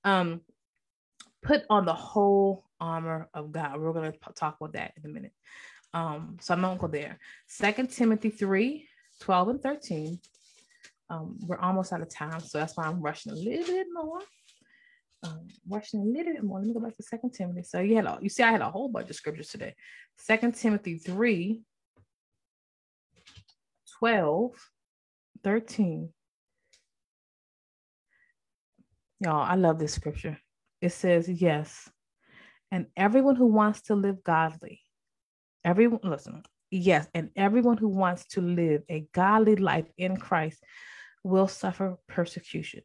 Um, 0.05 0.41
put 1.43 1.63
on 1.71 1.85
the 1.85 1.95
whole 1.95 2.65
armor 2.81 3.29
of 3.35 3.53
God. 3.53 3.81
We're 3.81 3.93
going 3.93 4.13
to 4.13 4.19
talk 4.35 4.57
about 4.61 4.73
that 4.75 4.93
in 4.97 5.11
a 5.11 5.13
minute. 5.13 5.33
Um, 5.95 6.37
so 6.41 6.55
I'm 6.55 6.61
not 6.61 6.79
going 6.79 6.93
to 6.93 6.99
go 6.99 7.03
there. 7.03 7.19
Second 7.47 7.91
Timothy 7.91 8.31
3 8.31 8.87
12 9.21 9.49
and 9.49 9.63
13 9.63 10.21
um, 11.11 11.39
we're 11.41 11.59
almost 11.59 11.93
out 11.93 12.03
of 12.03 12.11
time, 12.11 12.41
so 12.41 12.59
that's 12.59 12.77
why 12.77 12.85
I'm 12.85 13.01
rushing 13.01 13.33
a 13.33 13.35
little 13.35 13.67
bit 13.67 13.87
more. 13.93 14.21
Um, 15.25 15.49
rushing 15.69 16.01
a 16.01 16.05
little 16.05 16.33
bit 16.33 16.45
more. 16.45 16.59
Let 16.59 16.69
me 16.69 16.75
go 16.75 16.81
back 16.81 16.97
to 16.97 17.03
Second 17.03 17.33
Timothy. 17.33 17.63
So 17.63 17.81
you 17.81 17.97
had 17.97 18.05
a, 18.05 18.19
you 18.21 18.29
see, 18.29 18.43
I 18.43 18.53
had 18.53 18.61
a 18.61 18.71
whole 18.71 18.89
bunch 18.89 19.11
of 19.11 19.17
scriptures 19.17 19.49
today. 19.49 19.75
Second 20.17 20.55
Timothy 20.55 20.99
3, 20.99 21.61
12, 23.99 24.53
13. 25.43 26.11
Y'all, 29.21 29.43
I 29.43 29.57
love 29.57 29.79
this 29.79 29.95
scripture. 29.95 30.39
It 30.81 30.93
says, 30.93 31.29
Yes, 31.29 31.91
and 32.71 32.87
everyone 32.97 33.37
who 33.37 33.47
wants 33.47 33.83
to 33.83 33.95
live 33.95 34.23
godly, 34.23 34.81
everyone, 35.65 36.01
listen, 36.05 36.43
yes, 36.71 37.09
and 37.15 37.31
everyone 37.35 37.79
who 37.79 37.89
wants 37.89 38.27
to 38.29 38.41
live 38.41 38.83
a 38.89 39.07
godly 39.13 39.57
life 39.57 39.87
in 39.97 40.17
Christ 40.17 40.63
will 41.29 41.49
suffer 41.49 41.99
persecution, 42.09 42.83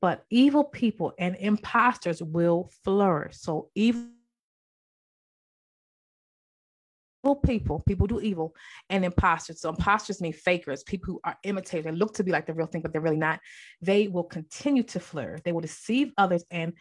but 0.00 0.24
evil 0.30 0.64
people 0.64 1.12
and 1.18 1.36
impostors 1.36 2.22
will 2.22 2.70
flourish. 2.84 3.36
So 3.38 3.70
evil 3.74 4.06
people, 7.44 7.82
people 7.86 8.06
do 8.06 8.20
evil, 8.20 8.54
and 8.88 9.04
imposters. 9.04 9.60
So 9.60 9.68
imposters 9.68 10.20
mean 10.20 10.32
fakers, 10.32 10.82
people 10.82 11.14
who 11.14 11.20
are 11.24 11.36
imitators 11.44 11.86
and 11.86 11.98
look 11.98 12.14
to 12.14 12.24
be 12.24 12.32
like 12.32 12.46
the 12.46 12.54
real 12.54 12.66
thing, 12.66 12.82
but 12.82 12.92
they're 12.92 13.00
really 13.00 13.16
not. 13.16 13.40
They 13.82 14.08
will 14.08 14.24
continue 14.24 14.82
to 14.84 15.00
flourish. 15.00 15.42
They 15.44 15.52
will 15.52 15.60
deceive 15.60 16.12
others 16.16 16.44
and 16.50 16.72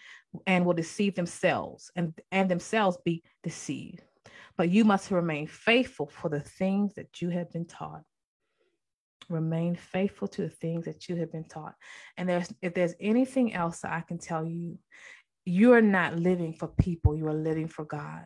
and 0.48 0.66
will 0.66 0.74
deceive 0.74 1.16
themselves 1.16 1.92
and 1.96 2.14
and 2.32 2.50
themselves 2.50 2.98
be 3.04 3.24
deceived. 3.44 4.04
But 4.58 4.70
you 4.70 4.84
must 4.84 5.12
remain 5.12 5.48
faithful 5.48 6.08
for 6.08 6.30
the 6.30 6.42
things 6.42 6.94
that 6.96 7.22
you 7.22 7.30
have 7.30 7.52
been 7.52 7.66
taught 7.66 8.04
remain 9.30 9.76
faithful 9.76 10.28
to 10.30 10.42
the 10.42 10.50
things 10.50 10.86
that 10.86 11.08
you 11.08 11.16
have 11.18 11.32
been 11.32 11.48
taught. 11.48 11.76
And 12.18 12.28
there's 12.28 12.52
if 12.62 12.74
there's 12.74 12.96
anything 13.00 13.54
else 13.54 13.82
that 13.82 13.92
I 13.92 14.02
can 14.02 14.18
tell 14.18 14.46
you, 14.46 14.78
you 15.46 15.74
are 15.74 15.82
not 15.82 16.18
living 16.18 16.54
for 16.54 16.68
people, 16.68 17.16
you 17.16 17.28
are 17.28 17.34
living 17.34 17.68
for 17.68 17.86
God. 17.86 18.26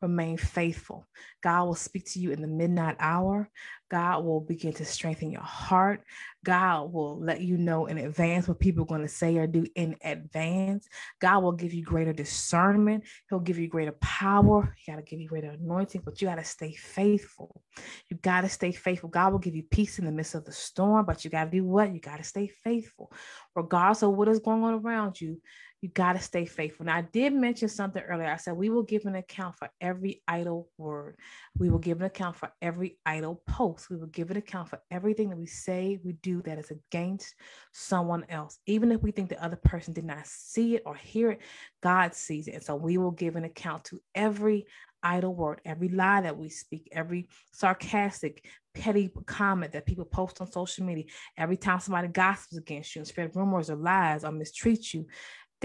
Remain 0.00 0.36
faithful. 0.36 1.06
God 1.42 1.64
will 1.64 1.74
speak 1.74 2.04
to 2.12 2.20
you 2.20 2.30
in 2.30 2.42
the 2.42 2.48
midnight 2.48 2.96
hour. 2.98 3.50
God 3.90 4.24
will 4.24 4.40
begin 4.40 4.72
to 4.74 4.84
strengthen 4.84 5.30
your 5.30 5.42
heart. 5.42 6.02
God 6.44 6.92
will 6.92 7.18
let 7.20 7.40
you 7.40 7.56
know 7.56 7.86
in 7.86 7.98
advance 7.98 8.48
what 8.48 8.58
people 8.58 8.82
are 8.82 8.86
going 8.86 9.02
to 9.02 9.08
say 9.08 9.36
or 9.36 9.46
do 9.46 9.64
in 9.74 9.96
advance. 10.02 10.88
God 11.20 11.42
will 11.42 11.52
give 11.52 11.72
you 11.72 11.84
greater 11.84 12.12
discernment. 12.12 13.04
He'll 13.28 13.40
give 13.40 13.58
you 13.58 13.68
greater 13.68 13.96
power. 14.00 14.74
He 14.76 14.90
got 14.90 14.96
to 14.96 15.02
give 15.02 15.20
you 15.20 15.28
greater 15.28 15.50
anointing, 15.50 16.02
but 16.04 16.20
you 16.20 16.28
got 16.28 16.36
to 16.36 16.44
stay 16.44 16.72
faithful. 16.74 17.62
You 18.10 18.16
got 18.18 18.42
to 18.42 18.48
stay 18.48 18.72
faithful. 18.72 19.10
God 19.10 19.32
will 19.32 19.38
give 19.38 19.54
you 19.54 19.62
peace 19.62 19.98
in 19.98 20.04
the 20.04 20.12
midst 20.12 20.34
of 20.34 20.44
the 20.44 20.52
storm, 20.52 21.06
but 21.06 21.24
you 21.24 21.30
got 21.30 21.44
to 21.44 21.50
do 21.50 21.64
what? 21.64 21.92
You 21.92 22.00
got 22.00 22.18
to 22.18 22.24
stay 22.24 22.48
faithful. 22.48 23.12
Regardless 23.54 24.02
of 24.02 24.12
what 24.14 24.28
is 24.28 24.40
going 24.40 24.62
on 24.64 24.74
around 24.74 25.20
you, 25.20 25.40
you 25.84 25.90
got 25.90 26.14
to 26.14 26.18
stay 26.18 26.46
faithful. 26.46 26.86
Now, 26.86 26.96
I 26.96 27.02
did 27.02 27.34
mention 27.34 27.68
something 27.68 28.02
earlier. 28.02 28.30
I 28.30 28.38
said 28.38 28.56
we 28.56 28.70
will 28.70 28.84
give 28.84 29.04
an 29.04 29.16
account 29.16 29.58
for 29.58 29.68
every 29.82 30.22
idle 30.26 30.70
word. 30.78 31.18
We 31.58 31.68
will 31.68 31.78
give 31.78 32.00
an 32.00 32.06
account 32.06 32.36
for 32.36 32.50
every 32.62 32.96
idle 33.04 33.42
post. 33.46 33.90
We 33.90 33.98
will 33.98 34.06
give 34.06 34.30
an 34.30 34.38
account 34.38 34.70
for 34.70 34.80
everything 34.90 35.28
that 35.28 35.36
we 35.36 35.44
say, 35.44 36.00
we 36.02 36.14
do 36.14 36.40
that 36.46 36.58
is 36.58 36.70
against 36.70 37.34
someone 37.72 38.24
else. 38.30 38.56
Even 38.64 38.92
if 38.92 39.02
we 39.02 39.10
think 39.10 39.28
the 39.28 39.44
other 39.44 39.58
person 39.62 39.92
did 39.92 40.06
not 40.06 40.26
see 40.26 40.74
it 40.74 40.84
or 40.86 40.94
hear 40.94 41.32
it, 41.32 41.40
God 41.82 42.14
sees 42.14 42.48
it. 42.48 42.54
And 42.54 42.62
so 42.62 42.76
we 42.76 42.96
will 42.96 43.10
give 43.10 43.36
an 43.36 43.44
account 43.44 43.84
to 43.84 44.00
every 44.14 44.64
idle 45.02 45.34
word, 45.34 45.60
every 45.66 45.88
lie 45.88 46.22
that 46.22 46.38
we 46.38 46.48
speak, 46.48 46.88
every 46.92 47.28
sarcastic, 47.52 48.46
petty 48.74 49.10
comment 49.26 49.72
that 49.72 49.86
people 49.86 50.04
post 50.04 50.40
on 50.40 50.50
social 50.50 50.84
media, 50.84 51.04
every 51.36 51.56
time 51.56 51.78
somebody 51.78 52.08
gossips 52.08 52.56
against 52.56 52.94
you 52.94 53.00
and 53.00 53.06
spread 53.06 53.36
rumors 53.36 53.70
or 53.70 53.76
lies 53.76 54.24
or 54.24 54.30
mistreats 54.30 54.92
you, 54.92 55.06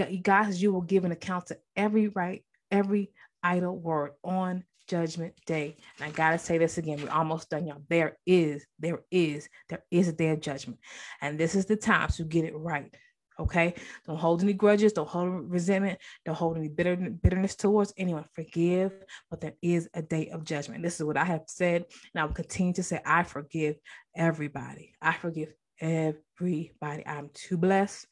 guys, 0.06 0.62
you 0.62 0.72
will 0.72 0.82
give 0.82 1.04
an 1.04 1.12
account 1.12 1.46
to 1.46 1.58
every 1.76 2.08
right, 2.08 2.44
every 2.70 3.10
idle 3.42 3.76
word 3.76 4.12
on 4.22 4.64
judgment 4.88 5.34
day. 5.46 5.76
And 5.98 6.08
I 6.08 6.10
gotta 6.14 6.38
say 6.38 6.58
this 6.58 6.78
again, 6.78 7.00
we're 7.02 7.10
almost 7.10 7.48
done, 7.50 7.66
y'all. 7.66 7.82
There 7.88 8.18
is, 8.26 8.66
there 8.78 9.00
is, 9.10 9.48
there 9.68 9.84
is 9.90 10.08
a 10.08 10.12
day 10.12 10.30
of 10.30 10.40
judgment. 10.40 10.80
And 11.20 11.38
this 11.38 11.54
is 11.54 11.66
the 11.66 11.76
time 11.76 12.08
to 12.10 12.24
get 12.24 12.44
it 12.44 12.56
right. 12.56 12.92
Okay. 13.38 13.74
Don't 14.06 14.18
hold 14.18 14.42
any 14.42 14.52
grudges, 14.52 14.92
don't 14.92 15.08
hold 15.08 15.50
resentment, 15.50 15.98
don't 16.26 16.34
hold 16.34 16.58
any 16.58 16.68
bitter, 16.68 16.96
bitterness 16.96 17.54
towards 17.54 17.94
anyone. 17.96 18.24
Forgive, 18.34 18.92
but 19.30 19.40
there 19.40 19.54
is 19.62 19.88
a 19.94 20.02
day 20.02 20.28
of 20.28 20.44
judgment. 20.44 20.82
This 20.82 21.00
is 21.00 21.06
what 21.06 21.16
I 21.16 21.24
have 21.24 21.44
said, 21.46 21.86
and 22.12 22.20
I 22.20 22.24
will 22.26 22.34
continue 22.34 22.74
to 22.74 22.82
say, 22.82 23.00
I 23.06 23.22
forgive 23.22 23.76
everybody. 24.14 24.92
I 25.00 25.12
forgive 25.14 25.54
everybody. 25.80 27.06
I'm 27.06 27.30
too 27.32 27.56
blessed 27.56 28.06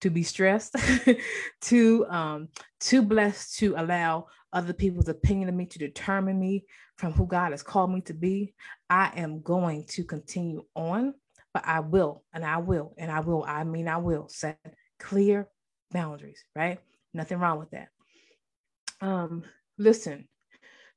to 0.00 0.10
be 0.10 0.22
stressed, 0.22 0.76
too 1.60 2.06
um, 2.08 2.48
too 2.80 3.02
blessed 3.02 3.58
to 3.58 3.74
allow 3.76 4.26
other 4.52 4.72
people's 4.72 5.08
opinion 5.08 5.48
of 5.48 5.54
me 5.54 5.66
to 5.66 5.78
determine 5.78 6.38
me 6.38 6.64
from 6.96 7.12
who 7.12 7.26
God 7.26 7.52
has 7.52 7.62
called 7.62 7.92
me 7.92 8.00
to 8.02 8.14
be. 8.14 8.54
I 8.88 9.12
am 9.16 9.40
going 9.40 9.84
to 9.90 10.04
continue 10.04 10.64
on, 10.74 11.14
but 11.52 11.66
I 11.66 11.80
will, 11.80 12.24
and 12.32 12.44
I 12.44 12.58
will, 12.58 12.94
and 12.98 13.10
I 13.10 13.20
will. 13.20 13.44
I 13.46 13.64
mean, 13.64 13.88
I 13.88 13.96
will 13.98 14.28
set 14.28 14.58
clear 14.98 15.48
boundaries. 15.90 16.44
Right? 16.54 16.78
Nothing 17.14 17.38
wrong 17.38 17.58
with 17.58 17.70
that. 17.70 17.88
Um, 19.00 19.44
listen, 19.78 20.28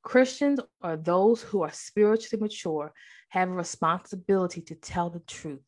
Christians 0.03 0.59
are 0.81 0.97
those 0.97 1.41
who 1.41 1.61
are 1.61 1.71
spiritually 1.71 2.41
mature, 2.41 2.93
have 3.29 3.49
a 3.49 3.53
responsibility 3.53 4.61
to 4.61 4.75
tell 4.75 5.09
the 5.09 5.19
truth 5.19 5.61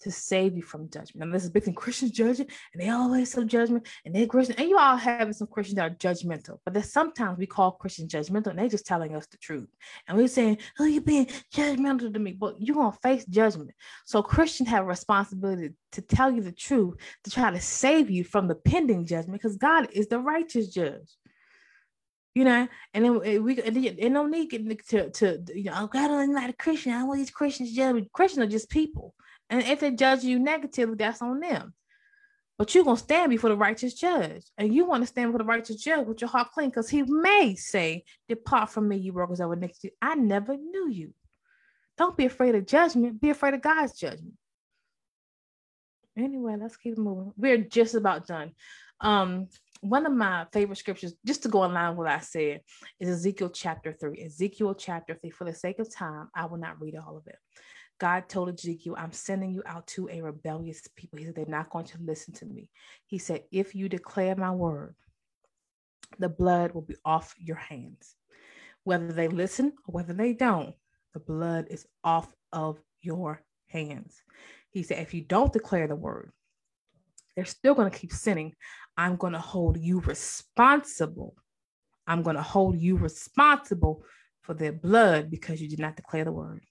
to 0.00 0.10
save 0.10 0.56
you 0.56 0.62
from 0.62 0.90
judgment. 0.90 1.24
And 1.24 1.34
this 1.34 1.44
is 1.44 1.50
big 1.50 1.64
thing 1.64 1.74
Christians 1.74 2.12
judging, 2.12 2.46
and 2.72 2.82
they 2.82 2.90
always 2.90 3.32
so 3.32 3.44
judgment, 3.44 3.86
and 4.04 4.14
they're 4.14 4.26
Christian, 4.26 4.56
and 4.58 4.68
you 4.68 4.78
all 4.78 4.96
having 4.96 5.32
some 5.32 5.48
Christians 5.48 5.76
that 5.76 5.90
are 5.90 5.94
judgmental, 5.94 6.58
but 6.64 6.74
there's 6.74 6.92
sometimes 6.92 7.38
we 7.38 7.46
call 7.46 7.72
Christians 7.72 8.12
judgmental, 8.12 8.48
and 8.48 8.58
they're 8.58 8.68
just 8.68 8.86
telling 8.86 9.16
us 9.16 9.26
the 9.26 9.38
truth. 9.38 9.68
And 10.06 10.16
we're 10.16 10.28
saying, 10.28 10.58
Oh, 10.78 10.84
you're 10.84 11.02
being 11.02 11.26
judgmental 11.54 12.12
to 12.12 12.18
me, 12.18 12.32
but 12.32 12.60
you're 12.60 12.76
gonna 12.76 12.96
face 13.02 13.24
judgment. 13.26 13.70
So 14.04 14.22
Christians 14.22 14.68
have 14.68 14.84
a 14.84 14.88
responsibility 14.88 15.70
to 15.92 16.02
tell 16.02 16.30
you 16.30 16.42
the 16.42 16.52
truth, 16.52 16.96
to 17.24 17.30
try 17.30 17.50
to 17.50 17.60
save 17.60 18.10
you 18.10 18.24
from 18.24 18.48
the 18.48 18.54
pending 18.54 19.06
judgment, 19.06 19.40
because 19.40 19.56
God 19.56 19.88
is 19.92 20.08
the 20.08 20.18
righteous 20.18 20.68
judge 20.68 21.16
you 22.36 22.44
know, 22.44 22.68
and 22.92 23.02
then 23.02 23.42
we 23.42 23.58
and 23.62 23.74
then, 23.74 24.12
no 24.12 24.26
need 24.26 24.50
to 24.50 25.08
to 25.08 25.42
you 25.54 25.64
know, 25.64 25.88
oh, 25.94 26.18
I'm 26.18 26.34
not 26.34 26.50
a 26.50 26.52
Christian. 26.52 26.92
I 26.92 27.02
want 27.02 27.18
these 27.18 27.30
Christians 27.30 27.72
judge. 27.72 28.04
Christians 28.12 28.44
are 28.44 28.50
just 28.50 28.68
people. 28.68 29.14
And 29.50 29.62
if 29.62 29.80
they 29.80 29.90
judge 29.92 30.24
you 30.24 30.38
negatively, 30.38 30.96
that's 30.96 31.22
on 31.22 31.40
them. 31.40 31.74
But 32.58 32.74
you're 32.74 32.84
going 32.84 32.96
to 32.96 33.02
stand 33.02 33.30
before 33.30 33.50
the 33.50 33.56
righteous 33.56 33.94
judge. 33.94 34.44
And 34.56 34.74
you 34.74 34.86
want 34.86 35.02
to 35.02 35.06
stand 35.06 35.28
before 35.28 35.38
the 35.38 35.44
righteous 35.44 35.76
judge 35.76 36.06
with 36.06 36.20
your 36.20 36.30
heart 36.30 36.52
clean 36.52 36.70
because 36.70 36.88
he 36.88 37.02
may 37.02 37.54
say, 37.54 38.04
Depart 38.28 38.70
from 38.70 38.88
me, 38.88 38.96
you 38.96 39.12
workers 39.12 39.38
that 39.38 39.48
were 39.48 39.56
next 39.56 39.80
to 39.80 39.88
you. 39.88 39.92
I 40.00 40.14
never 40.14 40.56
knew 40.56 40.88
you. 40.88 41.12
Don't 41.98 42.16
be 42.16 42.26
afraid 42.26 42.54
of 42.54 42.66
judgment. 42.66 43.20
Be 43.20 43.30
afraid 43.30 43.54
of 43.54 43.62
God's 43.62 43.98
judgment. 43.98 44.34
Anyway, 46.16 46.56
let's 46.58 46.76
keep 46.76 46.96
moving. 46.96 47.32
We're 47.36 47.58
just 47.58 47.94
about 47.94 48.26
done. 48.26 48.52
Um, 49.00 49.48
one 49.82 50.06
of 50.06 50.12
my 50.12 50.46
favorite 50.52 50.78
scriptures, 50.78 51.14
just 51.26 51.42
to 51.42 51.50
go 51.50 51.60
line 51.60 51.90
with 51.90 51.98
what 51.98 52.06
I 52.08 52.20
said, 52.20 52.62
is 52.98 53.08
Ezekiel 53.10 53.50
chapter 53.50 53.92
3. 53.92 54.22
Ezekiel 54.24 54.74
chapter 54.74 55.14
3. 55.14 55.30
For 55.30 55.44
the 55.44 55.54
sake 55.54 55.78
of 55.78 55.94
time, 55.94 56.30
I 56.34 56.46
will 56.46 56.56
not 56.56 56.80
read 56.80 56.96
all 56.96 57.18
of 57.18 57.26
it. 57.26 57.36
God 57.98 58.28
told 58.28 58.50
Ezekiel, 58.50 58.94
I'm 58.98 59.12
sending 59.12 59.52
you 59.52 59.62
out 59.64 59.86
to 59.88 60.08
a 60.10 60.20
rebellious 60.20 60.86
people. 60.96 61.18
He 61.18 61.24
said, 61.24 61.34
They're 61.34 61.46
not 61.46 61.70
going 61.70 61.86
to 61.86 61.98
listen 62.00 62.34
to 62.34 62.46
me. 62.46 62.68
He 63.06 63.18
said, 63.18 63.44
If 63.50 63.74
you 63.74 63.88
declare 63.88 64.36
my 64.36 64.50
word, 64.50 64.94
the 66.18 66.28
blood 66.28 66.72
will 66.72 66.82
be 66.82 66.96
off 67.04 67.34
your 67.38 67.56
hands. 67.56 68.14
Whether 68.84 69.12
they 69.12 69.28
listen 69.28 69.72
or 69.86 69.92
whether 69.92 70.12
they 70.12 70.34
don't, 70.34 70.74
the 71.14 71.20
blood 71.20 71.66
is 71.70 71.86
off 72.04 72.32
of 72.52 72.78
your 73.00 73.42
hands. 73.68 74.22
He 74.70 74.82
said, 74.82 74.98
If 74.98 75.14
you 75.14 75.22
don't 75.22 75.52
declare 75.52 75.88
the 75.88 75.96
word, 75.96 76.32
they're 77.34 77.44
still 77.44 77.74
going 77.74 77.90
to 77.90 77.98
keep 77.98 78.12
sinning. 78.12 78.54
I'm 78.96 79.16
going 79.16 79.32
to 79.32 79.38
hold 79.38 79.78
you 79.78 80.00
responsible. 80.00 81.34
I'm 82.06 82.22
going 82.22 82.36
to 82.36 82.42
hold 82.42 82.78
you 82.78 82.96
responsible 82.96 84.04
for 84.42 84.54
their 84.54 84.72
blood 84.72 85.30
because 85.30 85.60
you 85.60 85.68
did 85.68 85.78
not 85.78 85.96
declare 85.96 86.24
the 86.24 86.32
word. 86.32 86.62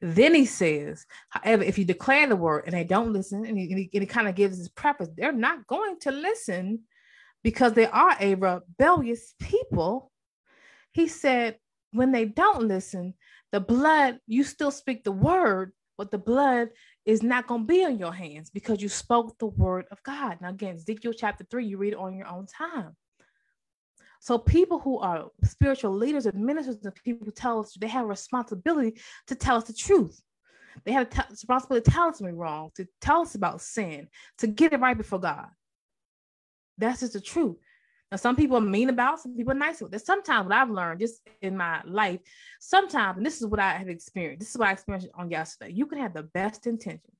Then 0.00 0.34
he 0.34 0.44
says, 0.44 1.06
however, 1.30 1.62
if 1.62 1.78
you 1.78 1.84
declare 1.84 2.26
the 2.26 2.36
word 2.36 2.64
and 2.66 2.74
they 2.74 2.84
don't 2.84 3.12
listen, 3.12 3.46
and 3.46 3.58
he, 3.58 3.88
he, 3.92 3.98
he 3.98 4.06
kind 4.06 4.28
of 4.28 4.34
gives 4.34 4.58
his 4.58 4.68
preface, 4.68 5.08
they're 5.16 5.32
not 5.32 5.66
going 5.66 5.98
to 6.00 6.10
listen 6.10 6.80
because 7.42 7.72
they 7.72 7.86
are 7.86 8.16
a 8.20 8.34
rebellious 8.34 9.34
people. 9.40 10.12
He 10.92 11.08
said, 11.08 11.56
when 11.92 12.12
they 12.12 12.26
don't 12.26 12.68
listen, 12.68 13.14
the 13.52 13.60
blood, 13.60 14.18
you 14.26 14.44
still 14.44 14.70
speak 14.70 15.04
the 15.04 15.12
word, 15.12 15.72
but 15.96 16.10
the 16.10 16.18
blood 16.18 16.68
is 17.06 17.22
not 17.22 17.46
going 17.46 17.62
to 17.62 17.66
be 17.66 17.84
on 17.84 17.98
your 17.98 18.12
hands 18.12 18.50
because 18.50 18.82
you 18.82 18.88
spoke 18.88 19.38
the 19.38 19.46
word 19.46 19.86
of 19.90 20.02
God. 20.02 20.38
Now, 20.40 20.50
again, 20.50 20.74
Ezekiel 20.74 21.14
chapter 21.14 21.46
3, 21.50 21.64
you 21.64 21.78
read 21.78 21.94
it 21.94 21.98
on 21.98 22.16
your 22.16 22.26
own 22.26 22.46
time. 22.46 22.96
So 24.20 24.38
people 24.38 24.78
who 24.78 24.98
are 24.98 25.26
spiritual 25.44 25.92
leaders 25.92 26.26
and 26.26 26.44
ministers 26.44 26.78
and 26.84 26.94
people 26.94 27.30
tell 27.32 27.60
us 27.60 27.74
they 27.78 27.88
have 27.88 28.04
a 28.04 28.08
responsibility 28.08 29.00
to 29.26 29.34
tell 29.34 29.56
us 29.56 29.64
the 29.64 29.72
truth. 29.72 30.20
They 30.84 30.92
have 30.92 31.08
a 31.10 31.26
responsibility 31.30 31.84
to 31.84 31.90
tell 31.90 32.08
us 32.08 32.20
we're 32.20 32.32
wrong, 32.32 32.70
to 32.76 32.86
tell 33.00 33.22
us 33.22 33.34
about 33.34 33.60
sin, 33.60 34.08
to 34.38 34.46
get 34.46 34.72
it 34.72 34.80
right 34.80 34.96
before 34.96 35.20
God. 35.20 35.48
That's 36.78 37.00
just 37.00 37.14
the 37.14 37.20
truth. 37.20 37.56
Now, 38.10 38.18
some 38.18 38.36
people 38.36 38.56
are 38.56 38.60
mean 38.60 38.88
about, 38.88 39.20
some 39.20 39.36
people 39.36 39.52
are 39.52 39.56
nice 39.56 39.80
about. 39.80 39.90
There's 39.90 40.04
sometimes 40.04 40.46
what 40.46 40.56
I've 40.56 40.70
learned 40.70 41.00
just 41.00 41.22
in 41.42 41.56
my 41.56 41.82
life. 41.84 42.20
Sometimes, 42.60 43.16
and 43.16 43.26
this 43.26 43.40
is 43.40 43.46
what 43.46 43.58
I 43.58 43.72
have 43.72 43.88
experienced. 43.88 44.40
This 44.40 44.50
is 44.50 44.58
what 44.58 44.68
I 44.68 44.72
experienced 44.72 45.08
on 45.14 45.30
yesterday. 45.30 45.72
You 45.72 45.86
can 45.86 45.98
have 45.98 46.14
the 46.14 46.22
best 46.22 46.66
intentions. 46.66 47.16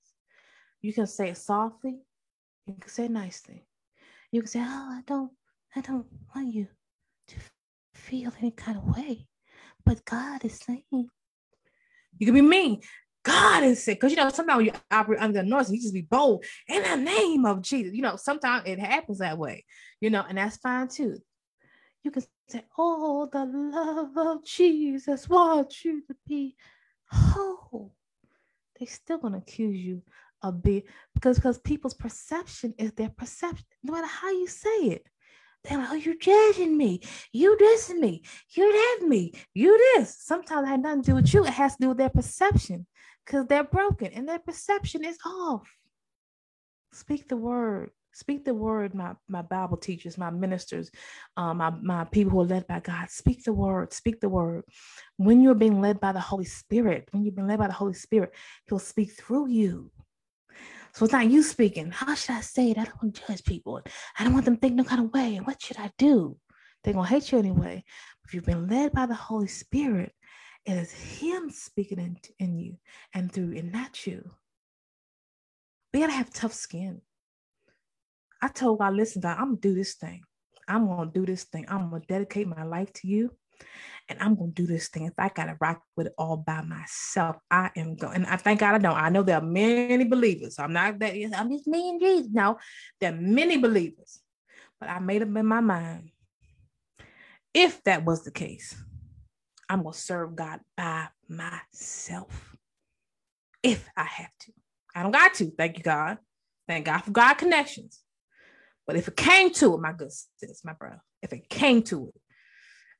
You 0.82 0.92
can 0.92 1.06
say 1.06 1.30
it 1.30 1.38
softly. 1.38 1.98
You 2.66 2.74
can 2.74 2.88
say 2.88 3.06
it 3.06 3.10
nicely. 3.10 3.66
You 4.30 4.42
can 4.42 4.48
say, 4.48 4.60
"Oh, 4.60 4.88
I 4.92 5.02
don't, 5.06 5.32
I 5.74 5.80
don't 5.80 6.06
want 6.34 6.54
you 6.54 6.68
feel 8.06 8.32
any 8.38 8.52
kind 8.52 8.78
of 8.78 8.84
way. 8.96 9.26
But 9.84 10.04
God 10.04 10.44
is 10.44 10.58
saying, 10.58 10.82
you 10.92 12.26
can 12.26 12.34
be 12.34 12.40
mean. 12.40 12.80
God 13.24 13.64
is 13.64 13.82
saying, 13.82 13.96
because 13.96 14.12
you 14.12 14.16
know, 14.16 14.28
sometimes 14.28 14.64
you 14.64 14.72
operate 14.90 15.20
under 15.20 15.42
the 15.42 15.48
noise, 15.48 15.70
you 15.70 15.80
just 15.80 15.92
be 15.92 16.02
bold 16.02 16.44
in 16.68 16.82
the 16.82 16.96
name 16.96 17.44
of 17.44 17.60
Jesus. 17.60 17.92
You 17.94 18.02
know, 18.02 18.16
sometimes 18.16 18.64
it 18.66 18.78
happens 18.78 19.18
that 19.18 19.36
way, 19.36 19.64
you 20.00 20.10
know, 20.10 20.24
and 20.28 20.38
that's 20.38 20.56
fine 20.58 20.88
too. 20.88 21.18
You 22.04 22.12
can 22.12 22.22
say, 22.48 22.62
Oh, 22.78 23.28
the 23.32 23.44
love 23.44 24.16
of 24.16 24.44
Jesus 24.44 25.28
wants 25.28 25.84
you 25.84 26.02
to 26.06 26.14
be 26.26 26.54
whole. 27.10 27.92
They're 28.78 28.86
still 28.86 29.18
gonna 29.18 29.38
accuse 29.38 29.76
you 29.76 30.02
of 30.42 30.62
being 30.62 30.82
because 31.14 31.36
because 31.36 31.58
people's 31.58 31.94
perception 31.94 32.74
is 32.78 32.92
their 32.92 33.10
perception, 33.10 33.66
no 33.82 33.94
matter 33.94 34.06
how 34.06 34.30
you 34.30 34.46
say 34.46 34.78
it. 34.82 35.06
Like, 35.70 35.88
oh, 35.90 35.94
you 35.94 36.18
judging 36.18 36.76
me. 36.76 37.00
You 37.32 37.56
this 37.58 37.90
me. 37.90 38.22
You 38.50 38.72
that 38.72 39.06
me. 39.08 39.32
You 39.54 39.76
this. 39.96 40.16
Sometimes 40.18 40.66
it 40.66 40.70
had 40.70 40.82
nothing 40.82 41.02
to 41.02 41.10
do 41.10 41.14
with 41.16 41.34
you. 41.34 41.44
It 41.44 41.52
has 41.52 41.76
to 41.76 41.82
do 41.82 41.88
with 41.88 41.98
their 41.98 42.10
perception 42.10 42.86
because 43.24 43.46
they're 43.46 43.64
broken 43.64 44.12
and 44.12 44.28
their 44.28 44.38
perception 44.38 45.04
is 45.04 45.18
off. 45.26 45.68
Speak 46.92 47.28
the 47.28 47.36
word. 47.36 47.90
Speak 48.12 48.46
the 48.46 48.54
word, 48.54 48.94
my, 48.94 49.12
my 49.28 49.42
Bible 49.42 49.76
teachers, 49.76 50.16
my 50.16 50.30
ministers, 50.30 50.90
um, 51.36 51.58
my, 51.58 51.68
my 51.82 52.04
people 52.04 52.32
who 52.32 52.40
are 52.40 52.46
led 52.46 52.66
by 52.66 52.80
God. 52.80 53.10
Speak 53.10 53.44
the 53.44 53.52
word. 53.52 53.92
Speak 53.92 54.20
the 54.20 54.28
word. 54.30 54.64
When 55.18 55.42
you're 55.42 55.54
being 55.54 55.82
led 55.82 56.00
by 56.00 56.12
the 56.12 56.20
Holy 56.20 56.46
Spirit, 56.46 57.10
when 57.10 57.24
you've 57.24 57.36
been 57.36 57.46
led 57.46 57.58
by 57.58 57.66
the 57.66 57.74
Holy 57.74 57.92
Spirit, 57.92 58.32
He'll 58.68 58.78
speak 58.78 59.12
through 59.12 59.48
you. 59.48 59.90
So 60.96 61.04
it's 61.04 61.12
not 61.12 61.30
you 61.30 61.42
speaking. 61.42 61.90
How 61.90 62.14
should 62.14 62.36
I 62.36 62.40
say 62.40 62.70
it? 62.70 62.78
I 62.78 62.84
don't 62.84 63.02
want 63.02 63.16
to 63.16 63.26
judge 63.26 63.44
people. 63.44 63.82
I 64.18 64.24
don't 64.24 64.32
want 64.32 64.46
them 64.46 64.54
to 64.54 64.60
think 64.62 64.76
no 64.76 64.84
kind 64.84 65.04
of 65.04 65.12
way. 65.12 65.36
What 65.44 65.60
should 65.60 65.76
I 65.76 65.90
do? 65.98 66.38
They're 66.82 66.94
going 66.94 67.06
to 67.06 67.12
hate 67.12 67.30
you 67.30 67.38
anyway. 67.38 67.84
If 68.24 68.32
you've 68.32 68.46
been 68.46 68.66
led 68.66 68.92
by 68.92 69.04
the 69.04 69.14
Holy 69.14 69.46
Spirit, 69.46 70.14
it 70.64 70.72
is 70.72 70.90
Him 70.90 71.50
speaking 71.50 71.98
in, 71.98 72.16
in 72.38 72.56
you 72.56 72.78
and 73.12 73.30
through, 73.30 73.58
and 73.58 73.70
not 73.70 74.06
you. 74.06 74.30
We 75.92 76.00
got 76.00 76.06
to 76.06 76.12
have 76.14 76.32
tough 76.32 76.54
skin. 76.54 77.02
I 78.40 78.48
told 78.48 78.78
God, 78.78 78.94
listen, 78.94 79.20
God, 79.20 79.36
I'm 79.38 79.48
going 79.48 79.60
to 79.60 79.68
do 79.68 79.74
this 79.74 79.96
thing. 79.96 80.22
I'm 80.66 80.86
going 80.86 81.12
to 81.12 81.20
do 81.20 81.26
this 81.26 81.44
thing. 81.44 81.66
I'm 81.68 81.90
going 81.90 82.00
to 82.00 82.08
dedicate 82.08 82.48
my 82.48 82.62
life 82.64 82.90
to 82.94 83.06
you 83.06 83.32
and 84.08 84.18
I'm 84.20 84.36
gonna 84.36 84.52
do 84.52 84.66
this 84.66 84.88
thing. 84.88 85.06
If 85.06 85.14
I 85.18 85.28
gotta 85.28 85.56
rock 85.60 85.82
with 85.96 86.08
it 86.08 86.14
all 86.16 86.36
by 86.36 86.62
myself, 86.62 87.36
I 87.50 87.70
am 87.76 87.96
going. 87.96 88.16
And 88.16 88.26
I 88.26 88.36
thank 88.36 88.60
God 88.60 88.74
I 88.74 88.78
don't. 88.78 88.96
I 88.96 89.08
know 89.08 89.22
there 89.22 89.38
are 89.38 89.42
many 89.42 90.04
believers. 90.04 90.58
I'm 90.58 90.72
not 90.72 90.98
that. 91.00 91.14
I'm 91.36 91.50
just 91.50 91.66
me 91.66 91.90
and 91.90 92.00
Jesus. 92.00 92.28
No, 92.32 92.58
there 93.00 93.12
are 93.12 93.16
many 93.16 93.56
believers, 93.56 94.20
but 94.78 94.88
I 94.88 94.98
made 95.00 95.22
up 95.22 95.28
in 95.28 95.46
my 95.46 95.60
mind. 95.60 96.10
If 97.52 97.82
that 97.84 98.04
was 98.04 98.22
the 98.22 98.30
case, 98.30 98.76
I'm 99.68 99.82
gonna 99.82 99.94
serve 99.94 100.36
God 100.36 100.60
by 100.76 101.08
myself. 101.28 102.56
If 103.62 103.88
I 103.96 104.04
have 104.04 104.36
to, 104.40 104.52
I 104.94 105.02
don't 105.02 105.12
got 105.12 105.34
to. 105.34 105.50
Thank 105.50 105.78
you, 105.78 105.82
God. 105.82 106.18
Thank 106.68 106.86
God 106.86 106.98
for 106.98 107.10
God 107.10 107.34
connections. 107.34 108.00
But 108.86 108.96
if 108.96 109.08
it 109.08 109.16
came 109.16 109.52
to 109.54 109.74
it, 109.74 109.80
my 109.80 109.92
good 109.92 110.12
sis, 110.12 110.64
my 110.64 110.74
brother, 110.74 111.02
if 111.22 111.32
it 111.32 111.48
came 111.48 111.82
to 111.84 112.08
it, 112.08 112.20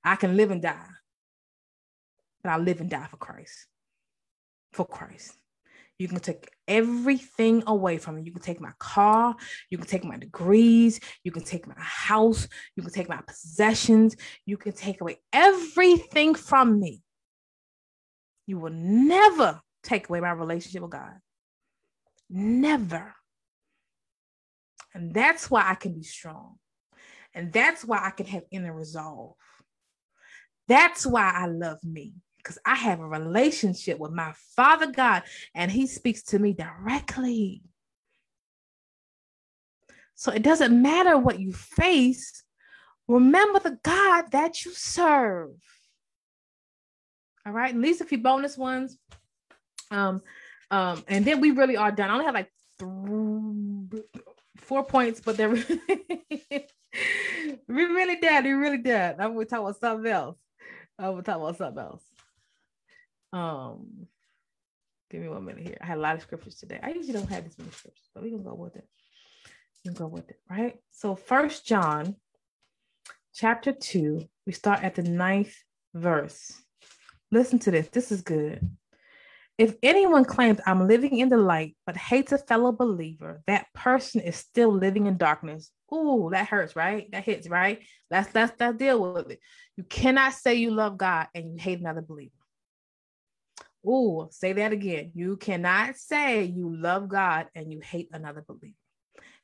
I 0.07 0.14
can 0.14 0.36
live 0.36 0.52
and 0.52 0.62
die, 0.62 0.86
but 2.42 2.50
I 2.50 2.59
live 2.59 2.80
and 2.80 2.88
die 2.88 3.09
for 3.11 3.16
Christ. 3.16 3.66
For 4.72 4.86
Christ. 4.86 5.36
You 5.98 6.07
can 6.07 6.20
take 6.20 6.48
everything 6.68 7.64
away 7.66 7.98
from 7.98 8.16
me. 8.16 8.22
You 8.22 8.30
can 8.30 8.42
take 8.42 8.61
my 8.61 8.72
car, 8.78 9.34
you 9.68 9.78
can 9.78 9.86
take 9.86 10.04
my 10.04 10.16
degrees, 10.16 11.00
you 11.24 11.32
can 11.32 11.42
take 11.42 11.66
my 11.66 11.74
house, 11.78 12.46
you 12.76 12.82
can 12.82 12.92
take 12.92 13.09
my 13.09 13.20
possessions, 13.26 14.16
you 14.44 14.57
can 14.57 14.72
take 14.72 15.00
away 15.00 15.18
everything 15.32 16.34
from 16.34 16.78
me. 16.78 17.02
You 18.46 18.59
will 18.59 18.72
never 18.72 19.61
take 19.82 20.09
away 20.09 20.20
my 20.20 20.30
relationship 20.30 20.82
with 20.82 20.92
God. 20.92 21.14
Never. 22.30 23.12
And 24.94 25.12
that's 25.12 25.50
why 25.50 25.64
I 25.68 25.74
can 25.74 25.94
be 25.94 26.04
strong. 26.04 26.57
And 27.34 27.52
that's 27.52 27.84
why 27.84 27.98
I 28.02 28.11
can 28.11 28.26
have 28.26 28.44
inner 28.52 28.72
resolve. 28.72 29.34
That's 30.68 31.06
why 31.06 31.32
I 31.34 31.46
love 31.46 31.82
me 31.84 32.14
because 32.38 32.58
I 32.64 32.76
have 32.76 33.00
a 33.00 33.08
relationship 33.08 33.98
with 33.98 34.12
my 34.12 34.32
Father 34.54 34.86
God 34.86 35.24
and 35.54 35.70
He 35.70 35.86
speaks 35.86 36.22
to 36.24 36.38
me 36.38 36.52
directly. 36.52 37.62
So 40.14 40.32
it 40.32 40.42
doesn't 40.42 40.80
matter 40.80 41.18
what 41.18 41.40
you 41.40 41.52
face, 41.52 42.42
remember 43.08 43.58
the 43.58 43.78
God 43.82 44.30
that 44.32 44.64
you 44.64 44.72
serve. 44.72 45.50
All 47.44 47.52
right, 47.52 47.74
and 47.74 47.84
these 47.84 48.00
are 48.00 48.04
a 48.04 48.06
few 48.08 48.18
bonus 48.18 48.56
ones. 48.56 48.96
Um, 49.90 50.22
um, 50.70 51.04
and 51.06 51.24
then 51.24 51.40
we 51.40 51.50
really 51.52 51.76
are 51.76 51.92
done. 51.92 52.10
I 52.10 52.14
only 52.14 52.24
have 52.24 52.34
like 52.34 52.50
three, 52.78 54.02
four 54.56 54.84
points, 54.84 55.20
but 55.20 55.36
they're 55.36 55.50
we 55.50 55.64
really 57.68 58.16
done. 58.20 58.44
We 58.44 58.52
really 58.52 58.78
done. 58.78 59.16
I'm 59.20 59.34
gonna 59.34 59.44
talk 59.44 59.60
about 59.60 59.80
something 59.80 60.10
else. 60.10 60.36
I'm 60.99 61.11
gonna 61.11 61.22
talk 61.22 61.36
about 61.36 61.59
something 61.59 61.82
else. 61.82 62.05
Um, 63.32 64.07
give 65.11 65.20
me 65.20 65.28
one 65.28 65.44
minute 65.44 65.66
here. 65.66 65.76
I 65.80 65.86
had 65.86 65.99
a 65.99 66.01
lot 66.01 66.16
of 66.16 66.22
scriptures 66.22 66.57
today. 66.57 66.80
I 66.82 66.90
usually 66.90 67.12
don't 67.12 67.28
have 67.30 67.44
this 67.44 67.59
many 67.59 67.70
scriptures, 67.70 68.09
but 68.14 68.22
we 68.22 68.30
can 68.30 68.42
go 68.42 68.55
with 68.55 68.76
it. 68.76 68.88
We 69.84 69.90
can 69.90 69.99
go 69.99 70.07
with 70.07 70.28
it, 70.30 70.40
right? 70.49 70.76
So 70.90 71.14
First 71.14 71.66
John, 71.66 72.16
chapter 73.34 73.72
two. 73.72 74.28
We 74.47 74.53
start 74.53 74.82
at 74.84 74.94
the 74.94 75.03
ninth 75.03 75.55
verse. 75.94 76.62
Listen 77.30 77.59
to 77.61 77.70
this. 77.70 77.88
This 77.88 78.12
is 78.12 78.22
good. 78.22 78.61
If 79.59 79.74
anyone 79.82 80.26
claims 80.26 80.61
I'm 80.66 80.86
living 80.86 81.18
in 81.18 81.30
the 81.30 81.38
light 81.38 81.76
but 81.86 81.96
hates 81.96 82.32
a 82.32 82.38
fellow 82.38 82.72
believer, 82.72 83.42
that 83.46 83.66
person 83.74 84.20
is 84.20 84.36
still 84.36 84.70
living 84.70 85.07
in 85.07 85.16
darkness. 85.16 85.70
Ooh, 85.94 86.28
that 86.32 86.48
hurts, 86.48 86.76
right? 86.76 87.11
That 87.12 87.24
hits, 87.24 87.48
right? 87.48 87.82
Let's 88.11 88.34
let's 88.34 88.52
let's 88.61 88.76
deal 88.76 89.14
with 89.14 89.30
it. 89.30 89.40
You 89.76 89.84
cannot 89.84 90.34
say 90.34 90.57
you 90.57 90.72
love 90.72 90.98
God 90.98 91.28
and 91.34 91.52
you 91.52 91.59
hate 91.59 91.80
another 91.80 92.02
believer. 92.02 92.32
Ooh, 93.86 94.28
say 94.30 94.52
that 94.52 94.72
again. 94.72 95.12
You 95.14 95.36
cannot 95.36 95.96
say 95.96 96.44
you 96.44 96.74
love 96.76 97.09
God 97.09 97.46
and 97.54 97.72
you 97.72 97.80
hate 97.80 98.09
another 98.12 98.44
believer. 98.46 98.74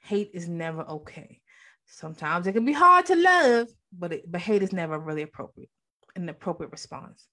Hate 0.00 0.30
is 0.34 0.48
never 0.48 0.82
okay. 0.82 1.40
Sometimes 1.86 2.46
it 2.46 2.52
can 2.52 2.64
be 2.64 2.72
hard 2.72 3.06
to 3.06 3.16
love, 3.16 3.68
but 3.96 4.12
it, 4.12 4.30
but 4.30 4.40
hate 4.40 4.62
is 4.62 4.72
never 4.72 4.98
really 4.98 5.22
appropriate, 5.22 5.70
an 6.16 6.28
appropriate 6.28 6.72
response 6.72 7.26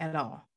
at 0.00 0.16
all. 0.16 0.48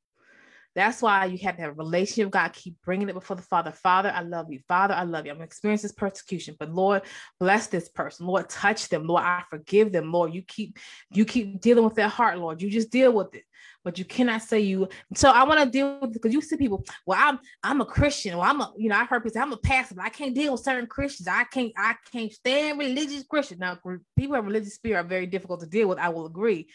That's 0.76 1.02
why 1.02 1.26
you 1.26 1.38
have 1.40 1.56
to 1.56 1.64
have 1.64 1.72
a 1.72 1.74
relationship 1.74 2.28
with 2.28 2.34
God. 2.34 2.54
Keep 2.54 2.76
bringing 2.86 3.10
it 3.10 3.14
before 3.14 3.36
the 3.36 3.42
Father. 3.42 3.72
Father, 3.72 4.12
I 4.14 4.22
love 4.22 4.52
you. 4.52 4.60
Father, 4.68 4.94
I 4.94 5.04
love 5.04 5.26
you. 5.26 5.32
I'm 5.32 5.42
experiencing 5.42 5.88
this 5.88 5.94
persecution, 5.94 6.56
but 6.60 6.72
Lord, 6.72 7.02
bless 7.40 7.68
this 7.68 7.90
person. 7.90 8.28
Lord, 8.28 8.50
touch 8.50 8.88
them. 8.88 9.08
Lord, 9.08 9.24
I 9.24 9.44
forgive 9.50 9.92
them. 9.92 10.12
Lord, 10.12 10.34
you 10.34 10.44
keep 10.44 10.78
you 11.12 11.26
keep 11.26 11.60
dealing 11.60 11.84
with 11.84 11.96
their 11.96 12.08
heart. 12.08 12.38
Lord, 12.38 12.62
you 12.62 12.70
just 12.70 12.92
deal 12.92 13.12
with 13.12 13.34
it. 13.34 13.44
But 13.84 13.98
you 13.98 14.06
cannot 14.06 14.44
say 14.44 14.60
you. 14.60 14.90
So 15.16 15.32
I 15.32 15.44
want 15.44 15.60
to 15.62 15.70
deal 15.70 16.00
with 16.02 16.14
because 16.14 16.34
you 16.34 16.42
see 16.42 16.58
people. 16.58 16.86
Well, 17.06 17.18
I'm 17.20 17.40
I'm 17.64 17.82
a 17.82 17.86
Christian. 17.86 18.38
Well, 18.38 18.48
I'm 18.48 18.62
a 18.62 18.72
you 18.78 18.90
know 18.90 18.96
I 18.96 19.06
heard 19.06 19.24
people 19.24 19.34
say 19.34 19.40
I'm 19.40 19.54
a 19.54 19.58
pastor, 19.58 19.96
but 19.96 20.06
I 20.06 20.10
can't 20.10 20.36
deal 20.36 20.52
with 20.52 20.62
certain 20.62 20.88
Christians. 20.88 21.28
I 21.28 21.46
can't 21.46 21.74
I 21.76 21.96
can't 22.12 22.32
stand 22.32 22.78
religious 22.78 23.24
Christians. 23.24 23.60
Now, 23.60 23.80
people 24.16 24.36
have 24.36 24.46
religious 24.46 24.76
spirit 24.76 25.00
are 25.00 25.08
very 25.08 25.26
difficult 25.26 25.62
to 25.62 25.66
deal 25.66 25.88
with. 25.88 25.98
I 25.98 26.10
will 26.10 26.28
agree. 26.28 26.68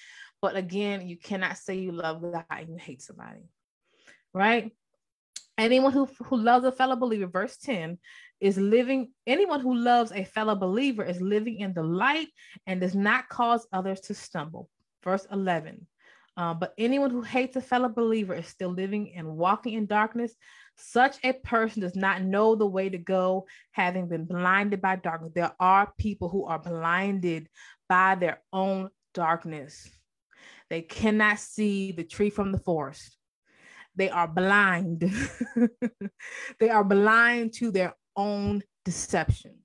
But 0.43 0.57
again, 0.57 1.09
you 1.09 1.17
cannot 1.17 1.57
say 1.59 1.77
you 1.77 1.93
love 1.93 2.21
God 2.21 2.45
and 2.51 2.69
you 2.69 2.77
hate 2.77 3.01
somebody 3.01 3.41
right? 4.35 4.73
Anyone 5.57 5.93
who, 5.93 6.09
who 6.25 6.37
loves 6.37 6.67
a 6.67 6.73
fellow 6.73 6.97
believer, 6.97 7.29
verse 7.29 7.57
10, 7.59 7.99
is 8.41 8.59
living, 8.59 9.13
anyone 9.27 9.61
who 9.61 9.75
loves 9.75 10.11
a 10.13 10.25
fellow 10.25 10.57
believer 10.57 11.05
is 11.05 11.21
living 11.21 11.61
in 11.61 11.73
the 11.73 11.83
light 11.83 12.27
and 12.67 12.81
does 12.81 12.95
not 12.95 13.29
cause 13.29 13.67
others 13.73 14.01
to 14.01 14.15
stumble. 14.15 14.69
Verse 15.03 15.27
11. 15.31 15.87
Uh, 16.37 16.53
but 16.53 16.75
anyone 16.77 17.11
who 17.11 17.23
hates 17.23 17.55
a 17.55 17.61
fellow 17.61 17.89
believer 17.89 18.35
is 18.35 18.49
still 18.49 18.71
living 18.71 19.15
and 19.17 19.37
walking 19.37 19.75
in 19.75 19.87
darkness. 19.87 20.35
Such 20.77 21.17
a 21.23 21.33
person 21.33 21.83
does 21.83 21.95
not 21.95 22.23
know 22.23 22.57
the 22.57 22.67
way 22.67 22.89
to 22.89 22.99
go, 22.99 23.47
having 23.71 24.09
been 24.09 24.25
blinded 24.25 24.83
by 24.83 24.97
darkness. 24.97 25.31
There 25.33 25.55
are 25.61 25.93
people 25.97 26.29
who 26.29 26.47
are 26.47 26.59
blinded 26.59 27.49
by 27.89 28.17
their 28.17 28.43
own 28.53 28.91
darkness. 29.13 29.89
They 30.69 30.83
cannot 30.83 31.39
see 31.39 31.93
the 31.93 32.03
tree 32.03 32.31
from 32.31 32.51
the 32.51 32.59
forest 32.59 33.14
they 33.97 34.11
are 34.11 34.29
blind. 34.29 35.13
they 36.61 36.71
are 36.71 36.85
blind 36.85 37.53
to 37.55 37.71
their 37.71 37.95
own 38.17 38.63
deception. 38.85 39.57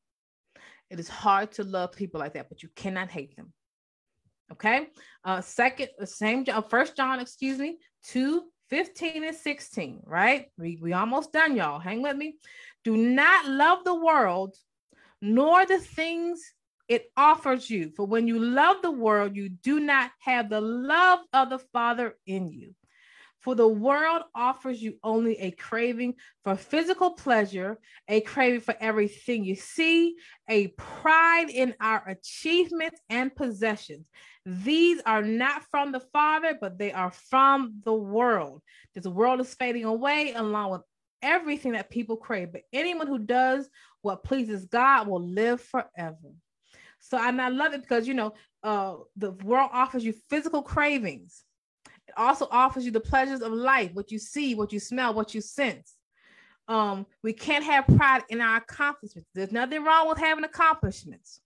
It 0.90 1.00
is 1.00 1.08
hard 1.08 1.52
to 1.54 1.64
love 1.64 1.92
people 1.92 2.20
like 2.20 2.34
that, 2.34 2.50
but 2.50 2.64
you 2.64 2.70
cannot 2.76 3.10
hate 3.10 3.36
them. 3.36 3.54
Okay. 4.52 4.88
Uh, 5.24 5.42
second, 5.42 5.90
the 5.98 6.08
same 6.08 6.44
John, 6.44 6.64
first 6.70 6.98
John, 6.98 7.20
excuse 7.20 7.60
me, 7.60 7.78
2, 8.06 8.44
15 8.70 9.24
and 9.24 9.36
16, 9.36 10.02
right? 10.06 10.48
We, 10.58 10.80
we 10.82 10.94
almost 10.94 11.34
done, 11.34 11.56
y'all. 11.56 11.80
Hang 11.80 12.02
with 12.02 12.16
me. 12.16 12.38
Do 12.84 12.98
not 12.98 13.48
love 13.48 13.84
the 13.84 13.96
world, 13.96 14.56
nor 15.22 15.66
the 15.66 15.80
things 15.80 16.42
it 16.88 17.12
offers 17.16 17.70
you. 17.70 17.92
For 17.96 18.06
when 18.06 18.28
you 18.28 18.40
love 18.40 18.82
the 18.82 18.92
world, 18.92 19.36
you 19.36 19.50
do 19.50 19.80
not 19.80 20.12
have 20.20 20.50
the 20.50 20.62
love 20.62 21.20
of 21.34 21.50
the 21.50 21.60
Father 21.60 22.16
in 22.26 22.52
you. 22.52 22.74
For 23.42 23.56
the 23.56 23.68
world 23.68 24.24
offers 24.36 24.82
you 24.82 24.98
only 25.02 25.40
a 25.40 25.52
craving 25.52 26.16
for 26.44 26.56
physical 26.56 27.12
pleasure, 27.12 27.80
a 28.08 28.20
craving 28.22 28.62
for 28.62 28.76
everything 28.80 29.46
you 29.46 29.56
see, 29.56 30.16
a 30.50 30.68
pride 30.70 31.50
in 31.50 31.74
our 31.80 32.06
achievements 32.08 33.00
and 33.10 33.34
possessions. 33.34 34.06
These 34.46 35.02
are 35.06 35.22
not 35.22 35.64
from 35.72 35.92
the 35.92 36.02
Father, 36.02 36.58
but 36.60 36.78
they 36.78 36.92
are 36.92 37.12
from 37.12 37.82
the 37.86 37.94
world. 37.94 38.62
This 38.94 39.06
world 39.06 39.40
is 39.40 39.54
fading 39.54 39.86
away 39.86 40.34
along 40.34 40.72
with 40.72 40.82
everything 41.22 41.74
that 41.74 41.90
people 41.90 42.18
crave. 42.18 42.52
But 42.52 42.64
anyone 42.74 43.08
who 43.08 43.20
does 43.20 43.70
what 44.02 44.24
pleases 44.24 44.66
God 44.66 45.08
will 45.08 45.26
live 45.26 45.62
forever. 45.62 46.34
So 47.00 47.18
and 47.18 47.42
I 47.42 47.50
love 47.50 47.74
it 47.74 47.82
because 47.82 48.08
you 48.08 48.14
know 48.14 48.34
uh, 48.64 48.96
the 49.16 49.32
world 49.32 49.70
offers 49.72 50.04
you 50.04 50.14
physical 50.30 50.62
cravings 50.62 51.44
it 52.10 52.14
also 52.18 52.48
offers 52.50 52.86
you 52.86 52.92
the 52.92 53.00
pleasures 53.00 53.42
of 53.42 53.52
life, 53.52 53.92
what 53.94 54.12
you 54.12 54.18
see, 54.18 54.56
what 54.56 54.74
you 54.74 54.80
smell, 54.80 55.14
what 55.14 55.36
you 55.36 55.42
sense. 55.42 55.94
Um, 56.68 57.06
we 57.24 57.34
can't 57.34 57.64
have 57.64 57.86
pride 57.86 58.24
in 58.30 58.42
our 58.42 58.58
accomplishments. 58.58 59.30
There's 59.36 59.52
nothing 59.52 59.84
wrong 59.84 60.10
with 60.10 60.18
having 60.18 60.44
accomplishments. 60.44 61.40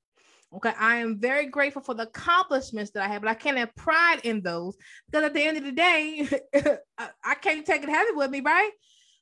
Okay, 0.55 0.71
I 0.79 0.97
am 0.97 1.19
very 1.19 1.47
grateful 1.47 1.81
for 1.81 1.95
the 1.95 2.03
accomplishments 2.03 2.91
that 2.91 3.03
I 3.03 3.09
have, 3.09 3.23
but 3.23 3.29
I 3.29 3.33
can't 3.33 3.57
have 3.57 3.75
pride 3.75 4.21
in 4.23 4.41
those 4.41 4.77
because 5.07 5.25
at 5.25 5.33
the 5.33 5.43
end 5.43 5.57
of 5.57 5.65
the 5.65 5.71
day, 5.73 6.29
I 7.25 7.35
can't 7.35 7.65
take 7.65 7.83
it 7.83 7.89
heavy 7.89 8.11
with 8.13 8.31
me, 8.31 8.39
right? 8.39 8.71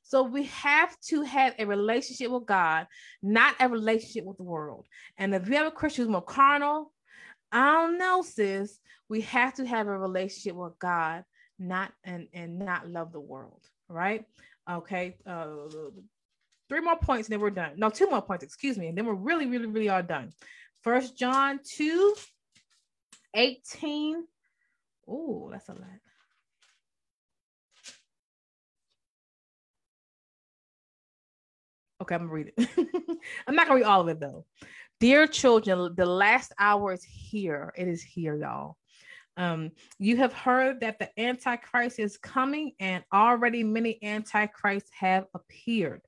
So 0.04 0.22
we 0.22 0.44
have 0.44 0.96
to 1.08 1.22
have 1.22 1.54
a 1.58 1.64
relationship 1.64 2.30
with 2.30 2.46
God, 2.46 2.86
not 3.20 3.56
a 3.58 3.68
relationship 3.68 4.24
with 4.24 4.36
the 4.36 4.44
world. 4.44 4.86
And 5.18 5.34
if 5.34 5.48
you 5.48 5.56
have 5.56 5.66
a 5.66 5.72
Christian 5.72 6.04
who's 6.04 6.12
more 6.12 6.22
carnal, 6.22 6.92
I 7.50 7.72
don't 7.72 7.98
know, 7.98 8.22
sis. 8.22 8.78
We 9.08 9.22
have 9.22 9.54
to 9.54 9.66
have 9.66 9.88
a 9.88 9.98
relationship 9.98 10.54
with 10.54 10.78
God 10.78 11.24
not 11.62 11.92
and 12.04 12.28
and 12.32 12.58
not 12.58 12.88
love 12.88 13.12
the 13.12 13.20
world 13.20 13.68
right? 13.88 14.24
Okay 14.70 15.16
uh 15.26 15.46
three 16.68 16.80
more 16.80 16.96
points 16.96 17.28
and 17.28 17.34
then 17.34 17.40
we're 17.40 17.50
done. 17.50 17.72
No 17.76 17.90
two 17.90 18.08
more 18.08 18.22
points 18.22 18.44
excuse 18.44 18.78
me 18.78 18.88
and 18.88 18.96
then 18.96 19.06
we're 19.06 19.14
really 19.14 19.46
really 19.46 19.66
really 19.66 19.88
are 19.88 20.02
done. 20.02 20.32
First 20.82 21.16
john 21.16 21.60
2 21.64 22.14
18 23.34 24.24
oh 25.08 25.48
that's 25.50 25.68
a 25.68 25.72
lot. 25.72 25.80
Okay 32.02 32.14
i'm 32.14 32.22
gonna 32.22 32.32
read 32.32 32.52
it. 32.56 32.68
I'm 33.46 33.54
not 33.54 33.66
gonna 33.68 33.80
read 33.80 33.86
all 33.86 34.00
of 34.00 34.08
it 34.08 34.20
though. 34.20 34.44
Dear 35.00 35.26
children 35.26 35.94
the 35.96 36.06
last 36.06 36.52
hour 36.58 36.92
is 36.92 37.04
here. 37.04 37.72
It 37.76 37.88
is 37.88 38.02
here 38.02 38.36
y'all 38.36 38.76
um, 39.36 39.70
you 39.98 40.16
have 40.18 40.32
heard 40.32 40.80
that 40.80 40.98
the 40.98 41.08
Antichrist 41.20 41.98
is 41.98 42.16
coming, 42.18 42.72
and 42.80 43.02
already 43.12 43.62
many 43.64 43.98
Antichrists 44.02 44.90
have 44.98 45.26
appeared. 45.34 46.02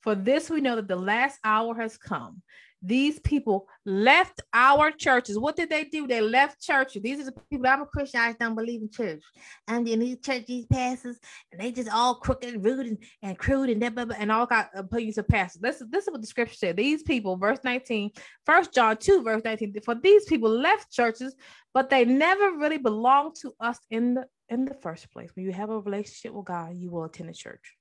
For 0.00 0.14
this, 0.14 0.48
we 0.48 0.60
know 0.60 0.76
that 0.76 0.88
the 0.88 0.96
last 0.96 1.38
hour 1.44 1.74
has 1.74 1.98
come. 1.98 2.42
These 2.82 3.20
people 3.20 3.66
left 3.84 4.40
our 4.54 4.90
churches. 4.90 5.38
What 5.38 5.54
did 5.54 5.68
they 5.68 5.84
do? 5.84 6.06
They 6.06 6.22
left 6.22 6.62
churches. 6.62 7.02
These 7.02 7.20
are 7.20 7.24
the 7.24 7.32
people. 7.50 7.66
I'm 7.66 7.82
a 7.82 7.86
Christian. 7.86 8.20
I 8.20 8.32
don't 8.32 8.54
believe 8.54 8.80
in 8.80 8.90
church. 8.90 9.22
And 9.68 9.86
in 9.86 10.00
these 10.00 10.18
church, 10.20 10.46
these 10.46 10.64
pastors, 10.64 11.18
and 11.52 11.60
they 11.60 11.72
just 11.72 11.92
all 11.92 12.14
crooked, 12.14 12.54
and 12.54 12.64
rude, 12.64 12.86
and, 12.86 12.98
and 13.22 13.38
crude, 13.38 13.68
and 13.68 13.82
that, 13.82 14.16
and 14.18 14.32
all 14.32 14.46
got 14.46 14.70
opinions 14.74 15.18
of 15.18 15.28
pastors. 15.28 15.60
This, 15.60 15.82
this 15.90 16.06
is 16.06 16.10
what 16.10 16.22
the 16.22 16.26
scripture 16.26 16.54
said. 16.54 16.76
These 16.76 17.02
people, 17.02 17.36
verse 17.36 17.58
19, 17.64 18.10
First 18.46 18.72
John 18.72 18.96
2, 18.96 19.22
verse 19.22 19.42
19. 19.44 19.74
For 19.84 19.94
these 19.94 20.24
people 20.24 20.50
left 20.50 20.90
churches, 20.90 21.34
but 21.74 21.90
they 21.90 22.06
never 22.06 22.52
really 22.52 22.78
belonged 22.78 23.34
to 23.42 23.52
us 23.60 23.78
in 23.90 24.14
the 24.14 24.26
in 24.48 24.64
the 24.64 24.74
first 24.74 25.10
place. 25.12 25.30
When 25.34 25.44
you 25.44 25.52
have 25.52 25.70
a 25.70 25.78
relationship 25.78 26.32
with 26.32 26.46
God, 26.46 26.74
you 26.74 26.90
will 26.90 27.04
attend 27.04 27.30
a 27.30 27.34
church 27.34 27.76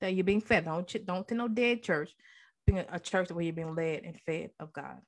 that 0.00 0.14
you're 0.14 0.24
being 0.24 0.40
fed. 0.40 0.64
Don't 0.64 1.06
don't 1.06 1.20
attend 1.20 1.38
no 1.38 1.48
dead 1.48 1.82
church 1.82 2.14
being 2.68 2.84
a 2.92 3.00
church 3.00 3.30
where 3.30 3.42
you're 3.42 3.52
being 3.52 3.74
led 3.74 4.04
and 4.04 4.20
fed 4.26 4.50
of 4.60 4.72
God. 4.72 4.98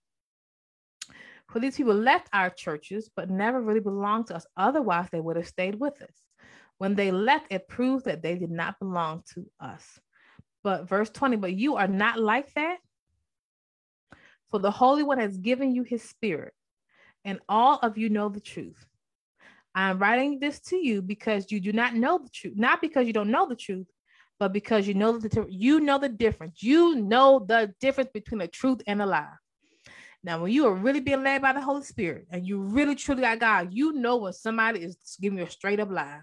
For 1.49 1.59
these 1.59 1.77
people 1.77 1.95
left 1.95 2.29
our 2.33 2.49
churches, 2.49 3.11
but 3.15 3.29
never 3.29 3.61
really 3.61 3.81
belonged 3.81 4.29
to 4.29 4.37
us. 4.37 4.47
Otherwise, 4.57 5.09
they 5.11 5.21
would 5.21 5.37
have 5.37 5.49
stayed 5.49 5.79
with 5.79 6.01
us. 6.01 6.15
When 6.79 6.95
they 6.95 7.11
left, 7.11 7.47
it 7.51 7.69
proved 7.69 8.07
that 8.07 8.23
they 8.23 8.37
did 8.37 8.51
not 8.51 8.79
belong 8.79 9.25
to 9.35 9.45
us. 9.61 9.85
But 10.63 10.89
verse 10.89 11.11
20, 11.11 11.37
but 11.37 11.53
you 11.53 11.77
are 11.77 11.89
not 11.89 12.19
like 12.19 12.53
that. 12.55 12.79
For 14.51 14.59
the 14.59 14.71
Holy 14.71 15.03
One 15.03 15.19
has 15.19 15.37
given 15.37 15.75
you 15.75 15.83
his 15.83 16.03
spirit, 16.03 16.55
and 17.25 17.41
all 17.49 17.79
of 17.83 17.99
you 17.99 18.09
know 18.09 18.29
the 18.29 18.41
truth. 18.41 18.87
I'm 19.75 19.99
writing 19.99 20.41
this 20.41 20.61
to 20.61 20.77
you 20.77 21.03
because 21.03 21.53
you 21.53 21.61
do 21.61 21.73
not 21.73 21.95
know 21.95 22.19
the 22.19 22.31
truth, 22.31 22.55
not 22.57 22.81
because 22.81 23.07
you 23.07 23.13
don't 23.13 23.31
know 23.31 23.47
the 23.47 23.55
truth, 23.55 23.87
but 24.41 24.55
because 24.55 24.89
you 24.89 24.95
know 24.95 25.19
the 25.19 25.47
you 25.49 25.81
know 25.81 25.99
the 25.99 26.09
difference. 26.09 26.63
You 26.63 26.97
know 26.97 27.45
the 27.47 27.73
difference 27.79 28.11
between 28.13 28.41
a 28.41 28.49
truth 28.49 28.81
and 28.87 29.01
a 29.03 29.07
lie. 29.07 29.37
Now, 30.25 30.43
when 30.43 30.51
you 30.53 30.67
are 30.67 30.75
really 30.75 31.01
being 31.01 31.23
led 31.23 31.43
by 31.43 31.53
the 31.53 31.61
Holy 31.61 31.83
Spirit 31.83 32.27
and 32.31 32.47
you 32.47 32.59
really 32.59 32.95
truly 32.95 33.21
got 33.21 33.39
God, 33.39 33.69
you 33.71 33.93
know 33.93 34.17
when 34.17 34.33
somebody 34.33 34.81
is 34.81 34.97
giving 35.21 35.39
you 35.39 35.45
a 35.45 35.51
straight 35.51 35.79
up 35.79 35.91
lie. 35.91 36.21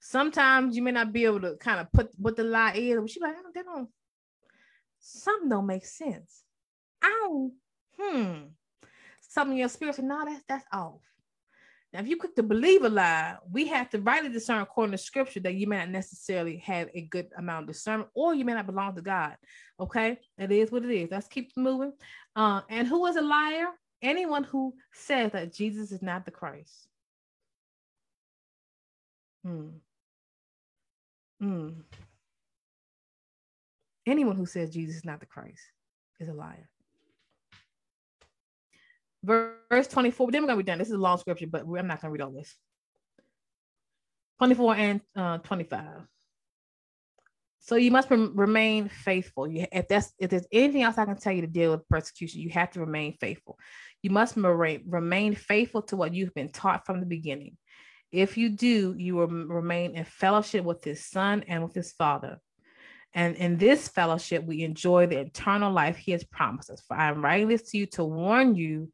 Sometimes 0.00 0.76
you 0.76 0.82
may 0.82 0.90
not 0.90 1.12
be 1.12 1.24
able 1.24 1.40
to 1.40 1.56
kind 1.56 1.80
of 1.80 1.90
put 1.92 2.10
what 2.18 2.36
the 2.36 2.44
lie 2.44 2.72
is, 2.74 3.00
but 3.00 3.14
you're 3.14 3.28
like, 3.28 3.36
oh, 3.38 3.62
don't 3.62 3.88
something 4.98 5.48
don't 5.48 5.66
make 5.66 5.86
sense. 5.86 6.42
I 7.02 7.08
don't, 7.22 7.52
hmm. 7.98 8.34
Something 9.20 9.52
in 9.52 9.60
your 9.60 9.68
spirit 9.68 9.94
said, 9.94 10.04
no, 10.04 10.24
that's 10.24 10.42
that's 10.48 10.66
off. 10.72 11.00
Now, 11.94 12.00
if 12.00 12.08
you 12.08 12.16
quick 12.16 12.34
to 12.34 12.42
believe 12.42 12.82
a 12.82 12.88
lie, 12.88 13.36
we 13.52 13.68
have 13.68 13.88
to 13.90 14.00
rightly 14.00 14.28
discern 14.28 14.60
according 14.60 14.90
to 14.90 14.98
scripture 14.98 15.38
that 15.38 15.54
you 15.54 15.68
may 15.68 15.78
not 15.78 15.90
necessarily 15.90 16.56
have 16.56 16.88
a 16.92 17.02
good 17.02 17.28
amount 17.38 17.62
of 17.62 17.66
discernment 17.68 18.10
or 18.14 18.34
you 18.34 18.44
may 18.44 18.52
not 18.52 18.66
belong 18.66 18.96
to 18.96 19.00
God. 19.00 19.36
Okay, 19.78 20.18
it 20.36 20.50
is 20.50 20.72
what 20.72 20.84
it 20.84 20.90
is. 20.90 21.08
Let's 21.12 21.28
keep 21.28 21.56
moving. 21.56 21.92
Uh, 22.34 22.62
and 22.68 22.88
who 22.88 23.06
is 23.06 23.14
a 23.14 23.22
liar? 23.22 23.68
Anyone 24.02 24.42
who 24.42 24.74
says 24.92 25.30
that 25.32 25.54
Jesus 25.54 25.92
is 25.92 26.02
not 26.02 26.24
the 26.24 26.32
Christ. 26.32 26.88
Hmm. 29.44 29.68
Hmm. 31.40 31.68
Anyone 34.04 34.34
who 34.34 34.46
says 34.46 34.70
Jesus 34.70 34.96
is 34.96 35.04
not 35.04 35.20
the 35.20 35.26
Christ 35.26 35.62
is 36.18 36.28
a 36.28 36.34
liar 36.34 36.68
verse 39.24 39.88
24. 39.88 40.30
Then 40.30 40.42
we're 40.42 40.48
gonna 40.48 40.58
be 40.58 40.64
done. 40.64 40.78
This 40.78 40.88
is 40.88 40.94
a 40.94 40.98
long 40.98 41.18
scripture, 41.18 41.46
but 41.46 41.62
I'm 41.62 41.86
not 41.86 42.00
gonna 42.00 42.12
read 42.12 42.22
all 42.22 42.30
this. 42.30 42.54
24 44.38 44.76
and 44.76 45.00
uh, 45.16 45.38
25. 45.38 45.84
So 47.60 47.76
you 47.76 47.90
must 47.90 48.10
remain 48.10 48.90
faithful. 48.90 49.48
You, 49.48 49.66
if 49.72 49.88
that's 49.88 50.12
if 50.18 50.28
there's 50.28 50.46
anything 50.52 50.82
else 50.82 50.98
I 50.98 51.06
can 51.06 51.16
tell 51.16 51.32
you 51.32 51.40
to 51.40 51.46
deal 51.46 51.70
with 51.70 51.88
persecution, 51.88 52.42
you 52.42 52.50
have 52.50 52.70
to 52.72 52.80
remain 52.80 53.16
faithful. 53.18 53.58
You 54.02 54.10
must 54.10 54.36
remain 54.36 55.34
faithful 55.34 55.80
to 55.82 55.96
what 55.96 56.12
you've 56.12 56.34
been 56.34 56.50
taught 56.50 56.84
from 56.84 57.00
the 57.00 57.06
beginning. 57.06 57.56
If 58.12 58.36
you 58.36 58.50
do, 58.50 58.94
you 58.98 59.16
will 59.16 59.28
remain 59.28 59.96
in 59.96 60.04
fellowship 60.04 60.62
with 60.62 60.84
His 60.84 61.06
Son 61.06 61.42
and 61.48 61.64
with 61.64 61.74
His 61.74 61.92
Father. 61.92 62.38
And 63.14 63.34
in 63.36 63.56
this 63.56 63.88
fellowship, 63.88 64.44
we 64.44 64.62
enjoy 64.62 65.06
the 65.06 65.20
eternal 65.20 65.72
life 65.72 65.96
He 65.96 66.12
has 66.12 66.22
promised 66.22 66.68
us. 66.68 66.82
For 66.86 66.98
I 66.98 67.08
am 67.08 67.24
writing 67.24 67.48
this 67.48 67.70
to 67.70 67.78
you 67.78 67.86
to 67.92 68.04
warn 68.04 68.56
you 68.56 68.92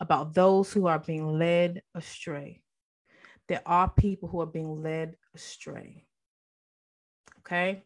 about 0.00 0.34
those 0.34 0.72
who 0.72 0.86
are 0.86 0.98
being 0.98 1.38
led 1.38 1.82
astray. 1.94 2.62
There 3.48 3.62
are 3.64 3.88
people 3.88 4.28
who 4.28 4.40
are 4.40 4.46
being 4.46 4.82
led 4.82 5.16
astray. 5.34 6.04
Okay. 7.40 7.84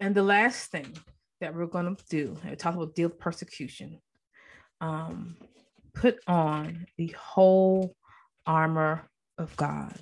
And 0.00 0.14
the 0.14 0.22
last 0.22 0.70
thing 0.70 0.96
that 1.40 1.54
we're 1.54 1.66
going 1.66 1.94
to 1.94 2.04
do, 2.08 2.36
we 2.44 2.56
talk 2.56 2.74
about 2.74 2.94
deal 2.94 3.08
with 3.08 3.18
persecution. 3.18 4.00
Um, 4.80 5.36
put 5.94 6.18
on 6.26 6.86
the 6.96 7.14
whole 7.18 7.94
armor 8.46 9.08
of 9.38 9.54
God. 9.56 9.94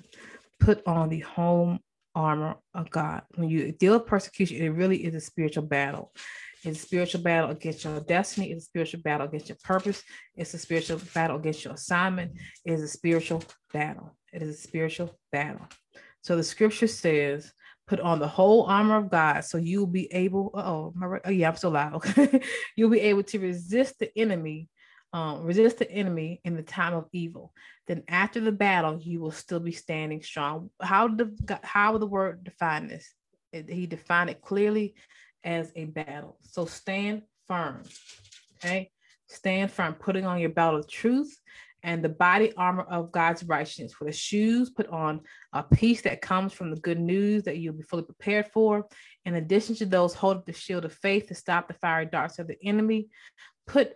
Put 0.59 0.85
on 0.87 1.09
the 1.09 1.19
whole 1.19 1.77
armor 2.15 2.55
of 2.73 2.89
God. 2.89 3.23
When 3.35 3.49
you 3.49 3.71
deal 3.71 3.93
with 3.93 4.07
persecution, 4.07 4.57
it 4.57 4.69
really 4.69 5.05
is 5.05 5.15
a 5.15 5.21
spiritual 5.21 5.63
battle. 5.63 6.11
It's 6.63 6.79
a 6.79 6.85
spiritual 6.85 7.21
battle 7.21 7.51
against 7.51 7.83
your 7.83 7.99
destiny. 8.01 8.51
It's 8.51 8.63
a 8.63 8.65
spiritual 8.65 9.01
battle 9.01 9.27
against 9.27 9.49
your 9.49 9.57
purpose. 9.63 10.03
It's 10.35 10.53
a 10.53 10.57
spiritual 10.57 10.99
battle 11.13 11.37
against 11.37 11.63
your 11.63 11.73
assignment. 11.73 12.33
It 12.65 12.73
is 12.73 12.81
a 12.81 12.87
spiritual 12.87 13.43
battle. 13.71 14.15
It 14.33 14.41
is 14.41 14.55
a 14.55 14.61
spiritual 14.61 15.17
battle. 15.31 15.65
So 16.21 16.35
the 16.35 16.43
scripture 16.43 16.87
says, 16.87 17.51
put 17.87 17.99
on 17.99 18.19
the 18.19 18.27
whole 18.27 18.65
armor 18.65 18.97
of 18.97 19.09
God 19.09 19.43
so 19.45 19.57
you'll 19.57 19.87
be 19.87 20.11
able, 20.13 20.51
oh, 20.53 20.93
my, 20.95 21.19
oh 21.25 21.31
yeah, 21.31 21.49
I'm 21.49 21.55
so 21.55 21.69
loud. 21.69 21.93
Okay. 22.05 22.41
you'll 22.75 22.89
be 22.89 23.01
able 23.01 23.23
to 23.23 23.39
resist 23.39 23.97
the 23.99 24.11
enemy, 24.17 24.69
um, 25.13 25.43
resist 25.43 25.79
the 25.79 25.89
enemy 25.89 26.41
in 26.43 26.55
the 26.55 26.61
time 26.61 26.93
of 26.93 27.07
evil. 27.13 27.53
Then 27.87 28.03
after 28.07 28.39
the 28.39 28.51
battle, 28.51 28.99
you 29.01 29.21
will 29.21 29.31
still 29.31 29.59
be 29.59 29.71
standing 29.71 30.21
strong. 30.21 30.69
How 30.79 31.07
did 31.07 31.39
how 31.63 31.97
the 31.97 32.05
word 32.05 32.43
define 32.43 32.87
this? 32.87 33.11
It, 33.51 33.67
he 33.67 33.87
defined 33.87 34.29
it 34.29 34.41
clearly 34.41 34.93
as 35.43 35.71
a 35.75 35.85
battle. 35.85 36.37
So 36.41 36.65
stand 36.65 37.23
firm. 37.47 37.83
Okay. 38.57 38.91
Stand 39.27 39.71
firm, 39.71 39.93
putting 39.93 40.25
on 40.25 40.39
your 40.39 40.49
belt 40.49 40.75
of 40.75 40.89
truth 40.89 41.39
and 41.83 42.03
the 42.03 42.09
body 42.09 42.51
armor 42.57 42.83
of 42.83 43.11
God's 43.11 43.43
righteousness. 43.43 43.93
For 43.93 44.05
the 44.05 44.11
shoes, 44.11 44.69
put 44.69 44.87
on 44.87 45.21
a 45.53 45.63
peace 45.63 46.01
that 46.01 46.21
comes 46.21 46.51
from 46.51 46.71
the 46.71 46.79
good 46.81 46.99
news 46.99 47.43
that 47.43 47.57
you'll 47.57 47.75
be 47.75 47.83
fully 47.83 48.03
prepared 48.03 48.47
for. 48.47 48.87
In 49.25 49.35
addition 49.35 49.75
to 49.75 49.85
those, 49.85 50.13
hold 50.13 50.37
up 50.37 50.45
the 50.45 50.53
shield 50.53 50.85
of 50.85 50.93
faith 50.93 51.27
to 51.27 51.35
stop 51.35 51.67
the 51.67 51.73
fiery 51.75 52.05
darts 52.05 52.39
of 52.39 52.47
the 52.47 52.57
enemy. 52.63 53.09
Put 53.67 53.93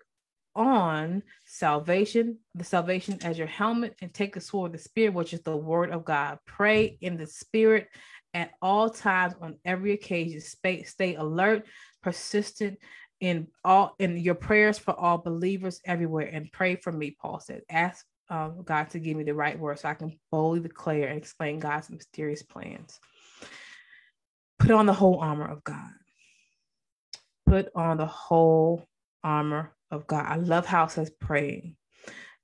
on 0.55 1.23
salvation, 1.45 2.37
the 2.53 2.63
salvation 2.63 3.17
as 3.23 3.37
your 3.37 3.47
helmet, 3.47 3.95
and 4.01 4.13
take 4.13 4.35
the 4.35 4.41
sword 4.41 4.73
of 4.73 4.77
the 4.77 4.83
spirit, 4.83 5.13
which 5.13 5.33
is 5.33 5.41
the 5.41 5.57
word 5.57 5.89
of 5.89 6.05
God. 6.05 6.37
Pray 6.45 6.97
in 7.01 7.17
the 7.17 7.27
spirit 7.27 7.87
at 8.33 8.51
all 8.61 8.89
times 8.89 9.33
on 9.41 9.57
every 9.65 9.93
occasion. 9.93 10.41
Stay, 10.41 10.83
stay 10.83 11.15
alert, 11.15 11.65
persistent 12.01 12.79
in 13.19 13.47
all 13.63 13.95
in 13.99 14.17
your 14.17 14.35
prayers 14.35 14.77
for 14.77 14.99
all 14.99 15.17
believers 15.17 15.79
everywhere, 15.85 16.29
and 16.31 16.51
pray 16.51 16.75
for 16.75 16.91
me. 16.91 17.15
Paul 17.21 17.39
said, 17.39 17.61
"Ask 17.69 18.05
um, 18.29 18.63
God 18.63 18.89
to 18.91 18.99
give 18.99 19.15
me 19.15 19.23
the 19.23 19.33
right 19.33 19.57
words 19.57 19.81
so 19.81 19.89
I 19.89 19.93
can 19.93 20.19
boldly 20.31 20.61
declare 20.61 21.07
and 21.07 21.17
explain 21.17 21.59
God's 21.59 21.89
mysterious 21.89 22.43
plans." 22.43 22.99
Put 24.59 24.71
on 24.71 24.85
the 24.85 24.93
whole 24.93 25.19
armor 25.19 25.47
of 25.47 25.63
God. 25.63 25.89
Put 27.45 27.69
on 27.75 27.97
the 27.97 28.05
whole 28.05 28.85
armor 29.23 29.75
of 29.91 30.07
God. 30.07 30.25
I 30.25 30.35
love 30.35 30.65
how 30.65 30.85
it 30.85 30.91
says 30.91 31.11
praying. 31.11 31.75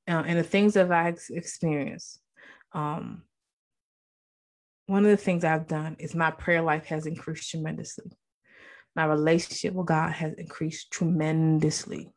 Uh, 0.08 0.24
and 0.26 0.40
the 0.40 0.44
things 0.44 0.74
that 0.74 0.92
I 0.92 1.14
experienced, 1.30 2.20
um, 2.74 3.24
one 4.90 5.06
of 5.06 5.12
the 5.12 5.18
things 5.18 5.44
I've 5.44 5.68
done 5.68 5.96
is 6.00 6.16
my 6.16 6.32
prayer 6.32 6.64
life 6.64 6.86
has 6.86 7.06
increased 7.06 7.52
tremendously. 7.52 8.12
My 8.96 9.06
relationship 9.06 9.76
with 9.76 9.86
God 9.86 10.12
has 10.14 10.34
increased 10.34 10.92
tremendously. 10.92 12.12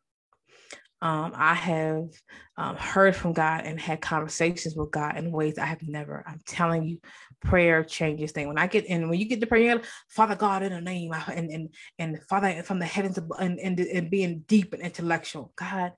Um, 1.02 1.32
I 1.34 1.52
have 1.52 2.08
um, 2.56 2.76
heard 2.76 3.14
from 3.14 3.34
God 3.34 3.66
and 3.66 3.78
had 3.78 4.00
conversations 4.00 4.74
with 4.74 4.90
God 4.90 5.18
in 5.18 5.32
ways 5.32 5.58
I 5.58 5.66
have 5.66 5.82
never. 5.82 6.24
I'm 6.26 6.40
telling 6.46 6.84
you, 6.84 6.98
prayer 7.42 7.84
changes 7.84 8.32
things. 8.32 8.46
When 8.46 8.56
I 8.56 8.68
get 8.68 8.86
in, 8.86 9.10
when 9.10 9.18
you 9.18 9.26
get 9.26 9.40
to 9.40 9.46
prayer, 9.46 9.82
Father 10.08 10.36
God 10.36 10.62
in 10.62 10.72
the 10.72 10.80
name, 10.80 11.12
and 11.12 11.50
and 11.50 11.74
and 11.98 12.22
Father 12.30 12.62
from 12.62 12.78
the 12.78 12.86
heavens, 12.86 13.18
and, 13.18 13.58
and 13.58 13.78
and 13.80 14.10
being 14.10 14.44
deep 14.46 14.72
and 14.72 14.82
intellectual. 14.82 15.52
God, 15.56 15.92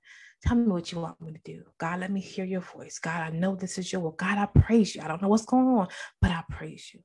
Tell 0.45 0.57
me 0.57 0.67
what 0.67 0.91
you 0.91 0.99
want 0.99 1.19
me 1.21 1.31
to 1.33 1.39
do. 1.43 1.63
God, 1.79 2.01
let 2.01 2.11
me 2.11 2.21
hear 2.21 2.45
your 2.45 2.61
voice. 2.61 2.99
God, 2.99 3.21
I 3.21 3.29
know 3.31 3.55
this 3.55 3.77
is 3.79 3.91
your 3.91 4.01
will. 4.01 4.11
God, 4.11 4.37
I 4.37 4.45
praise 4.45 4.93
you. 4.93 5.01
I 5.01 5.07
don't 5.07 5.21
know 5.21 5.27
what's 5.27 5.45
going 5.45 5.65
on, 5.67 5.87
but 6.21 6.29
I 6.29 6.43
praise 6.51 6.91
you. 6.93 6.99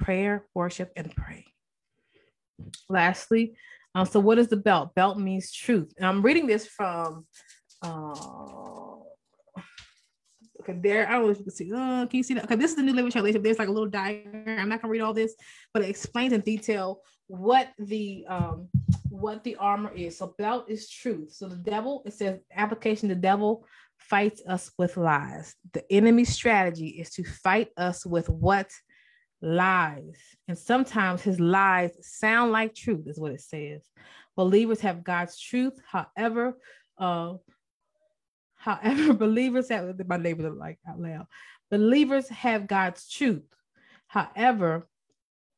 Prayer, 0.00 0.44
worship, 0.52 0.92
and 0.96 1.14
pray. 1.14 1.46
Lastly, 2.88 3.54
um, 3.94 4.06
so 4.06 4.18
what 4.18 4.38
is 4.38 4.48
the 4.48 4.56
belt? 4.56 4.94
Belt 4.96 5.18
means 5.18 5.52
truth. 5.52 5.92
And 5.96 6.06
I'm 6.06 6.22
reading 6.22 6.48
this 6.48 6.66
from 6.66 7.26
uh, 7.82 8.96
okay, 10.60 10.78
there. 10.80 11.08
I 11.08 11.12
don't 11.12 11.22
know 11.22 11.30
if 11.30 11.38
you 11.38 11.44
can 11.44 11.54
see. 11.54 11.72
Uh, 11.72 12.06
can 12.06 12.16
you 12.16 12.22
see 12.24 12.34
that? 12.34 12.44
Okay, 12.44 12.56
this 12.56 12.70
is 12.70 12.76
the 12.76 12.82
New 12.82 12.94
Living 12.94 13.12
Translation. 13.12 13.42
There's 13.42 13.60
like 13.60 13.68
a 13.68 13.72
little 13.72 13.88
diagram. 13.88 14.58
I'm 14.58 14.68
not 14.68 14.82
gonna 14.82 14.90
read 14.90 15.02
all 15.02 15.14
this, 15.14 15.34
but 15.72 15.84
it 15.84 15.88
explains 15.88 16.32
in 16.32 16.40
detail 16.40 17.00
what 17.28 17.68
the 17.78 18.24
um 18.28 18.68
what 19.14 19.44
the 19.44 19.54
armor 19.56 19.92
is. 19.94 20.18
So 20.18 20.34
belt 20.38 20.68
is 20.68 20.90
truth. 20.90 21.32
So 21.32 21.48
the 21.48 21.56
devil, 21.56 22.02
it 22.04 22.14
says 22.14 22.40
application, 22.54 23.08
the 23.08 23.14
devil 23.14 23.64
fights 23.96 24.42
us 24.48 24.72
with 24.76 24.96
lies. 24.96 25.54
The 25.72 25.84
enemy 25.90 26.24
strategy 26.24 26.88
is 26.88 27.10
to 27.10 27.24
fight 27.24 27.68
us 27.76 28.04
with 28.04 28.28
what 28.28 28.70
lies. 29.40 30.18
And 30.48 30.58
sometimes 30.58 31.22
his 31.22 31.38
lies 31.38 31.92
sound 32.00 32.50
like 32.50 32.74
truth, 32.74 33.06
is 33.06 33.18
what 33.18 33.32
it 33.32 33.40
says. 33.40 33.82
Believers 34.36 34.80
have 34.80 35.04
God's 35.04 35.38
truth. 35.38 35.74
However, 35.86 36.58
uh, 36.98 37.34
however, 38.56 39.12
believers 39.14 39.68
have 39.68 39.94
my 40.08 40.16
neighbors 40.16 40.46
are 40.46 40.54
like 40.54 40.78
out 40.88 40.98
loud. 40.98 41.26
Believers 41.70 42.28
have 42.30 42.66
God's 42.66 43.08
truth. 43.08 43.44
However, 44.08 44.88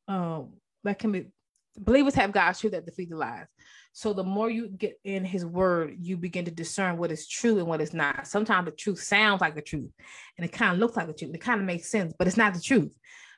um, 0.07 0.53
that 0.83 0.99
can 0.99 1.11
be 1.11 1.31
believers 1.77 2.15
have 2.15 2.31
God's 2.31 2.59
truth 2.59 2.73
that 2.73 2.85
defeat 2.85 3.09
the 3.09 3.17
lies. 3.17 3.45
So 3.93 4.13
the 4.13 4.23
more 4.23 4.49
you 4.49 4.69
get 4.69 4.99
in 5.03 5.25
his 5.25 5.45
word, 5.45 5.95
you 5.99 6.17
begin 6.17 6.45
to 6.45 6.51
discern 6.51 6.97
what 6.97 7.11
is 7.11 7.27
true 7.27 7.57
and 7.57 7.67
what 7.67 7.81
is 7.81 7.93
not. 7.93 8.27
Sometimes 8.27 8.65
the 8.65 8.71
truth 8.71 9.01
sounds 9.01 9.41
like 9.41 9.55
the 9.55 9.61
truth 9.61 9.91
and 10.37 10.45
it 10.45 10.51
kind 10.51 10.73
of 10.73 10.79
looks 10.79 10.95
like 10.95 11.07
the 11.07 11.13
truth. 11.13 11.33
It 11.33 11.41
kind 11.41 11.59
of 11.59 11.65
makes 11.65 11.89
sense, 11.89 12.13
but 12.17 12.27
it's 12.27 12.37
not 12.37 12.53
the 12.53 12.61
truth. 12.61 12.93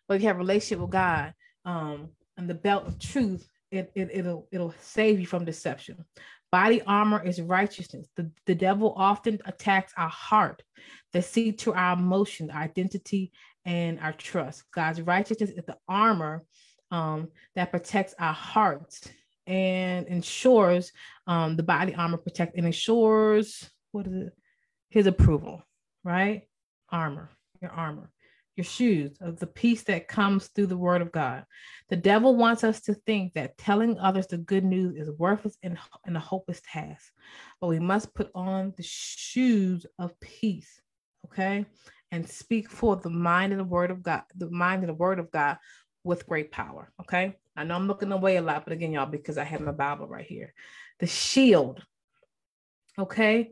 But 0.08 0.16
if 0.16 0.22
you 0.22 0.28
have 0.28 0.38
a 0.38 0.40
relationship 0.40 0.80
with 0.80 0.90
God 0.90 1.34
um, 1.66 2.10
and 2.36 2.50
the 2.50 2.56
belt 2.56 2.88
of 2.88 3.00
truth, 3.00 3.48
it, 3.72 3.92
it, 3.96 4.10
it'll, 4.12 4.48
it'll 4.52 4.74
save 4.82 5.20
you 5.20 5.28
from 5.28 5.46
deception. 5.46 6.04
Body 6.52 6.82
armor 6.82 7.24
is 7.24 7.40
righteousness. 7.40 8.08
The, 8.18 8.32
the 8.48 8.56
devil 8.56 8.94
often 8.98 9.40
attacks 9.46 9.94
our 9.96 10.10
heart, 10.10 10.64
the 11.14 11.22
seed 11.22 11.60
to 11.60 11.74
our 11.74 11.94
emotions, 11.94 12.50
our 12.52 12.62
identity, 12.62 13.32
and 13.66 14.00
our 14.00 14.14
trust. 14.14 14.64
God's 14.74 15.02
righteousness 15.02 15.52
is 15.52 15.64
the 15.66 15.78
armor 15.88 16.44
um, 16.92 17.30
that 17.56 17.72
protects 17.72 18.14
our 18.20 18.34
hearts 18.34 19.08
and 19.48 20.08
ensures 20.08 20.92
um, 21.28 21.56
the 21.56 21.64
body 21.64 21.96
armor 21.96 22.18
protect 22.18 22.56
and 22.56 22.66
ensures 22.66 23.70
what 23.92 24.08
is 24.08 24.14
it? 24.14 24.34
His 24.90 25.08
approval, 25.08 25.64
right? 26.04 26.44
Armor, 26.92 27.30
your 27.62 27.72
armor, 27.72 28.12
your 28.56 28.66
shoes 28.66 29.18
of 29.22 29.40
the 29.40 29.48
peace 29.48 29.84
that 29.84 30.08
comes 30.08 30.48
through 30.48 30.68
the 30.68 30.78
word 30.78 31.02
of 31.02 31.12
God. 31.12 31.46
The 31.90 31.96
devil 31.96 32.36
wants 32.36 32.64
us 32.64 32.82
to 32.82 32.94
think 32.94 33.34
that 33.34 33.58
telling 33.58 33.98
others 33.98 34.28
the 34.28 34.38
good 34.38 34.64
news 34.64 34.96
is 34.96 35.10
worthless 35.18 35.58
and, 35.64 35.78
and 36.06 36.18
a 36.18 36.20
hopeless 36.20 36.62
task, 36.72 37.12
but 37.62 37.68
we 37.68 37.80
must 37.80 38.14
put 38.14 38.30
on 38.36 38.74
the 38.78 38.84
shoes 38.84 39.86
of 39.98 40.20
peace, 40.20 40.82
okay? 41.26 41.66
And 42.12 42.28
speak 42.28 42.70
for 42.70 42.96
the 42.96 43.10
mind 43.10 43.54
and 43.54 43.60
the 43.60 43.66
word 43.66 43.92
of 43.92 44.04
God, 44.04 44.24
the 44.36 44.50
mind 44.50 44.82
and 44.82 44.90
the 44.90 44.96
word 44.96 45.20
of 45.20 45.32
God 45.32 45.58
with 46.04 46.28
great 46.28 46.52
power. 46.52 46.92
Okay. 47.02 47.36
I 47.56 47.64
know 47.64 47.76
I'm 47.76 47.88
looking 47.88 48.12
away 48.12 48.38
a 48.38 48.42
lot, 48.42 48.64
but 48.64 48.74
again, 48.74 48.94
y'all, 48.94 49.06
because 49.06 49.38
I 49.38 49.44
have 49.44 49.62
my 49.62 49.72
Bible 49.72 50.08
right 50.08 50.26
here. 50.26 50.54
The 51.00 51.08
shield. 51.08 51.84
Okay. 52.98 53.52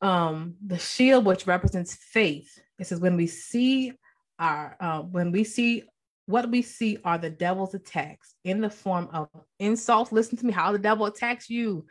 Um, 0.00 0.54
the 0.64 0.78
shield, 0.78 1.24
which 1.24 1.46
represents 1.46 1.94
faith. 1.94 2.60
It 2.78 2.86
says, 2.86 3.00
when 3.00 3.16
we 3.16 3.26
see 3.26 3.92
our 4.38 4.76
uh, 4.80 5.00
when 5.00 5.32
we 5.32 5.44
see 5.44 5.82
what 6.26 6.50
we 6.50 6.62
see 6.62 6.98
are 7.04 7.18
the 7.18 7.30
devil's 7.30 7.74
attacks 7.74 8.34
in 8.44 8.60
the 8.60 8.70
form 8.70 9.08
of 9.12 9.28
insults. 9.58 10.12
Listen 10.12 10.36
to 10.38 10.46
me, 10.46 10.52
how 10.52 10.70
the 10.72 10.78
devil 10.78 11.06
attacks 11.06 11.48
you. 11.48 11.86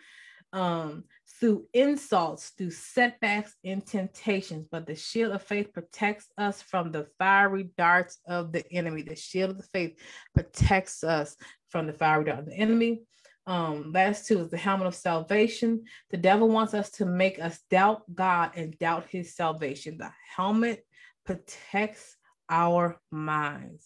Um, 0.54 1.06
through 1.40 1.66
insults, 1.74 2.50
through 2.50 2.72
setbacks 2.72 3.56
and 3.64 3.86
temptations, 3.86 4.68
but 4.72 4.88
the 4.88 4.96
shield 4.96 5.34
of 5.34 5.44
faith 5.44 5.72
protects 5.74 6.28
us 6.38 6.62
from 6.62 6.92
the 6.92 7.08
fiery 7.20 7.70
darts 7.78 8.20
of 8.28 8.52
the 8.52 8.70
enemy. 8.72 9.04
The 9.04 9.16
shield 9.16 9.52
of 9.52 9.58
the 9.58 9.68
faith 9.74 10.00
protects 10.34 11.04
us 11.04 11.36
from 11.70 11.86
the 11.86 11.94
fiery 11.94 12.26
dart 12.26 12.40
of 12.40 12.46
the 12.48 12.56
enemy. 12.56 13.02
Um, 13.46 13.92
last 13.94 14.28
two 14.28 14.40
is 14.40 14.50
the 14.50 14.58
helmet 14.58 14.88
of 14.88 14.96
salvation. 14.96 15.84
The 16.10 16.18
devil 16.18 16.50
wants 16.50 16.74
us 16.74 16.90
to 16.92 17.06
make 17.06 17.40
us 17.40 17.60
doubt 17.70 18.04
God 18.14 18.52
and 18.56 18.78
doubt 18.78 19.06
his 19.10 19.36
salvation. 19.36 19.98
The 19.98 20.12
helmet 20.36 20.86
protects 21.26 22.18
our 22.50 23.00
minds 23.12 23.86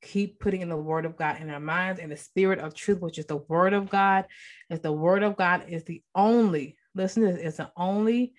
keep 0.00 0.38
putting 0.38 0.60
in 0.60 0.68
the 0.68 0.76
word 0.76 1.04
of 1.04 1.16
God 1.16 1.40
in 1.40 1.50
our 1.50 1.60
minds 1.60 2.00
and 2.00 2.10
the 2.10 2.16
spirit 2.16 2.58
of 2.58 2.74
truth, 2.74 3.00
which 3.00 3.18
is 3.18 3.26
the 3.26 3.36
word 3.36 3.72
of 3.72 3.90
God. 3.90 4.26
As 4.70 4.80
the 4.80 4.92
word 4.92 5.22
of 5.22 5.36
God 5.36 5.64
is 5.68 5.84
the 5.84 6.02
only, 6.14 6.76
listen 6.98 7.22
to 7.22 7.32
this, 7.32 7.40
is 7.40 7.56
the 7.56 7.70
only 7.76 8.34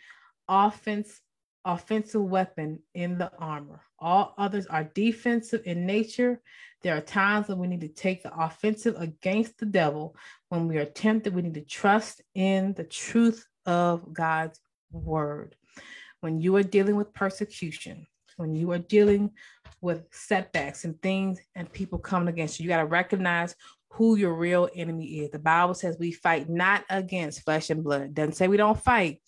offense, 0.48 1.22
offensive 1.66 2.22
weapon 2.22 2.80
in 2.94 3.18
the 3.18 3.32
armor. 3.40 3.82
All 3.98 4.36
others 4.38 4.68
are 4.68 4.84
defensive 4.84 5.62
in 5.66 5.86
nature. 5.86 6.42
There 6.82 6.96
are 6.96 7.02
times 7.02 7.48
when 7.48 7.58
we 7.58 7.68
need 7.68 7.82
to 7.82 7.88
take 7.88 8.22
the 8.22 8.38
offensive 8.38 8.96
against 8.98 9.58
the 9.58 9.66
devil. 9.66 10.16
When 10.50 10.68
we 10.68 10.78
are 10.78 10.86
tempted, 10.86 11.34
we 11.34 11.42
need 11.42 11.56
to 11.56 11.62
trust 11.62 12.22
in 12.36 12.74
the 12.74 12.84
truth 12.84 13.48
of 13.66 14.14
God's 14.14 14.60
word. 14.92 15.56
When 16.22 16.40
you 16.40 16.56
are 16.58 16.64
dealing 16.64 16.96
with 16.96 17.14
persecution, 17.14 18.08
when 18.38 18.56
you 18.56 18.72
are 18.72 18.80
dealing 18.80 19.32
with 19.82 20.08
setbacks 20.12 20.86
and 20.86 21.02
things 21.02 21.40
and 21.56 21.72
people 21.72 22.00
coming 22.00 22.30
against 22.30 22.60
you, 22.60 22.64
you 22.64 22.70
got 22.70 22.78
to 22.78 22.86
recognize 22.86 23.56
who 23.92 24.16
your 24.16 24.34
real 24.34 24.70
enemy 24.76 25.20
is. 25.20 25.32
The 25.32 25.40
Bible 25.40 25.74
says 25.74 25.98
we 26.00 26.12
fight 26.12 26.50
not 26.50 26.86
against 26.90 27.44
flesh 27.44 27.70
and 27.70 27.84
blood. 27.84 28.14
Doesn't 28.14 28.36
say 28.36 28.48
we 28.48 28.58
don't 28.58 28.80
fight. 28.80 29.22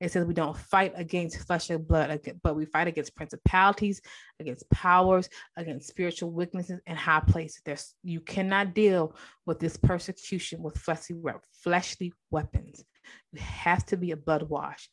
It 0.00 0.12
says 0.12 0.26
we 0.26 0.34
don't 0.34 0.56
fight 0.56 0.92
against 0.96 1.46
flesh 1.46 1.70
and 1.70 1.86
blood, 1.86 2.20
but 2.42 2.56
we 2.56 2.66
fight 2.66 2.88
against 2.88 3.14
principalities, 3.14 4.00
against 4.40 4.68
powers, 4.70 5.28
against 5.56 5.88
spiritual 5.88 6.30
weaknesses 6.30 6.80
and 6.86 6.98
high 6.98 7.20
places. 7.20 7.60
There's 7.64 7.94
you 8.02 8.20
cannot 8.20 8.74
deal 8.74 9.16
with 9.46 9.60
this 9.60 9.76
persecution 9.76 10.62
with 10.62 10.76
fleshly 10.76 11.16
fleshly 11.62 12.12
weapons. 12.30 12.84
You 13.32 13.40
have 13.40 13.86
to 13.86 13.96
be 13.96 14.10
a 14.10 14.16
blood 14.16 14.42
wash, 14.42 14.90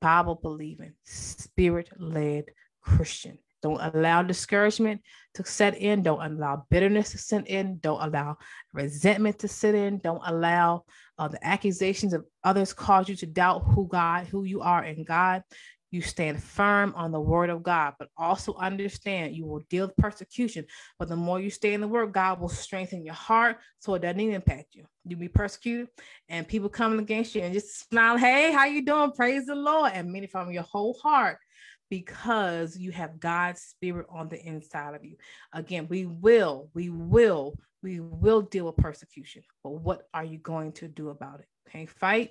Bible 0.00 0.38
believing, 0.40 0.94
spirit 1.04 1.90
led 1.98 2.46
Christian. 2.80 3.38
Don't 3.64 3.80
allow 3.80 4.22
discouragement 4.22 5.00
to 5.36 5.44
set 5.46 5.78
in. 5.78 6.02
Don't 6.02 6.20
allow 6.20 6.66
bitterness 6.68 7.12
to 7.12 7.18
set 7.18 7.48
in. 7.48 7.78
Don't 7.78 7.98
allow 7.98 8.36
resentment 8.74 9.38
to 9.38 9.48
sit 9.48 9.74
in. 9.74 10.00
Don't 10.00 10.20
allow 10.26 10.84
uh, 11.16 11.28
the 11.28 11.42
accusations 11.42 12.12
of 12.12 12.26
others 12.44 12.74
cause 12.74 13.08
you 13.08 13.16
to 13.16 13.24
doubt 13.24 13.62
who 13.64 13.88
God, 13.88 14.26
who 14.26 14.44
you 14.44 14.60
are 14.60 14.84
in 14.84 15.02
God. 15.02 15.44
You 15.90 16.02
stand 16.02 16.42
firm 16.42 16.92
on 16.94 17.10
the 17.10 17.20
word 17.20 17.48
of 17.48 17.62
God, 17.62 17.94
but 17.98 18.08
also 18.18 18.52
understand 18.56 19.34
you 19.34 19.46
will 19.46 19.62
deal 19.70 19.86
with 19.86 19.96
persecution. 19.96 20.66
But 20.98 21.08
the 21.08 21.16
more 21.16 21.40
you 21.40 21.48
stay 21.48 21.72
in 21.72 21.80
the 21.80 21.88
word, 21.88 22.12
God 22.12 22.42
will 22.42 22.50
strengthen 22.50 23.02
your 23.02 23.14
heart 23.14 23.56
so 23.78 23.94
it 23.94 24.02
doesn't 24.02 24.20
even 24.20 24.34
impact 24.34 24.74
you. 24.74 24.84
You 25.06 25.16
be 25.16 25.28
persecuted 25.28 25.88
and 26.28 26.46
people 26.46 26.68
coming 26.68 26.98
against 26.98 27.34
you 27.34 27.40
and 27.40 27.54
just 27.54 27.88
smile, 27.88 28.18
hey, 28.18 28.52
how 28.52 28.66
you 28.66 28.84
doing? 28.84 29.12
Praise 29.12 29.46
the 29.46 29.54
Lord. 29.54 29.92
And 29.94 30.12
mean 30.12 30.24
it 30.24 30.32
from 30.32 30.52
your 30.52 30.64
whole 30.64 30.98
heart 31.02 31.38
because 31.90 32.76
you 32.76 32.90
have 32.92 33.20
God's 33.20 33.60
spirit 33.60 34.06
on 34.10 34.28
the 34.28 34.40
inside 34.44 34.94
of 34.94 35.04
you. 35.04 35.16
Again, 35.52 35.86
we 35.88 36.06
will, 36.06 36.70
we 36.74 36.90
will, 36.90 37.58
we 37.82 38.00
will 38.00 38.42
deal 38.42 38.66
with 38.66 38.76
persecution, 38.76 39.42
but 39.62 39.70
what 39.70 40.08
are 40.12 40.24
you 40.24 40.38
going 40.38 40.72
to 40.72 40.88
do 40.88 41.10
about 41.10 41.40
it? 41.40 41.46
Can't 41.70 41.90
fight. 41.90 42.30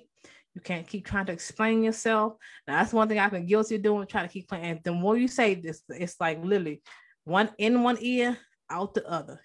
You 0.54 0.60
can't 0.60 0.86
keep 0.86 1.06
trying 1.06 1.26
to 1.26 1.32
explain 1.32 1.82
yourself. 1.82 2.34
Now, 2.66 2.78
that's 2.78 2.92
one 2.92 3.08
thing 3.08 3.18
I've 3.18 3.32
been 3.32 3.46
guilty 3.46 3.74
of 3.74 3.82
doing, 3.82 4.06
trying 4.06 4.26
to 4.28 4.32
keep 4.32 4.48
playing. 4.48 4.64
And 4.64 4.80
the 4.84 4.92
more 4.92 5.16
you 5.16 5.28
say 5.28 5.54
this, 5.54 5.82
it's 5.88 6.20
like 6.20 6.44
literally 6.44 6.82
one 7.24 7.50
in 7.58 7.82
one 7.82 7.98
ear, 8.00 8.38
out 8.70 8.94
the 8.94 9.08
other. 9.08 9.40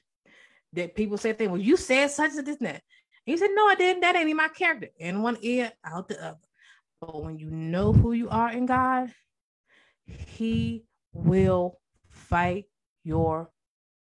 That 0.74 0.96
people 0.96 1.18
say 1.18 1.34
things, 1.34 1.50
well, 1.50 1.60
you 1.60 1.78
said 1.78 2.12
such 2.12 2.32
and 2.38 2.46
this 2.46 2.58
and 2.58 2.68
that. 2.68 2.84
And 3.26 3.34
you 3.34 3.38
said, 3.38 3.50
no, 3.54 3.66
I 3.68 3.76
didn't. 3.76 4.02
That 4.02 4.16
ain't 4.16 4.30
in 4.30 4.38
my 4.38 4.50
character. 4.50 4.90
In 4.98 5.24
one 5.24 5.38
ear, 5.42 5.72
out 5.84 6.08
the 6.08 6.24
other. 6.24 6.38
But 7.02 7.24
when 7.24 7.40
you 7.40 7.50
know 7.50 7.92
who 7.92 8.14
you 8.14 8.30
are 8.30 8.52
in 8.52 8.68
God, 8.68 9.12
he 10.36 10.86
will 11.14 11.80
fight 12.10 12.66
your 13.04 13.50